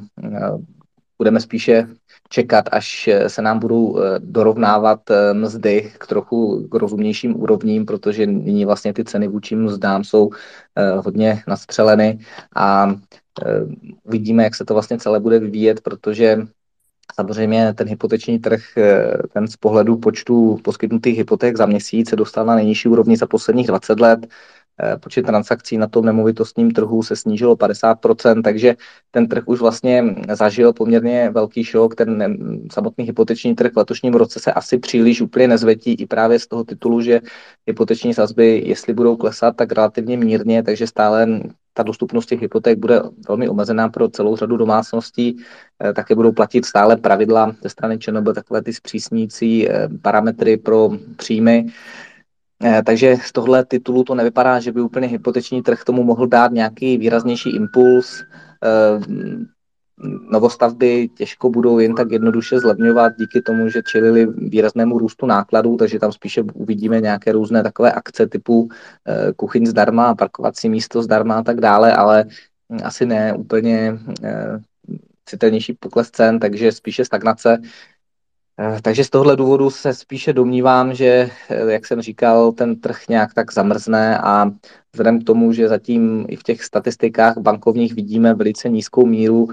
budeme 1.17 1.39
spíše 1.41 1.87
čekat, 2.29 2.65
až 2.71 3.09
se 3.27 3.41
nám 3.41 3.59
budou 3.59 3.99
dorovnávat 4.19 4.99
mzdy 5.33 5.91
k 5.97 6.07
trochu 6.07 6.67
k 6.71 6.75
rozumnějším 6.75 7.41
úrovním, 7.41 7.85
protože 7.85 8.25
nyní 8.25 8.65
vlastně 8.65 8.93
ty 8.93 9.03
ceny 9.03 9.27
vůči 9.27 9.55
mzdám 9.55 10.03
jsou 10.03 10.29
hodně 11.03 11.43
nastřeleny 11.47 12.19
a 12.55 12.95
uvidíme, 14.03 14.43
jak 14.43 14.55
se 14.55 14.65
to 14.65 14.73
vlastně 14.73 14.97
celé 14.97 15.19
bude 15.19 15.39
vyvíjet, 15.39 15.81
protože 15.81 16.37
Samozřejmě 17.15 17.73
ten 17.73 17.87
hypoteční 17.87 18.39
trh, 18.39 18.77
eh, 18.77 19.17
ten 19.33 19.47
z 19.47 19.57
pohledu 19.57 19.97
počtu 19.97 20.59
poskytnutých 20.63 21.17
hypoték 21.17 21.57
za 21.57 21.65
měsíc 21.65 22.09
se 22.09 22.15
dostal 22.15 22.45
na 22.45 22.55
nejnižší 22.55 22.89
úrovni 22.89 23.17
za 23.17 23.27
posledních 23.27 23.67
20 23.67 23.99
let. 23.99 24.27
Eh, 24.83 24.97
počet 24.97 25.25
transakcí 25.25 25.77
na 25.77 25.87
tom 25.87 26.05
nemovitostním 26.05 26.71
trhu 26.71 27.03
se 27.03 27.15
snížilo 27.15 27.55
50%, 27.55 28.41
takže 28.41 28.75
ten 29.11 29.27
trh 29.27 29.43
už 29.47 29.59
vlastně 29.59 30.15
zažil 30.33 30.73
poměrně 30.73 31.29
velký 31.29 31.63
šok. 31.63 31.95
Ten 31.95 32.37
samotný 32.71 33.05
hypoteční 33.05 33.55
trh 33.55 33.71
v 33.73 33.77
letošním 33.77 34.13
roce 34.13 34.39
se 34.39 34.53
asi 34.53 34.77
příliš 34.77 35.21
úplně 35.21 35.47
nezvetí 35.47 35.93
i 35.93 36.05
právě 36.05 36.39
z 36.39 36.47
toho 36.47 36.63
titulu, 36.63 37.01
že 37.01 37.21
hypoteční 37.67 38.13
sazby, 38.13 38.63
jestli 38.65 38.93
budou 38.93 39.15
klesat, 39.17 39.55
tak 39.55 39.71
relativně 39.71 40.17
mírně, 40.17 40.63
takže 40.63 40.87
stále 40.87 41.27
ta 41.79 41.83
dostupnost 41.83 42.25
těch 42.25 42.41
hypoték 42.41 42.79
bude 42.79 43.01
velmi 43.27 43.49
omezená 43.49 43.89
pro 43.89 44.09
celou 44.09 44.35
řadu 44.35 44.57
domácností. 44.57 45.37
Eh, 45.83 45.93
také 45.93 46.15
budou 46.15 46.31
platit 46.31 46.65
stále 46.65 46.97
pravidla 46.97 47.55
ze 47.63 47.69
strany 47.69 47.99
ČNB, 47.99 48.35
takové 48.35 48.61
ty 48.61 48.73
zpřísnící 48.73 49.69
eh, 49.69 49.87
parametry 50.01 50.57
pro 50.57 50.89
příjmy. 51.15 51.65
Eh, 52.63 52.83
takže 52.83 53.15
z 53.23 53.31
tohle 53.31 53.65
titulu 53.65 54.03
to 54.03 54.15
nevypadá, 54.15 54.59
že 54.59 54.71
by 54.71 54.81
úplně 54.81 55.07
hypoteční 55.07 55.63
trh 55.63 55.83
tomu 55.83 56.03
mohl 56.03 56.27
dát 56.27 56.51
nějaký 56.51 56.97
výraznější 56.97 57.55
impuls 57.55 58.23
novostavby 60.29 61.09
těžko 61.13 61.49
budou 61.49 61.79
jen 61.79 61.95
tak 61.95 62.11
jednoduše 62.11 62.59
zlevňovat 62.59 63.13
díky 63.19 63.41
tomu, 63.41 63.69
že 63.69 63.83
čelili 63.83 64.25
výraznému 64.25 64.97
růstu 64.97 65.25
nákladů, 65.25 65.77
takže 65.77 65.99
tam 65.99 66.11
spíše 66.11 66.43
uvidíme 66.53 67.01
nějaké 67.01 67.31
různé 67.31 67.63
takové 67.63 67.91
akce 67.91 68.27
typu 68.27 68.69
eh, 69.07 69.33
kuchyň 69.35 69.65
zdarma, 69.65 70.15
parkovací 70.15 70.69
místo 70.69 71.03
zdarma 71.03 71.35
a 71.35 71.43
tak 71.43 71.61
dále, 71.61 71.93
ale 71.93 72.25
asi 72.83 73.05
ne 73.05 73.33
úplně 73.33 73.99
eh, 74.23 74.59
citelnější 75.25 75.73
pokles 75.73 76.11
cen, 76.11 76.39
takže 76.39 76.71
spíše 76.71 77.05
stagnace. 77.05 77.61
Eh, 78.59 78.79
takže 78.81 79.03
z 79.03 79.09
tohle 79.09 79.35
důvodu 79.35 79.69
se 79.69 79.93
spíše 79.93 80.33
domnívám, 80.33 80.93
že, 80.93 81.29
jak 81.67 81.85
jsem 81.85 82.01
říkal, 82.01 82.51
ten 82.51 82.75
trh 82.75 83.07
nějak 83.09 83.33
tak 83.33 83.53
zamrzne 83.53 84.17
a 84.17 84.51
vzhledem 84.93 85.21
k 85.21 85.23
tomu, 85.23 85.53
že 85.53 85.67
zatím 85.67 86.25
i 86.29 86.35
v 86.35 86.43
těch 86.43 86.63
statistikách 86.63 87.37
bankovních 87.37 87.93
vidíme 87.93 88.33
velice 88.33 88.69
nízkou 88.69 89.05
míru 89.05 89.47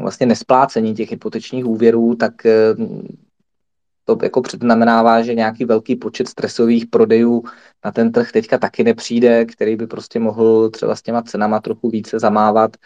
vlastně 0.00 0.26
nesplácení 0.26 0.94
těch 0.94 1.10
hypotečních 1.10 1.66
úvěrů, 1.66 2.14
tak 2.14 2.46
eh, 2.46 2.74
to 4.04 4.18
jako 4.22 4.42
předznamenává, 4.42 5.22
že 5.22 5.34
nějaký 5.34 5.64
velký 5.64 5.96
počet 5.96 6.28
stresových 6.28 6.86
prodejů 6.86 7.42
na 7.84 7.92
ten 7.92 8.12
trh 8.12 8.32
teďka 8.32 8.58
taky 8.58 8.84
nepřijde, 8.84 9.44
který 9.44 9.76
by 9.76 9.86
prostě 9.86 10.18
mohl 10.18 10.70
třeba 10.70 10.96
s 10.96 11.02
těma 11.02 11.22
cenama 11.22 11.60
trochu 11.60 11.90
více 11.90 12.18
zamávat. 12.18 12.76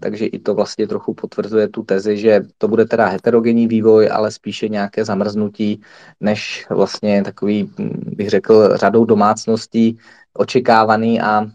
Takže 0.00 0.26
i 0.26 0.38
to 0.38 0.54
vlastně 0.54 0.88
trochu 0.88 1.14
potvrzuje 1.14 1.68
tu 1.68 1.82
tezi, 1.82 2.16
že 2.16 2.40
to 2.58 2.68
bude 2.68 2.84
teda 2.84 3.06
heterogenní 3.06 3.66
vývoj, 3.66 4.08
ale 4.12 4.30
spíše 4.30 4.68
nějaké 4.68 5.04
zamrznutí, 5.04 5.80
než 6.20 6.66
vlastně 6.70 7.22
takový, 7.22 7.70
bych 8.16 8.28
řekl, 8.28 8.76
řadou 8.76 9.04
domácností 9.04 9.98
očekávaný 10.34 11.20
a 11.20 11.42
e, 11.44 11.48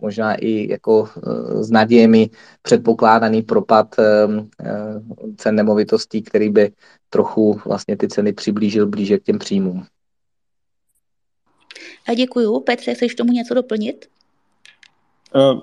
možná 0.00 0.34
i 0.34 0.70
jako 0.70 1.08
e, 1.16 1.64
s 1.64 1.70
nadějemi 1.70 2.30
předpokládaný 2.62 3.42
propad 3.42 3.98
e, 3.98 4.04
cen 5.36 5.54
nemovitostí, 5.54 6.22
který 6.22 6.48
by 6.48 6.72
trochu 7.10 7.60
vlastně 7.66 7.96
ty 7.96 8.08
ceny 8.08 8.32
přiblížil 8.32 8.86
blíže 8.86 9.18
k 9.18 9.22
těm 9.22 9.38
příjmům. 9.38 9.86
A 12.08 12.14
děkuju. 12.14 12.60
Petře, 12.60 12.94
chceš 12.94 13.14
tomu 13.14 13.32
něco 13.32 13.54
doplnit? 13.54 14.06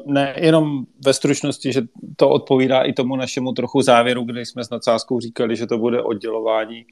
Ne, 0.05 0.35
jenom 0.37 0.85
ve 1.05 1.13
stručnosti, 1.13 1.73
že 1.73 1.81
to 2.15 2.29
odpovídá 2.29 2.83
i 2.83 2.93
tomu 2.93 3.15
našemu 3.15 3.51
trochu 3.51 3.81
závěru, 3.81 4.23
kdy 4.23 4.45
jsme 4.45 4.63
s 4.63 4.69
nadsázkou 4.69 5.19
říkali, 5.19 5.55
že 5.55 5.67
to 5.67 5.77
bude 5.77 6.01
oddělování 6.01 6.85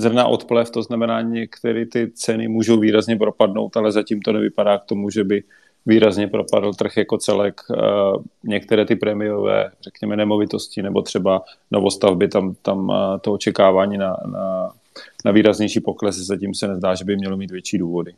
zrna 0.00 0.26
od 0.26 0.44
plev, 0.44 0.70
to 0.70 0.82
znamená, 0.82 1.20
některé 1.20 1.86
ty 1.86 2.10
ceny 2.14 2.48
můžou 2.48 2.80
výrazně 2.80 3.16
propadnout, 3.16 3.76
ale 3.76 3.92
zatím 3.92 4.20
to 4.22 4.32
nevypadá 4.32 4.78
k 4.78 4.84
tomu, 4.84 5.10
že 5.10 5.24
by 5.24 5.42
výrazně 5.86 6.28
propadl 6.28 6.72
trh 6.72 6.96
jako 6.96 7.18
celek. 7.18 7.60
Některé 8.44 8.84
ty 8.84 8.96
prémiové, 8.96 9.70
řekněme, 9.80 10.16
nemovitosti 10.16 10.82
nebo 10.82 11.02
třeba 11.02 11.42
novostavby, 11.70 12.28
tam, 12.28 12.54
tam 12.62 12.92
to 13.20 13.32
očekávání 13.32 13.98
na, 13.98 14.16
na, 14.26 14.72
na 15.24 15.32
výraznější 15.32 15.80
pokles 15.80 16.16
zatím 16.16 16.54
se 16.54 16.68
nezdá, 16.68 16.94
že 16.94 17.04
by 17.04 17.16
mělo 17.16 17.36
mít 17.36 17.50
větší 17.50 17.78
důvody. 17.78 18.12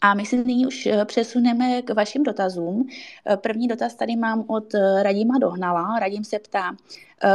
A 0.00 0.14
my 0.14 0.26
se 0.26 0.36
nyní 0.36 0.66
už 0.66 0.86
eh, 0.86 1.04
přesuneme 1.04 1.82
k 1.82 1.90
vašim 1.90 2.22
dotazům. 2.22 2.88
Eh, 3.26 3.36
první 3.36 3.68
dotaz 3.68 3.94
tady 3.94 4.16
mám 4.16 4.44
od 4.46 4.74
eh, 4.74 5.02
Radima 5.02 5.38
Dohnala. 5.38 5.98
Radim 5.98 6.24
se 6.24 6.38
ptá, 6.38 6.76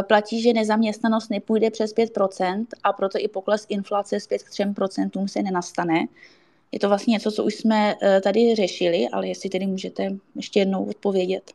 platí, 0.08 0.42
že 0.42 0.54
nezaměstnanost 0.54 1.30
nepůjde 1.30 1.72
přes 1.72 1.96
5% 1.96 2.66
a 2.84 2.94
proto 2.94 3.18
i 3.22 3.28
pokles 3.28 3.66
inflace 3.70 4.20
zpět 4.20 4.44
k 4.44 4.50
3% 4.50 5.28
se 5.28 5.42
nenastane. 5.42 6.06
Je 6.72 6.80
to 6.80 6.88
vlastně 6.88 7.12
něco, 7.12 7.32
co 7.32 7.44
už 7.44 7.56
jsme 7.56 7.96
tady 8.24 8.56
řešili, 8.56 9.08
ale 9.10 9.28
jestli 9.28 9.50
tedy 9.50 9.68
můžete 9.68 10.10
ještě 10.36 10.60
jednou 10.60 10.86
odpovědět. 10.86 11.52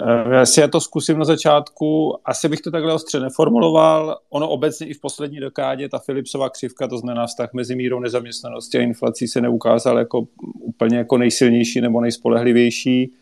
Eh, 0.00 0.34
já 0.34 0.46
si 0.46 0.60
já 0.60 0.68
to 0.68 0.80
zkusím 0.80 1.18
na 1.18 1.24
začátku. 1.24 2.18
Asi 2.24 2.48
bych 2.48 2.60
to 2.60 2.70
takhle 2.70 2.92
ostře 2.92 3.20
neformuloval. 3.20 4.18
Ono 4.30 4.48
obecně 4.48 4.86
i 4.86 4.94
v 4.94 5.00
poslední 5.00 5.40
dekádě 5.40 5.88
ta 5.88 5.98
Philipsova 5.98 6.50
křivka, 6.50 6.88
to 6.88 6.98
znamená 6.98 7.26
vztah 7.26 7.52
mezi 7.52 7.76
mírou 7.76 8.00
nezaměstnanosti 8.00 8.78
a 8.78 8.80
inflací 8.80 9.28
se 9.28 9.40
neukázal 9.40 9.98
jako 9.98 10.26
úplně 10.60 10.96
jako 10.96 11.18
nejsilnější 11.18 11.80
nebo 11.80 12.00
nejspolehlivější. 12.00 13.12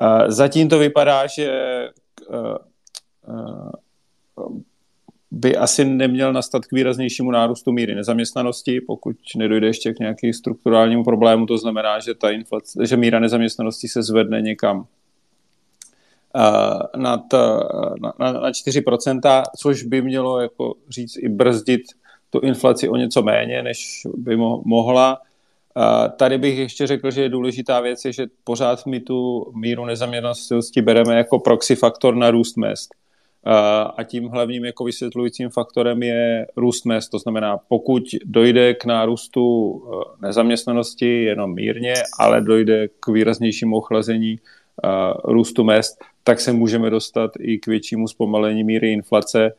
Eh, 0.00 0.32
zatím 0.32 0.68
to 0.68 0.78
vypadá, 0.78 1.26
že 1.26 1.44
eh, 1.44 2.58
by 5.30 5.56
asi 5.56 5.84
neměl 5.84 6.32
nastat 6.32 6.66
k 6.66 6.72
výraznějšímu 6.72 7.30
nárůstu 7.30 7.72
míry 7.72 7.94
nezaměstnanosti, 7.94 8.80
pokud 8.80 9.16
nedojde 9.36 9.66
ještě 9.66 9.94
k 9.94 9.98
nějakému 9.98 10.32
strukturálnímu 10.32 11.04
problému, 11.04 11.46
to 11.46 11.58
znamená, 11.58 12.00
že 12.00 12.14
ta 12.14 12.30
inflace, 12.30 12.86
že 12.86 12.96
míra 12.96 13.18
nezaměstnanosti 13.18 13.88
se 13.88 14.02
zvedne 14.02 14.42
někam 14.42 14.86
nad, 16.96 17.34
eh, 17.34 17.38
na, 18.18 18.32
na 18.32 18.50
4%, 18.50 19.42
což 19.56 19.82
by 19.82 20.02
mělo 20.02 20.40
jako 20.40 20.74
říct 20.88 21.16
i 21.16 21.28
brzdit 21.28 21.80
tu 22.30 22.40
inflaci 22.40 22.88
o 22.88 22.96
něco 22.96 23.22
méně, 23.22 23.62
než 23.62 24.02
by 24.16 24.36
mo- 24.36 24.62
mohla. 24.64 25.18
Uh, 25.76 26.08
tady 26.16 26.38
bych 26.38 26.58
ještě 26.58 26.86
řekl, 26.86 27.10
že 27.10 27.22
je 27.22 27.28
důležitá 27.28 27.80
věc, 27.80 28.04
je, 28.04 28.12
že 28.12 28.26
pořád 28.44 28.86
my 28.86 29.00
tu 29.00 29.46
míru 29.54 29.84
nezaměstnanosti 29.84 30.82
bereme 30.82 31.16
jako 31.16 31.38
proxy 31.38 31.76
faktor 31.76 32.16
na 32.16 32.30
růst 32.30 32.56
mest. 32.56 32.94
a 33.96 34.02
tím 34.04 34.28
hlavním 34.28 34.64
jako 34.64 34.84
vysvětlujícím 34.84 35.48
faktorem 35.48 36.02
je 36.02 36.46
růst 36.56 36.84
mest. 36.84 37.08
To 37.08 37.18
znamená, 37.18 37.58
pokud 37.68 38.02
dojde 38.24 38.74
k 38.74 38.84
nárůstu 38.84 39.82
nezaměstnanosti 40.22 41.24
jenom 41.24 41.54
mírně, 41.54 41.94
ale 42.18 42.40
dojde 42.40 42.88
k 43.00 43.08
výraznějšímu 43.08 43.76
ochlazení 43.76 44.38
růstu 45.24 45.64
mest, 45.64 46.04
tak 46.24 46.40
se 46.40 46.52
můžeme 46.52 46.90
dostat 46.90 47.30
i 47.40 47.58
k 47.58 47.66
většímu 47.66 48.08
zpomalení 48.08 48.64
míry 48.64 48.92
inflace, 48.92 49.52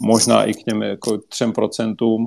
možná 0.00 0.44
i 0.44 0.54
k 0.54 0.62
těm 0.62 0.82
jako 0.82 1.10
3%, 1.10 2.26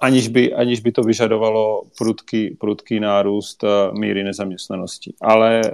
aniž 0.00 0.28
by, 0.28 0.54
aniž 0.54 0.80
by 0.80 0.92
to 0.92 1.02
vyžadovalo 1.02 1.82
prudký, 1.98 2.50
prudký 2.50 3.00
nárůst 3.00 3.64
míry 3.98 4.24
nezaměstnanosti. 4.24 5.14
Ale 5.20 5.60
e, 5.60 5.70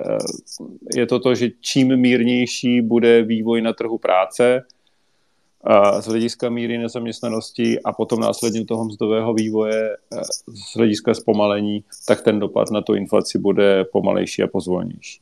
je 0.96 1.06
to 1.06 1.20
to, 1.20 1.34
že 1.34 1.48
čím 1.60 1.96
mírnější 1.96 2.80
bude 2.80 3.22
vývoj 3.22 3.62
na 3.62 3.72
trhu 3.72 3.98
práce 3.98 4.62
z 6.00 6.06
hlediska 6.06 6.48
míry 6.48 6.78
nezaměstnanosti 6.78 7.80
a 7.82 7.92
potom 7.92 8.20
následně 8.20 8.64
toho 8.64 8.84
mzdového 8.84 9.34
vývoje 9.34 9.96
z 10.48 10.76
hlediska 10.76 11.14
zpomalení, 11.14 11.84
tak 12.06 12.22
ten 12.22 12.38
dopad 12.38 12.70
na 12.70 12.82
tu 12.82 12.94
inflaci 12.94 13.38
bude 13.38 13.84
pomalejší 13.84 14.42
a 14.42 14.46
pozvolnější. 14.46 15.20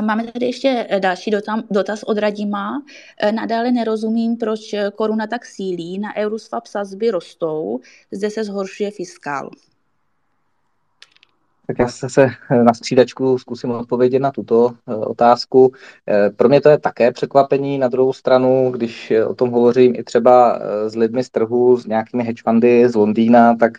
Máme 0.00 0.24
tady 0.32 0.46
ještě 0.46 0.86
eh, 0.88 1.00
další 1.00 1.30
dotaz 1.70 2.02
od 2.02 2.18
Radima. 2.18 2.82
Eh, 3.20 3.32
nadále 3.32 3.72
nerozumím, 3.72 4.36
proč 4.36 4.72
eh, 4.72 4.90
koruna 4.94 5.26
tak 5.26 5.46
sílí, 5.46 5.98
na 5.98 6.16
Euroswap 6.16 6.66
sazby 6.66 7.10
rostou, 7.10 7.80
zde 8.12 8.30
se 8.30 8.44
zhoršuje 8.44 8.90
fiskál. 8.90 9.50
Tak 11.66 11.78
já 11.78 11.88
se 11.88 12.26
na 12.62 12.74
střídačku 12.74 13.38
zkusím 13.38 13.70
odpovědět 13.70 14.18
na 14.18 14.30
tuto 14.30 14.74
otázku. 14.86 15.72
Pro 16.36 16.48
mě 16.48 16.60
to 16.60 16.68
je 16.68 16.78
také 16.78 17.12
překvapení. 17.12 17.78
Na 17.78 17.88
druhou 17.88 18.12
stranu, 18.12 18.70
když 18.70 19.12
o 19.26 19.34
tom 19.34 19.50
hovořím 19.50 19.94
i 19.96 20.02
třeba 20.02 20.60
s 20.86 20.96
lidmi 20.96 21.24
z 21.24 21.30
trhu, 21.30 21.76
s 21.76 21.86
nějakými 21.86 22.24
hedge 22.24 22.42
fundy 22.44 22.88
z 22.88 22.94
Londýna, 22.94 23.54
tak 23.54 23.72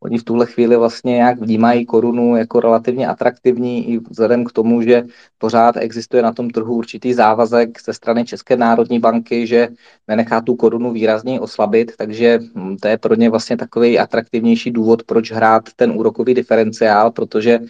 Oni 0.00 0.18
v 0.18 0.24
tuhle 0.24 0.46
chvíli 0.46 0.76
vlastně 0.76 1.22
jak 1.22 1.40
vnímají 1.40 1.86
korunu 1.86 2.36
jako 2.36 2.60
relativně 2.60 3.08
atraktivní 3.08 3.90
i 3.90 3.98
vzhledem 3.98 4.44
k 4.44 4.52
tomu, 4.52 4.82
že 4.82 5.02
pořád 5.38 5.76
existuje 5.76 6.22
na 6.22 6.32
tom 6.32 6.50
trhu 6.50 6.74
určitý 6.74 7.14
závazek 7.14 7.82
ze 7.82 7.92
strany 7.92 8.24
České 8.24 8.56
národní 8.56 8.98
banky, 8.98 9.46
že 9.46 9.68
nenechá 10.08 10.40
tu 10.40 10.56
korunu 10.56 10.92
výrazně 10.92 11.40
oslabit, 11.40 11.96
takže 11.96 12.38
hm, 12.54 12.76
to 12.76 12.88
je 12.88 12.98
pro 12.98 13.14
ně 13.14 13.30
vlastně 13.30 13.56
takový 13.56 13.98
atraktivnější 13.98 14.70
důvod, 14.70 15.02
proč 15.02 15.32
hrát 15.32 15.62
ten 15.76 15.90
úrokový 15.90 16.34
diferenciál, 16.34 17.10
protože 17.10 17.60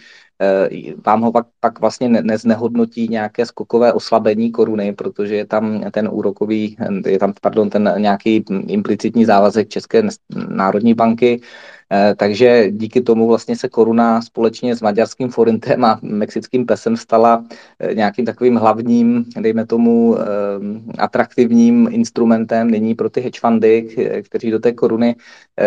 eh, 0.41 0.69
vám 1.05 1.21
ho 1.21 1.31
pak, 1.31 1.47
pak 1.59 1.79
vlastně 1.79 2.09
neznehodnotí 2.09 3.07
nějaké 3.07 3.45
skokové 3.45 3.93
oslabení 3.93 4.51
koruny, 4.51 4.93
protože 4.93 5.35
je 5.35 5.45
tam 5.45 5.91
ten 5.91 6.09
úrokový, 6.11 6.77
je 7.05 7.19
tam, 7.19 7.33
pardon, 7.41 7.69
ten 7.69 7.93
nějaký 7.97 8.45
implicitní 8.67 9.25
závazek 9.25 9.69
České 9.69 10.03
národní 10.49 10.93
banky, 10.93 11.41
takže 12.15 12.71
díky 12.71 13.01
tomu 13.01 13.27
vlastně 13.27 13.55
se 13.55 13.69
koruna 13.69 14.21
společně 14.21 14.75
s 14.75 14.81
maďarským 14.81 15.29
forintem 15.29 15.85
a 15.85 15.99
mexickým 16.01 16.65
pesem 16.65 16.97
stala 16.97 17.45
eh, 17.79 17.93
nějakým 17.95 18.25
takovým 18.25 18.55
hlavním, 18.55 19.25
dejme 19.39 19.65
tomu, 19.65 20.17
eh, 20.19 20.25
atraktivním 20.97 21.87
instrumentem 21.91 22.71
nyní 22.71 22.95
pro 22.95 23.09
ty 23.09 23.21
hedge 23.21 23.39
fundy, 23.39 23.95
kteří 24.29 24.51
do 24.51 24.59
té 24.59 24.71
koruny 24.71 25.15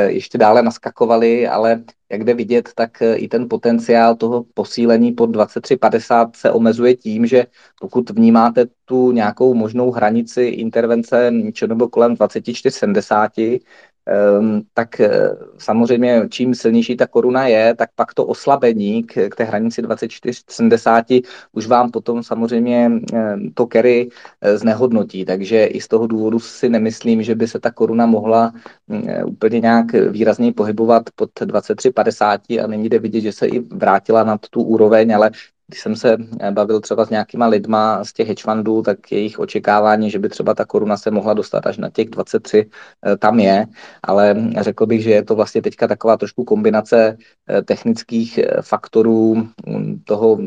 ještě 0.07 0.39
dále 0.39 0.63
naskakovali, 0.63 1.49
ale 1.49 1.83
jak 2.11 2.25
jde 2.25 2.35
vidět, 2.35 2.69
tak 2.75 3.03
i 3.15 3.29
ten 3.29 3.49
potenciál 3.49 4.17
toho 4.17 4.45
posílení 4.55 5.13
pod 5.13 5.31
23,50 5.31 6.31
se 6.37 6.51
omezuje 6.51 6.97
tím, 6.97 7.27
že 7.27 7.47
pokud 7.81 8.11
vnímáte 8.11 8.67
tu 8.85 9.13
nějakou 9.13 9.55
možnou 9.55 9.91
hranici 9.91 10.43
intervence 10.43 11.33
nebo 11.67 11.89
kolem 11.89 12.15
24,70, 12.15 13.29
Ehm, 13.39 13.59
tak 14.75 15.01
eh, 15.01 15.31
samozřejmě 15.59 16.23
čím 16.31 16.55
silnější 16.55 16.97
ta 16.97 17.07
koruna 17.07 17.47
je, 17.47 17.75
tak 17.75 17.91
pak 17.95 18.15
to 18.15 18.27
oslabení 18.27 19.05
k, 19.05 19.29
k 19.29 19.35
té 19.35 19.45
hranici 19.45 19.83
24,70 19.83 21.23
už 21.53 21.67
vám 21.67 21.91
potom 21.91 22.23
samozřejmě 22.23 22.91
ehm, 23.13 23.51
to 23.55 23.67
carry 23.73 24.09
eh, 24.41 24.59
znehodnotí. 24.59 25.25
Takže 25.25 25.65
i 25.65 25.81
z 25.81 25.89
toho 25.89 26.07
důvodu 26.07 26.41
si 26.41 26.69
nemyslím, 26.69 27.23
že 27.23 27.35
by 27.35 27.49
se 27.49 27.61
ta 27.61 27.71
koruna 27.71 28.07
mohla 28.07 28.53
mm, 28.89 29.09
eh, 29.09 29.25
úplně 29.25 29.61
nějak 29.61 29.93
výrazně 29.93 30.53
pohybovat 30.53 31.03
pod 31.15 31.31
23,50 31.41 32.65
a 32.65 32.67
není 32.67 32.89
jde 32.89 32.99
vidět, 32.99 33.21
že 33.21 33.33
se 33.33 33.47
i 33.47 33.59
vrátila 33.59 34.25
nad 34.25 34.41
tu 34.51 34.63
úroveň, 34.63 35.15
ale 35.15 35.31
když 35.73 35.81
jsem 35.81 35.97
se 35.97 36.17
eh, 36.41 36.51
bavil 36.51 36.81
třeba 36.81 37.05
s 37.05 37.11
nějakýma 37.11 37.47
lidma 37.47 38.05
z 38.05 38.13
těch 38.13 38.29
hedge 38.29 38.43
fundů, 38.43 38.83
tak 38.83 39.13
jejich 39.13 39.39
očekávání, 39.39 40.11
že 40.11 40.19
by 40.19 40.29
třeba 40.29 40.55
ta 40.55 40.65
koruna 40.65 40.97
se 40.97 41.11
mohla 41.11 41.35
dostat 41.35 41.67
až 41.67 41.79
na 41.79 41.91
těch 41.91 42.11
23, 42.11 42.71
eh, 43.07 43.17
tam 43.17 43.41
je, 43.41 43.67
ale 44.03 44.37
řekl 44.61 44.87
bych, 44.87 45.03
že 45.03 45.11
je 45.11 45.25
to 45.25 45.35
vlastně 45.35 45.63
teďka 45.63 45.89
taková 45.89 46.17
trošku 46.17 46.45
kombinace 46.45 47.17
eh, 47.49 47.63
technických 47.63 48.41
faktorů 48.61 49.49
mm, 49.67 50.01
toho 50.05 50.39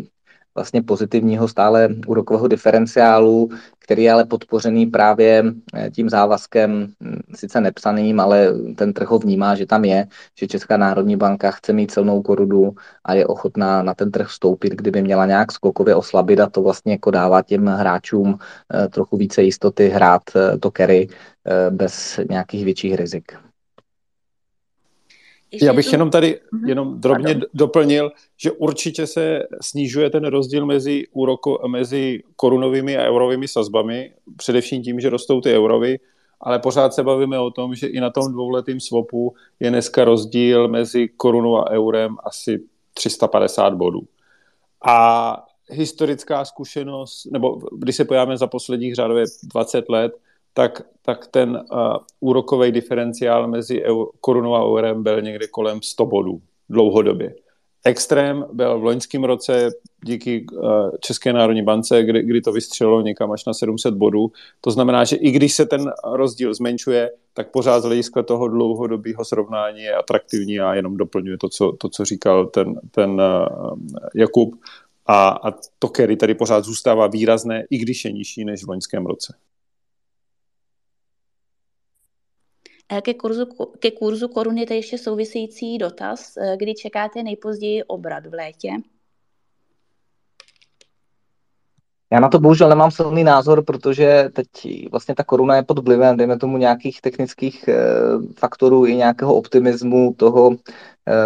vlastně 0.56 0.82
pozitivního 0.82 1.48
stále 1.48 1.90
úrokového 2.08 2.48
diferenciálu, 2.48 3.50
který 3.80 4.04
je 4.04 4.12
ale 4.12 4.26
podpořený 4.26 4.86
právě 4.86 5.44
eh, 5.74 5.90
tím 5.92 6.10
závazkem, 6.10 6.88
hm, 7.04 7.20
sice 7.36 7.62
nepsaným, 7.62 8.20
ale 8.20 8.54
ten 8.76 8.94
trh 8.94 9.08
ho 9.08 9.20
vnímá, 9.20 9.56
že 9.56 9.66
tam 9.66 9.86
je, 9.86 10.08
že 10.40 10.48
Česká 10.48 10.78
národní 10.78 11.16
banka 11.16 11.52
chce 11.52 11.74
mít 11.74 11.92
silnou 11.92 12.22
korudu 12.22 12.76
a 13.04 13.14
je 13.14 13.28
ochotná 13.28 13.84
na 13.84 13.94
ten 13.94 14.12
trh 14.12 14.28
vstoupit, 14.28 14.74
kdyby 14.74 15.02
měla 15.02 15.26
nějak 15.26 15.52
skokově 15.52 15.96
oslabit 15.96 16.40
a 16.40 16.50
to 16.50 16.62
vlastně 16.62 16.92
jako 16.92 17.12
dává 17.12 17.42
těm 17.42 17.66
hráčům 17.66 18.38
eh, 18.74 18.88
trochu 18.88 19.18
více 19.18 19.44
jistoty 19.44 19.90
hrát 19.90 20.24
eh, 20.36 20.58
to 20.58 20.72
carry 20.78 21.08
bez 21.70 22.20
nějakých 22.30 22.66
větších 22.66 22.96
rizik. 22.96 23.32
Ještě 25.52 25.66
Já 25.66 25.74
bych 25.74 25.86
tu... 25.86 25.92
jenom 25.92 26.10
tady 26.10 26.40
mm-hmm. 26.54 26.68
jenom 26.70 27.00
drobně 27.00 27.34
Pardon. 27.34 27.50
doplnil, 27.54 28.12
že 28.38 28.52
určitě 28.52 29.08
se 29.08 29.44
snižuje 29.62 30.10
ten 30.10 30.26
rozdíl 30.26 30.66
mezi, 30.66 31.08
úroko, 31.12 31.68
mezi 31.68 32.24
korunovými 32.36 32.98
a 32.98 33.08
eurovými 33.08 33.48
sazbami, 33.48 34.14
především 34.38 34.84
tím, 34.84 35.00
že 35.00 35.10
rostou 35.10 35.42
ty 35.42 35.54
eurovy, 35.54 36.00
ale 36.42 36.60
pořád 36.60 36.94
se 36.94 37.04
bavíme 37.04 37.40
o 37.40 37.52
tom, 37.52 37.76
že 37.76 37.88
i 37.88 38.00
na 38.00 38.10
tom 38.10 38.32
dvouletém 38.32 38.80
swapu 38.80 39.34
je 39.60 39.70
dneska 39.70 40.06
rozdíl 40.06 40.68
mezi 40.68 41.08
korunou 41.08 41.58
a 41.58 41.70
eurem 41.70 42.18
asi 42.24 42.60
350 42.94 43.74
bodů. 43.74 44.02
A 44.88 45.38
historická 45.70 46.46
zkušenost, 46.46 47.26
nebo 47.32 47.62
když 47.78 47.96
se 47.96 48.06
pojáme 48.06 48.38
za 48.38 48.48
posledních 48.48 48.96
řádově 48.96 49.26
20 49.44 49.90
let, 49.90 50.14
tak, 50.58 50.82
tak 51.02 51.28
ten 51.28 51.50
uh, 51.72 51.98
úrokový 52.20 52.72
diferenciál 52.72 53.48
mezi 53.48 53.84
korunou 54.20 54.56
a 54.56 54.66
eurem 54.66 55.04
byl 55.04 55.22
někde 55.22 55.48
kolem 55.48 55.82
100 55.82 56.06
bodů 56.06 56.42
dlouhodobě. 56.70 57.36
Extrém 57.86 58.46
byl 58.54 58.80
v 58.80 58.84
loňském 58.84 59.24
roce 59.24 59.70
díky 60.06 60.46
uh, 60.52 60.90
České 61.00 61.34
národní 61.34 61.64
bance, 61.64 62.04
kdy, 62.04 62.24
kdy 62.24 62.42
to 62.42 62.52
vystřelilo 62.52 63.02
někam 63.02 63.32
až 63.32 63.46
na 63.46 63.54
700 63.54 63.94
bodů. 63.94 64.32
To 64.62 64.72
znamená, 64.72 65.04
že 65.04 65.16
i 65.16 65.32
když 65.32 65.54
se 65.54 65.66
ten 65.66 65.92
rozdíl 66.04 66.54
zmenšuje, 66.54 67.12
tak 67.34 67.52
pořád 67.52 67.80
z 67.80 67.86
hlediska 67.86 68.24
toho 68.24 68.48
dlouhodobého 68.48 69.26
srovnání 69.26 69.82
je 69.82 69.96
atraktivní 69.96 70.60
a 70.60 70.74
jenom 70.74 70.98
doplňuje 70.98 71.38
to, 71.38 71.50
co, 71.50 71.72
to, 71.72 71.90
co 71.90 72.06
říkal 72.06 72.46
ten, 72.46 72.80
ten 72.92 73.12
uh, 73.12 73.78
Jakub. 74.16 74.56
A, 75.06 75.30
a 75.30 75.52
to 75.80 75.88
carry 75.96 76.16
tady 76.16 76.34
pořád 76.36 76.66
zůstává 76.66 77.08
výrazné, 77.08 77.64
i 77.70 77.78
když 77.78 78.06
je 78.06 78.12
nižší 78.12 78.46
než 78.46 78.64
v 78.64 78.70
loňském 78.70 79.06
roce. 79.06 79.36
Eh, 82.68 82.75
ke 83.02 83.14
kurzu, 83.14 83.46
ke 83.80 83.92
kurzu 83.92 84.28
koruny 84.28 84.66
je 84.70 84.76
ještě 84.76 84.98
související 84.98 85.78
dotaz, 85.78 86.38
eh, 86.38 86.58
kdy 86.58 86.74
čekáte 86.74 87.24
nejpozději 87.24 87.84
obrat 87.84 88.26
v 88.26 88.34
létě? 88.34 88.70
Já 92.14 92.20
na 92.20 92.30
to 92.30 92.40
bohužel 92.40 92.70
nemám 92.70 92.92
silný 92.92 93.24
názor, 93.24 93.64
protože 93.64 94.30
teď 94.34 94.48
vlastně 94.92 95.16
ta 95.16 95.24
koruna 95.24 95.56
je 95.56 95.64
pod 95.64 95.80
vlivem, 95.80 96.18
dejme 96.18 96.38
tomu, 96.40 96.58
nějakých 96.58 97.02
technických 97.02 97.68
e, 97.68 97.76
faktorů 98.40 98.86
i 98.86 98.96
nějakého 98.96 99.36
optimismu 99.36 100.14
toho 100.18 100.52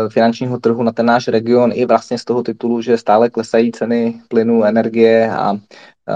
finančního 0.09 0.59
trhu 0.59 0.83
na 0.83 0.91
ten 0.91 1.05
náš 1.05 1.27
region 1.27 1.71
i 1.73 1.85
vlastně 1.85 2.17
z 2.17 2.25
toho 2.25 2.43
titulu, 2.43 2.81
že 2.81 2.97
stále 2.97 3.29
klesají 3.29 3.71
ceny 3.71 4.21
plynu, 4.27 4.63
energie 4.63 5.31
a 5.31 5.59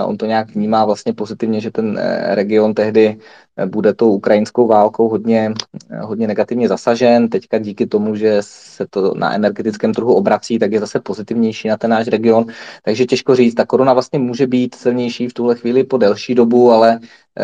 on 0.05 0.17
to 0.17 0.25
nějak 0.25 0.55
vnímá 0.55 0.85
vlastně 0.85 1.13
pozitivně, 1.13 1.61
že 1.61 1.71
ten 1.71 1.99
eh, 1.99 2.35
region 2.35 2.73
tehdy 2.73 3.17
eh, 3.57 3.65
bude 3.65 3.93
tou 3.93 4.11
ukrajinskou 4.11 4.67
válkou 4.67 5.09
hodně, 5.09 5.53
eh, 5.89 5.99
hodně 5.99 6.27
negativně 6.27 6.67
zasažen. 6.67 7.29
Teďka 7.29 7.57
díky 7.57 7.85
tomu, 7.85 8.15
že 8.15 8.37
se 8.39 8.87
to 8.89 9.13
na 9.15 9.33
energetickém 9.33 9.93
trhu 9.93 10.13
obrací, 10.13 10.59
tak 10.59 10.71
je 10.71 10.79
zase 10.79 10.99
pozitivnější 10.99 11.67
na 11.67 11.77
ten 11.77 11.91
náš 11.91 12.07
region. 12.07 12.45
Takže 12.83 13.05
těžko 13.05 13.35
říct, 13.35 13.55
ta 13.55 13.65
koruna 13.65 13.93
vlastně 13.93 14.19
může 14.19 14.47
být 14.47 14.75
silnější 14.75 15.27
v 15.27 15.33
tuhle 15.33 15.55
chvíli 15.55 15.83
po 15.83 15.97
delší 15.97 16.35
dobu, 16.35 16.71
ale 16.71 16.99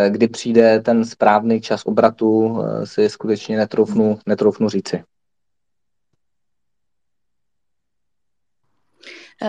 kdy 0.10 0.28
přijde 0.28 0.80
ten 0.80 1.06
správný 1.06 1.62
čas 1.62 1.82
obratu, 1.86 2.58
si 2.84 3.10
skutečně 3.10 3.58
netroufnu, 3.58 4.20
netroufnu 4.26 4.70
říci. 4.70 5.04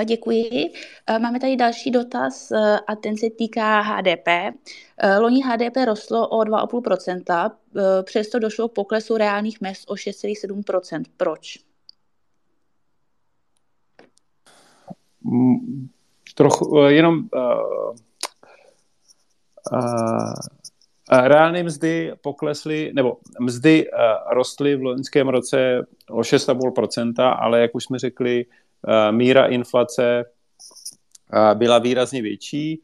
Děkuji. 0.04 0.50
Máme 1.18 1.40
tady 1.40 1.56
další 1.56 1.90
dotaz 1.90 2.52
a 2.86 2.96
ten 2.96 3.16
se 3.16 3.26
týká 3.30 3.80
HDP. 3.80 4.28
Loni 5.20 5.42
HDP 5.42 5.76
rostlo 5.84 6.28
o 6.28 6.38
2,5%, 6.38 7.50
přesto 8.02 8.38
došlo 8.38 8.68
k 8.68 8.74
poklesu 8.74 9.16
reálných 9.16 9.60
mest 9.60 9.90
o 9.90 9.94
6,7%. 9.94 11.02
Proč? 11.16 11.58
Trochu, 16.34 16.76
jenom 16.76 17.14
uh, 17.14 17.94
uh, 19.72 20.32
Reálné 21.12 21.62
mzdy 21.62 22.12
poklesly, 22.20 22.92
nebo 22.94 23.16
mzdy 23.40 23.86
rostly 24.30 24.76
v 24.76 24.82
loňském 24.82 25.28
roce 25.28 25.86
o 26.10 26.20
6,5%, 26.20 27.36
ale 27.40 27.60
jak 27.60 27.74
už 27.74 27.84
jsme 27.84 27.98
řekli, 27.98 28.46
míra 29.10 29.46
inflace 29.46 30.24
byla 31.54 31.78
výrazně 31.78 32.22
větší, 32.22 32.82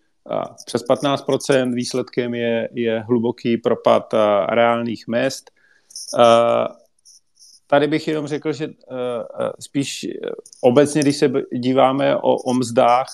přes 0.66 0.84
15%, 0.88 1.74
výsledkem 1.74 2.34
je, 2.34 2.68
je 2.72 3.00
hluboký 3.00 3.56
propad 3.56 4.14
reálných 4.48 5.08
mest. 5.08 5.50
Tady 7.66 7.86
bych 7.86 8.08
jenom 8.08 8.26
řekl, 8.26 8.52
že 8.52 8.68
spíš 9.60 10.06
obecně, 10.60 11.02
když 11.02 11.16
se 11.16 11.32
díváme 11.52 12.16
o, 12.16 12.36
o 12.36 12.54
mzdách, 12.54 13.06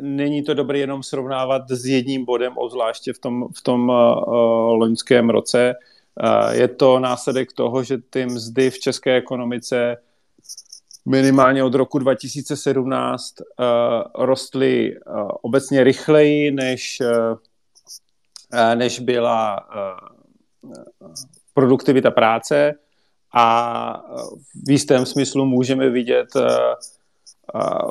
není 0.00 0.42
to 0.42 0.54
dobré 0.54 0.78
jenom 0.78 1.02
srovnávat 1.02 1.70
s 1.70 1.86
jedním 1.86 2.24
bodem, 2.24 2.52
obzvláště 2.56 3.12
v 3.12 3.18
tom, 3.18 3.48
v 3.58 3.62
tom 3.62 3.88
loňském 4.70 5.30
roce. 5.30 5.74
Je 6.50 6.68
to 6.68 6.98
následek 6.98 7.52
toho, 7.52 7.82
že 7.82 7.98
ty 8.10 8.26
mzdy 8.26 8.70
v 8.70 8.78
české 8.78 9.16
ekonomice 9.16 9.96
minimálně 11.08 11.64
od 11.64 11.74
roku 11.74 11.98
2017 11.98 13.34
uh, 13.40 14.24
rostly 14.24 14.96
uh, 14.96 15.28
obecně 15.42 15.84
rychleji, 15.84 16.50
než, 16.50 16.98
uh, 17.00 17.38
než 18.74 19.00
byla 19.00 19.66
uh, 20.62 20.72
produktivita 21.54 22.10
práce. 22.10 22.74
A 23.34 24.02
v 24.66 24.70
jistém 24.70 25.06
smyslu 25.06 25.44
můžeme 25.44 25.90
vidět 25.90 26.28
uh, 26.36 26.42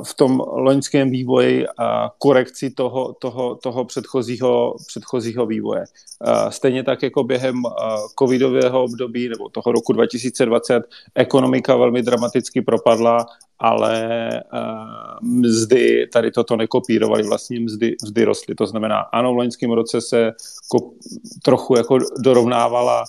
v 0.04 0.14
tom 0.14 0.44
loňském 0.48 1.10
vývoji 1.10 1.66
korekci 2.18 2.70
toho, 2.70 3.14
toho, 3.20 3.56
toho 3.56 3.86
předchozího, 3.86 4.76
předchozího 4.88 5.46
vývoje. 5.46 5.84
Stejně 6.50 6.84
tak 6.84 7.04
jako 7.04 7.24
během 7.24 7.56
covidového 8.20 8.84
období 8.84 9.30
nebo 9.30 9.50
toho 9.50 9.72
roku 9.72 9.94
2020 9.94 10.84
ekonomika 11.16 11.76
velmi 11.76 12.02
dramaticky 12.02 12.62
propadla, 12.62 13.26
ale 13.60 14.30
mzdy 15.22 16.08
tady 16.14 16.32
toto 16.32 16.56
nekopírovaly, 16.56 17.24
vlastně 17.24 17.60
mzdy, 17.60 17.96
mzdy 18.04 18.24
rostly. 18.24 18.56
To 18.56 18.68
znamená, 18.68 19.00
ano, 19.00 19.34
v 19.34 19.38
loňském 19.38 19.72
roce 19.72 20.02
se 20.02 20.32
trochu 21.44 21.78
jako 21.78 21.98
dorovnávala 22.20 23.04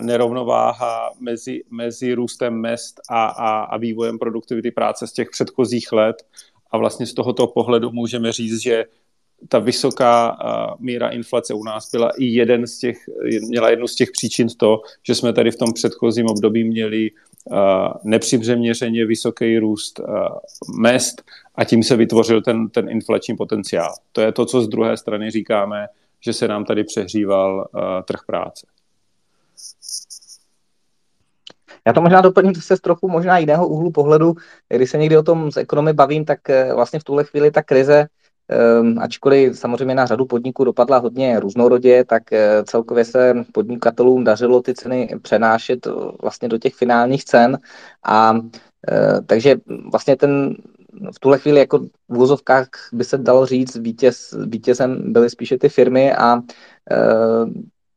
nerovnováha 0.00 1.10
mezi, 1.20 1.62
mezi 1.70 2.14
růstem 2.14 2.54
mest 2.54 3.00
a, 3.10 3.24
a, 3.24 3.60
a 3.60 3.76
vývojem 3.76 4.18
produktivity 4.18 4.70
práce 4.70 5.06
z 5.06 5.12
těch 5.12 5.30
předchozích 5.30 5.92
let. 5.92 6.16
A 6.70 6.78
vlastně 6.78 7.06
z 7.06 7.14
tohoto 7.14 7.46
pohledu 7.46 7.90
můžeme 7.90 8.32
říct, 8.32 8.62
že 8.62 8.84
ta 9.48 9.58
vysoká 9.58 10.36
míra 10.78 11.08
inflace 11.08 11.54
u 11.54 11.64
nás 11.64 11.90
byla 11.90 12.10
i 12.18 12.24
jeden 12.24 12.66
z 12.66 12.78
těch, 12.78 12.98
měla 13.48 13.70
jednu 13.70 13.86
z 13.86 13.94
těch 13.94 14.10
příčin 14.10 14.48
to, 14.56 14.80
že 15.02 15.14
jsme 15.14 15.32
tady 15.32 15.50
v 15.50 15.56
tom 15.56 15.72
předchozím 15.72 16.26
období 16.26 16.64
měli 16.64 17.10
nepřibřeměřeně 18.04 19.06
vysoký 19.06 19.58
růst 19.58 20.00
mest 20.78 21.22
a 21.54 21.64
tím 21.64 21.82
se 21.82 21.96
vytvořil 21.96 22.42
ten, 22.42 22.68
ten 22.68 22.88
inflační 22.88 23.36
potenciál. 23.36 23.94
To 24.12 24.20
je 24.20 24.32
to, 24.32 24.46
co 24.46 24.62
z 24.62 24.68
druhé 24.68 24.96
strany 24.96 25.30
říkáme, 25.30 25.86
že 26.20 26.32
se 26.32 26.48
nám 26.48 26.64
tady 26.64 26.84
přehříval 26.84 27.68
trh 28.06 28.20
práce. 28.26 28.66
Já 31.86 31.92
to 31.92 32.00
možná 32.00 32.20
doplním 32.20 32.54
zase 32.54 32.76
z 32.76 32.80
trochu 32.80 33.08
možná 33.08 33.38
jiného 33.38 33.68
úhlu 33.68 33.90
pohledu. 33.90 34.34
Když 34.68 34.90
se 34.90 34.98
někdy 34.98 35.16
o 35.16 35.22
tom 35.22 35.52
s 35.52 35.56
ekonomy 35.56 35.92
bavím, 35.92 36.24
tak 36.24 36.50
eh, 36.50 36.74
vlastně 36.74 37.00
v 37.00 37.04
tuhle 37.04 37.24
chvíli 37.24 37.50
ta 37.50 37.62
krize, 37.62 38.06
ehm, 38.48 38.98
ačkoliv 38.98 39.58
samozřejmě 39.58 39.94
na 39.94 40.06
řadu 40.06 40.26
podniků 40.26 40.64
dopadla 40.64 40.98
hodně 40.98 41.40
různorodě, 41.40 42.04
tak 42.04 42.32
eh, 42.32 42.64
celkově 42.64 43.04
se 43.04 43.34
podnikatelům 43.52 44.24
dařilo 44.24 44.62
ty 44.62 44.74
ceny 44.74 45.08
přenášet 45.22 45.86
eh, 45.86 45.90
vlastně 46.22 46.48
do 46.48 46.58
těch 46.58 46.74
finálních 46.74 47.24
cen. 47.24 47.58
A 48.06 48.34
takže 49.26 49.56
vlastně 49.90 50.16
ten 50.16 50.54
v 51.14 51.20
tuhle 51.20 51.38
chvíli 51.38 51.58
jako 51.58 51.78
v 52.08 52.18
úzovkách 52.18 52.68
by 52.92 53.04
se 53.04 53.18
dalo 53.18 53.46
říct, 53.46 53.76
vítěz, 53.76 54.34
vítězem 54.46 55.12
byly 55.12 55.30
spíše 55.30 55.58
ty 55.58 55.68
firmy 55.68 56.12
a 56.12 56.40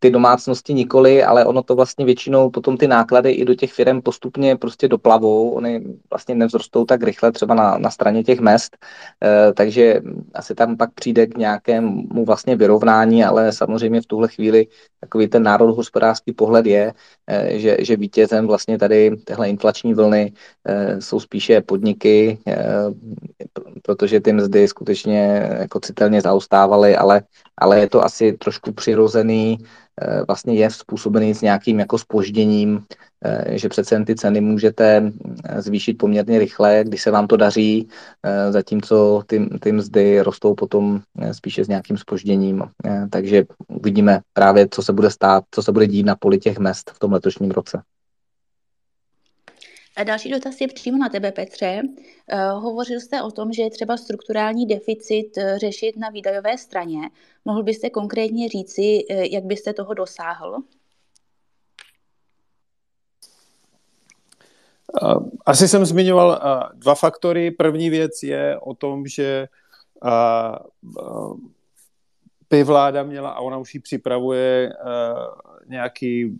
ty 0.03 0.11
domácnosti 0.11 0.73
nikoli, 0.73 1.23
ale 1.23 1.45
ono 1.45 1.63
to 1.63 1.75
vlastně 1.75 2.05
většinou 2.05 2.49
potom 2.49 2.77
ty 2.77 2.87
náklady 2.87 3.31
i 3.31 3.45
do 3.45 3.55
těch 3.55 3.73
firm 3.73 4.01
postupně 4.01 4.55
prostě 4.55 4.87
doplavou, 4.87 5.49
oni 5.49 5.81
vlastně 6.09 6.35
nevzrostou 6.35 6.85
tak 6.85 7.03
rychle 7.03 7.31
třeba 7.31 7.55
na, 7.55 7.77
na 7.77 7.89
straně 7.89 8.23
těch 8.23 8.39
mest, 8.39 8.77
e, 9.23 9.53
takže 9.53 10.01
asi 10.33 10.55
tam 10.55 10.77
pak 10.77 10.93
přijde 10.93 11.27
k 11.27 11.37
nějakému 11.37 12.25
vlastně 12.25 12.55
vyrovnání, 12.55 13.23
ale 13.23 13.51
samozřejmě 13.51 14.01
v 14.01 14.05
tuhle 14.05 14.27
chvíli 14.27 14.67
takový 14.99 15.27
ten 15.27 15.43
národohospodářský 15.43 16.33
pohled 16.33 16.65
je, 16.65 16.93
e, 17.27 17.59
že, 17.59 17.77
že 17.79 17.95
vítězem 17.95 18.47
vlastně 18.47 18.77
tady 18.77 19.15
téhle 19.23 19.49
inflační 19.49 19.93
vlny 19.93 20.33
e, 20.67 21.01
jsou 21.01 21.19
spíše 21.19 21.61
podniky, 21.61 22.37
e, 22.47 22.55
protože 23.83 24.19
ty 24.19 24.33
mzdy 24.33 24.67
skutečně 24.67 25.49
jako 25.59 25.79
citelně 25.79 26.21
zaostávaly, 26.21 26.95
ale, 26.95 27.21
ale 27.57 27.79
je 27.79 27.89
to 27.89 28.05
asi 28.05 28.33
trošku 28.33 28.73
přirozený 28.73 29.57
Eh, 30.01 30.23
vlastně 30.27 30.53
je 30.53 30.69
způsobený 30.69 31.33
s 31.33 31.41
nějakým 31.41 31.79
jako 31.79 31.97
spožděním, 31.97 32.85
eh, 33.25 33.57
že 33.57 33.69
přece 33.69 34.03
ty 34.05 34.15
ceny 34.15 34.41
můžete 34.41 35.11
eh, 35.45 35.61
zvýšit 35.61 35.97
poměrně 35.97 36.39
rychle, 36.39 36.83
když 36.83 37.01
se 37.01 37.11
vám 37.11 37.27
to 37.27 37.37
daří, 37.37 37.89
zatímco 38.49 39.23
ty, 39.27 39.49
ty 39.59 39.71
mzdy 39.71 40.21
rostou 40.21 40.55
potom 40.55 41.01
spíše 41.31 41.65
s 41.65 41.67
nějakým 41.67 41.97
spožděním. 41.97 42.63
Takže 43.09 43.43
uvidíme 43.67 44.19
právě, 44.33 44.67
co 44.71 44.81
se 44.83 44.93
bude 44.93 45.09
stát, 45.09 45.43
co 45.51 45.63
se 45.63 45.71
bude 45.71 45.87
dít 45.87 46.05
na 46.05 46.15
poli 46.15 46.37
těch 46.37 46.59
mest 46.59 46.91
v 46.91 46.99
tom 46.99 47.13
letošním 47.13 47.51
roce. 47.51 47.81
A 49.97 50.03
další 50.03 50.31
dotaz 50.31 50.61
je 50.61 50.67
přímo 50.67 50.97
na 50.97 51.09
tebe, 51.09 51.31
Petře. 51.31 51.81
Uh, 52.33 52.63
hovořil 52.63 52.99
jste 52.99 53.21
o 53.21 53.31
tom, 53.31 53.53
že 53.53 53.61
je 53.61 53.69
třeba 53.69 53.97
strukturální 53.97 54.65
deficit 54.65 55.37
uh, 55.37 55.57
řešit 55.57 55.97
na 55.97 56.09
výdajové 56.09 56.57
straně. 56.57 57.09
Mohl 57.45 57.63
byste 57.63 57.89
konkrétně 57.89 58.49
říci, 58.49 58.81
uh, 59.09 59.17
jak 59.17 59.43
byste 59.43 59.73
toho 59.73 59.93
dosáhl? 59.93 60.57
Asi 65.45 65.67
jsem 65.67 65.85
zmiňoval 65.85 66.41
dva 66.73 66.95
faktory. 66.95 67.51
První 67.51 67.89
věc 67.89 68.23
je 68.23 68.59
o 68.59 68.73
tom, 68.73 69.07
že 69.07 69.47
by 72.49 72.63
vláda 72.63 73.03
měla, 73.03 73.29
a 73.29 73.39
ona 73.39 73.57
už 73.57 73.73
ji 73.73 73.79
připravuje, 73.79 74.73
nějaký 75.67 76.39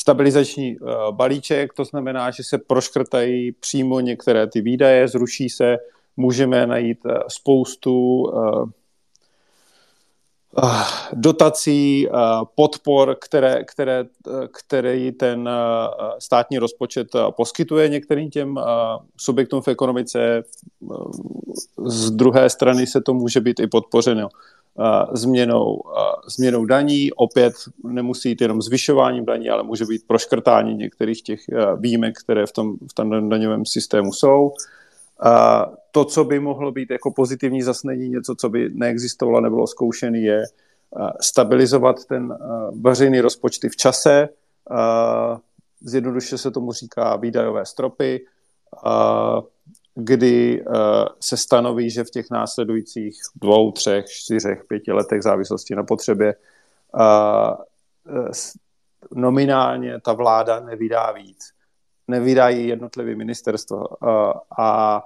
stabilizační 0.00 0.78
uh, 0.78 0.90
balíček, 1.10 1.72
to 1.72 1.84
znamená, 1.84 2.30
že 2.30 2.42
se 2.44 2.58
proškrtají 2.58 3.52
přímo 3.52 4.00
některé 4.00 4.46
ty 4.46 4.60
výdaje, 4.60 5.08
zruší 5.08 5.48
se, 5.48 5.76
můžeme 6.16 6.66
najít 6.66 6.98
uh, 7.04 7.12
spoustu 7.28 8.22
uh, 8.22 8.68
dotací, 11.12 12.08
podpor, 12.54 13.16
které, 13.20 13.64
které, 13.64 14.04
které 14.52 15.12
ten 15.12 15.48
státní 16.18 16.58
rozpočet 16.58 17.08
poskytuje 17.30 17.88
některým 17.88 18.30
těm 18.30 18.60
subjektům 19.16 19.60
v 19.60 19.68
ekonomice. 19.68 20.42
Z 21.84 22.10
druhé 22.10 22.50
strany 22.50 22.86
se 22.86 23.00
to 23.00 23.14
může 23.14 23.40
být 23.40 23.60
i 23.60 23.66
podpořeno 23.66 24.28
změnou, 25.12 25.82
změnou 26.26 26.64
daní. 26.64 27.12
Opět 27.12 27.54
nemusí 27.84 28.28
jít 28.28 28.40
jenom 28.40 28.62
zvyšováním 28.62 29.24
daní, 29.24 29.50
ale 29.50 29.62
může 29.62 29.84
být 29.84 30.06
proškrtání 30.06 30.74
některých 30.74 31.22
těch 31.22 31.40
výjimek, 31.76 32.18
které 32.18 32.46
v 32.46 32.52
tom, 32.52 32.76
v 32.90 32.94
tom 32.94 33.28
daňovém 33.28 33.66
systému 33.66 34.12
jsou. 34.12 34.52
To, 35.90 36.04
co 36.04 36.24
by 36.24 36.40
mohlo 36.40 36.72
být 36.72 36.90
jako 36.90 37.12
pozitivní 37.12 37.62
zasnění, 37.62 38.08
něco, 38.08 38.34
co 38.34 38.48
by 38.48 38.70
neexistovalo, 38.72 39.40
nebylo 39.40 39.66
zkoušené, 39.66 40.18
je 40.18 40.44
stabilizovat 41.20 42.04
ten 42.04 42.38
veřejný 42.80 43.20
rozpočty 43.20 43.68
v 43.68 43.76
čase. 43.76 44.28
Zjednoduše 45.80 46.38
se 46.38 46.50
tomu 46.50 46.72
říká 46.72 47.16
výdajové 47.16 47.66
stropy 47.66 48.20
kdy 49.94 50.64
uh, 50.66 50.74
se 51.20 51.36
stanoví, 51.36 51.90
že 51.90 52.04
v 52.04 52.10
těch 52.10 52.26
následujících 52.30 53.14
dvou, 53.36 53.72
třech, 53.72 54.06
čtyřech, 54.08 54.64
pěti 54.68 54.92
letech 54.92 55.22
závislosti 55.22 55.74
na 55.74 55.84
potřebě 55.84 56.34
uh, 56.94 58.30
nominálně 59.14 60.00
ta 60.00 60.12
vláda 60.12 60.60
nevydá 60.60 61.12
víc, 61.12 61.38
nevydají 62.08 62.68
jednotlivé 62.68 63.14
ministerstvo. 63.14 63.86
A 64.58 65.02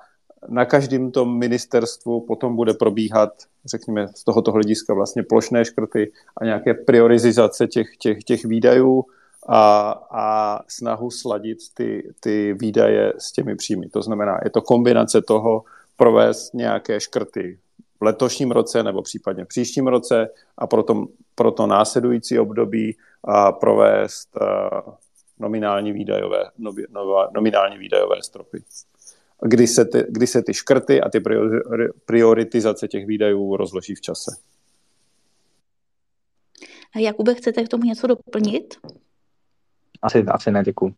na 0.48 0.64
každém 0.64 1.10
tom 1.10 1.38
ministerstvu 1.38 2.20
potom 2.20 2.56
bude 2.56 2.74
probíhat, 2.74 3.32
řekněme, 3.64 4.08
z 4.14 4.24
tohoto 4.24 4.52
hlediska 4.52 4.94
vlastně 4.94 5.22
plošné 5.22 5.64
škrty 5.64 6.12
a 6.36 6.44
nějaké 6.44 6.74
priorizace 6.74 7.66
těch, 7.66 7.96
těch, 7.96 8.24
těch 8.24 8.44
výdajů 8.44 9.04
a, 9.48 9.90
a 10.10 10.60
snahu 10.68 11.10
sladit 11.10 11.58
ty, 11.74 12.14
ty 12.20 12.54
výdaje 12.54 13.12
s 13.18 13.32
těmi 13.32 13.56
příjmy. 13.56 13.88
To 13.88 14.02
znamená, 14.02 14.38
je 14.44 14.50
to 14.50 14.62
kombinace 14.62 15.22
toho 15.22 15.64
provést 15.96 16.54
nějaké 16.54 17.00
škrty 17.00 17.58
v 18.00 18.04
letošním 18.04 18.50
roce 18.50 18.82
nebo 18.82 19.02
případně 19.02 19.44
v 19.44 19.48
příštím 19.48 19.86
roce 19.86 20.28
a 20.58 20.66
pro 20.66 20.82
to, 20.82 21.06
pro 21.34 21.50
to 21.50 21.66
následující 21.66 22.38
období 22.38 22.96
a 23.24 23.52
provést 23.52 24.28
nominální 25.38 25.92
výdajové, 25.92 26.44
nominální 27.34 27.78
výdajové 27.78 28.22
stropy. 28.22 28.62
Kdy 29.42 29.66
se, 29.66 29.84
ty, 29.84 30.04
kdy 30.08 30.26
se 30.26 30.42
ty 30.42 30.54
škrty 30.54 31.00
a 31.00 31.08
ty 31.08 31.22
prioritizace 32.06 32.88
těch 32.88 33.06
výdajů 33.06 33.56
rozloží 33.56 33.94
v 33.94 34.00
čase. 34.00 34.30
Jakube, 36.96 37.34
chcete 37.34 37.64
k 37.64 37.68
tomu 37.68 37.84
něco 37.84 38.06
doplnit? 38.06 38.74
Asi, 40.04 40.24
asi 40.28 40.50
ne, 40.50 40.62
děkuji. 40.62 40.94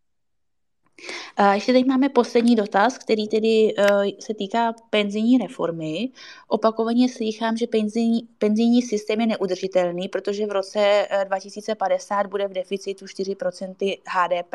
A 1.37 1.55
ještě 1.55 1.73
teď 1.73 1.87
máme 1.87 2.09
poslední 2.09 2.57
dotaz, 2.57 2.99
který 2.99 3.29
tedy 3.29 3.75
uh, 3.79 3.85
se 4.21 4.35
týká 4.35 4.75
penzijní 4.91 5.39
reformy. 5.39 6.09
Opakovaně 6.49 7.09
slychám, 7.09 7.57
že 7.57 7.67
penzijní, 7.67 8.29
penzijní 8.39 8.83
systém 8.83 9.21
je 9.21 9.27
neudržitelný, 9.27 10.09
protože 10.09 10.47
v 10.47 10.51
roce 10.51 11.09
2050 11.25 12.27
bude 12.27 12.49
v 12.49 12.53
deficitu 12.53 13.05
4% 13.05 13.99
HDP. 14.07 14.55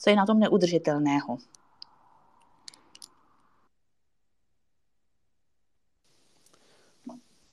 Co 0.00 0.10
je 0.10 0.16
na 0.16 0.26
tom 0.26 0.40
neudržitelného? 0.40 1.38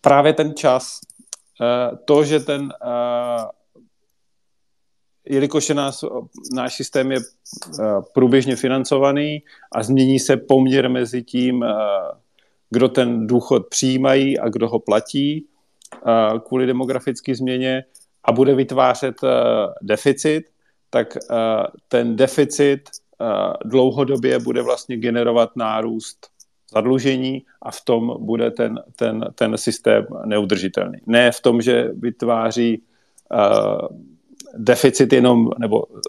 Právě 0.01 0.33
ten 0.33 0.55
čas. 0.55 0.99
Uh, 1.61 1.97
to, 2.05 2.23
že 2.23 2.39
ten 2.39 2.61
uh 2.61 3.62
jelikož 5.26 5.69
je 5.69 5.76
nás, 5.76 6.05
náš 6.53 6.76
systém 6.76 7.11
je 7.11 7.19
eh, 7.19 7.84
průběžně 8.13 8.55
financovaný 8.55 9.43
a 9.71 9.84
změní 9.84 10.19
se 10.19 10.38
poměr 10.38 10.89
mezi 10.89 11.24
tím, 11.24 11.63
eh, 11.63 11.74
kdo 12.69 12.89
ten 12.89 13.28
důchod 13.28 13.67
přijímají 13.69 14.39
a 14.39 14.49
kdo 14.49 14.69
ho 14.69 14.80
platí 14.80 15.45
eh, 16.07 16.39
kvůli 16.47 16.65
demografické 16.65 17.36
změně 17.36 17.84
a 18.24 18.32
bude 18.32 18.55
vytvářet 18.55 19.15
deficit, 19.82 20.43
tak 20.89 21.17
ten 21.88 22.15
deficit 22.15 22.89
dlouhodobě 23.65 24.39
bude 24.39 24.61
vlastně 24.61 24.97
generovat 24.97 25.55
nárůst 25.55 26.28
zadlužení 26.74 27.43
a 27.61 27.71
v 27.71 27.82
tom 27.82 28.15
bude 28.19 28.51
ten, 28.51 28.80
ten, 28.95 29.26
ten 29.36 29.57
systém 29.57 30.05
neudržitelný. 30.26 30.97
Ne 31.07 31.32
v 31.32 31.41
tom, 31.41 31.61
že 31.61 31.89
vytváří 31.93 32.84
deficit 34.53 35.13
jenom, 35.13 35.49
nebo 35.59 35.85
eh, 35.89 35.99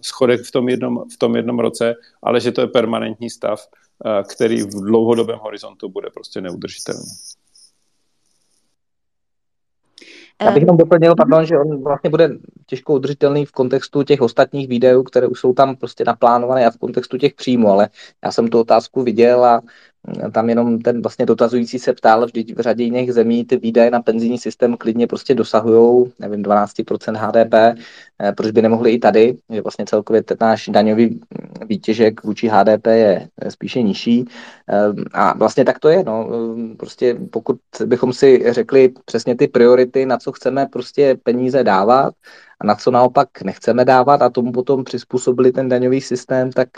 schodek 0.00 0.40
v 0.40 0.52
tom, 0.52 0.68
jednom, 0.68 1.04
v 1.14 1.18
tom 1.18 1.36
jednom 1.36 1.58
roce, 1.58 1.94
ale 2.22 2.40
že 2.40 2.52
to 2.52 2.60
je 2.60 2.66
permanentní 2.66 3.30
stav, 3.30 3.66
eh, 4.06 4.22
který 4.34 4.62
v 4.62 4.70
dlouhodobém 4.70 5.38
horizontu 5.38 5.88
bude 5.88 6.10
prostě 6.10 6.40
neudržitelný. 6.40 7.10
Já 10.42 10.50
bych 10.50 10.62
jenom 10.62 10.76
doplnil, 10.76 11.14
pardon, 11.14 11.46
že 11.46 11.58
on 11.58 11.82
vlastně 11.82 12.10
bude 12.10 12.30
těžko 12.66 12.94
udržitelný 12.94 13.44
v 13.46 13.52
kontextu 13.52 14.02
těch 14.02 14.20
ostatních 14.20 14.68
videů, 14.68 15.02
které 15.02 15.26
už 15.26 15.40
jsou 15.40 15.52
tam 15.52 15.76
prostě 15.76 16.04
naplánované 16.04 16.66
a 16.66 16.70
v 16.70 16.78
kontextu 16.78 17.18
těch 17.18 17.34
příjmů, 17.34 17.68
ale 17.68 17.88
já 18.24 18.32
jsem 18.32 18.48
tu 18.48 18.60
otázku 18.60 19.02
viděl 19.02 19.44
a 19.44 19.62
tam 20.32 20.48
jenom 20.48 20.80
ten 20.80 21.02
vlastně 21.02 21.26
dotazující 21.26 21.78
se 21.78 21.92
ptal, 21.92 22.26
vždyť 22.26 22.56
v 22.56 22.60
řadě 22.60 22.84
jiných 22.84 23.12
zemí 23.12 23.44
ty 23.44 23.56
výdaje 23.56 23.90
na 23.90 24.02
penzijní 24.02 24.38
systém 24.38 24.76
klidně 24.76 25.06
prostě 25.06 25.34
dosahují, 25.34 26.12
nevím, 26.18 26.42
12% 26.42 27.16
HDP, 27.16 27.54
eh, 27.54 28.32
proč 28.32 28.50
by 28.50 28.62
nemohli 28.62 28.90
i 28.90 28.98
tady, 28.98 29.36
že 29.50 29.60
vlastně 29.60 29.84
celkově 29.84 30.22
ten 30.22 30.36
náš 30.40 30.68
daňový 30.68 31.20
výtěžek 31.66 32.24
vůči 32.24 32.48
HDP 32.48 32.86
je 32.86 33.28
spíše 33.48 33.82
nižší. 33.82 34.24
Eh, 34.68 34.92
a 35.12 35.36
vlastně 35.38 35.64
tak 35.64 35.78
to 35.78 35.88
je, 35.88 36.04
no, 36.04 36.28
eh, 36.30 36.76
prostě 36.76 37.16
pokud 37.30 37.56
bychom 37.86 38.12
si 38.12 38.52
řekli 38.52 38.92
přesně 39.04 39.36
ty 39.36 39.48
priority, 39.48 40.06
na 40.06 40.18
co 40.18 40.32
chceme 40.32 40.66
prostě 40.66 41.16
peníze 41.22 41.64
dávat, 41.64 42.14
a 42.62 42.66
na 42.66 42.74
co 42.74 42.90
naopak 42.90 43.42
nechceme 43.42 43.84
dávat 43.84 44.22
a 44.22 44.30
tomu 44.30 44.52
potom 44.52 44.84
přizpůsobili 44.84 45.52
ten 45.52 45.68
daňový 45.68 46.00
systém, 46.00 46.52
tak 46.52 46.68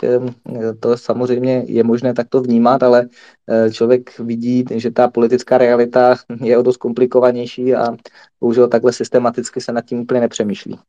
to 0.79 0.97
samozřejmě 0.97 1.63
je 1.67 1.83
možné 1.83 2.13
takto 2.13 2.41
vnímat, 2.41 2.83
ale 2.83 3.07
eh, 3.49 3.71
člověk 3.71 4.19
vidí, 4.19 4.65
že 4.75 4.91
ta 4.91 5.07
politická 5.07 5.57
realita 5.57 6.15
je 6.41 6.57
o 6.57 6.61
dost 6.61 6.77
komplikovanější 6.77 7.75
a 7.75 7.95
bohužel 8.39 8.67
takhle 8.67 8.93
systematicky 8.93 9.61
se 9.61 9.71
nad 9.71 9.85
tím 9.85 9.99
úplně 9.99 10.21
nepřemýšlí. 10.21 10.79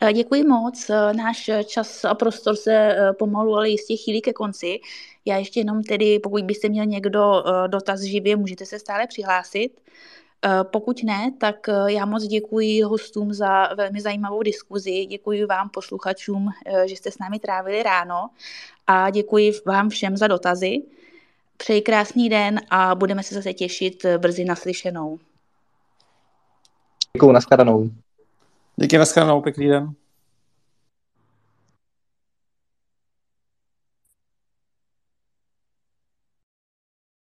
Eh, 0.00 0.12
děkuji 0.12 0.44
moc. 0.44 0.90
Eh, 0.90 1.14
náš 1.14 1.50
čas 1.66 2.04
a 2.04 2.14
prostor 2.14 2.56
se 2.56 2.96
pomalu, 3.18 3.54
ale 3.54 3.68
jistě 3.68 3.96
chýlí 3.96 4.20
ke 4.20 4.32
konci. 4.32 4.78
Já 5.24 5.36
ještě 5.36 5.60
jenom 5.60 5.82
tedy, 5.82 6.18
pokud 6.18 6.44
byste 6.44 6.68
měl 6.68 6.86
někdo 6.86 7.44
dotaz 7.66 8.00
živě, 8.00 8.36
můžete 8.36 8.66
se 8.66 8.78
stále 8.78 9.06
přihlásit. 9.06 9.80
Eh, 10.46 10.64
pokud 10.64 11.02
ne, 11.02 11.32
tak 11.38 11.68
eh, 11.68 11.92
já 11.92 12.06
moc 12.06 12.24
děkuji 12.24 12.82
hostům 12.82 13.32
za 13.32 13.74
velmi 13.74 14.00
zajímavou 14.00 14.42
diskuzi, 14.42 15.06
děkuji 15.06 15.44
vám 15.44 15.68
posluchačům, 15.68 16.48
eh, 16.66 16.88
že 16.88 16.96
jste 16.96 17.10
s 17.10 17.18
námi 17.18 17.38
trávili 17.38 17.82
ráno 17.82 18.30
a 18.86 19.10
děkuji 19.10 19.52
vám 19.66 19.88
všem 19.88 20.16
za 20.16 20.26
dotazy. 20.26 20.82
Přeji 21.56 21.82
krásný 21.82 22.28
den 22.28 22.60
a 22.70 22.94
budeme 22.94 23.22
se 23.22 23.34
zase 23.34 23.52
těšit 23.52 24.06
brzy 24.18 24.44
naslyšenou. 24.44 25.18
Děkuji, 27.16 27.32
nashledanou. 27.32 27.90
Díky, 28.76 28.98
nashledanou, 28.98 29.40
pěkný 29.40 29.68
den. 29.68 29.94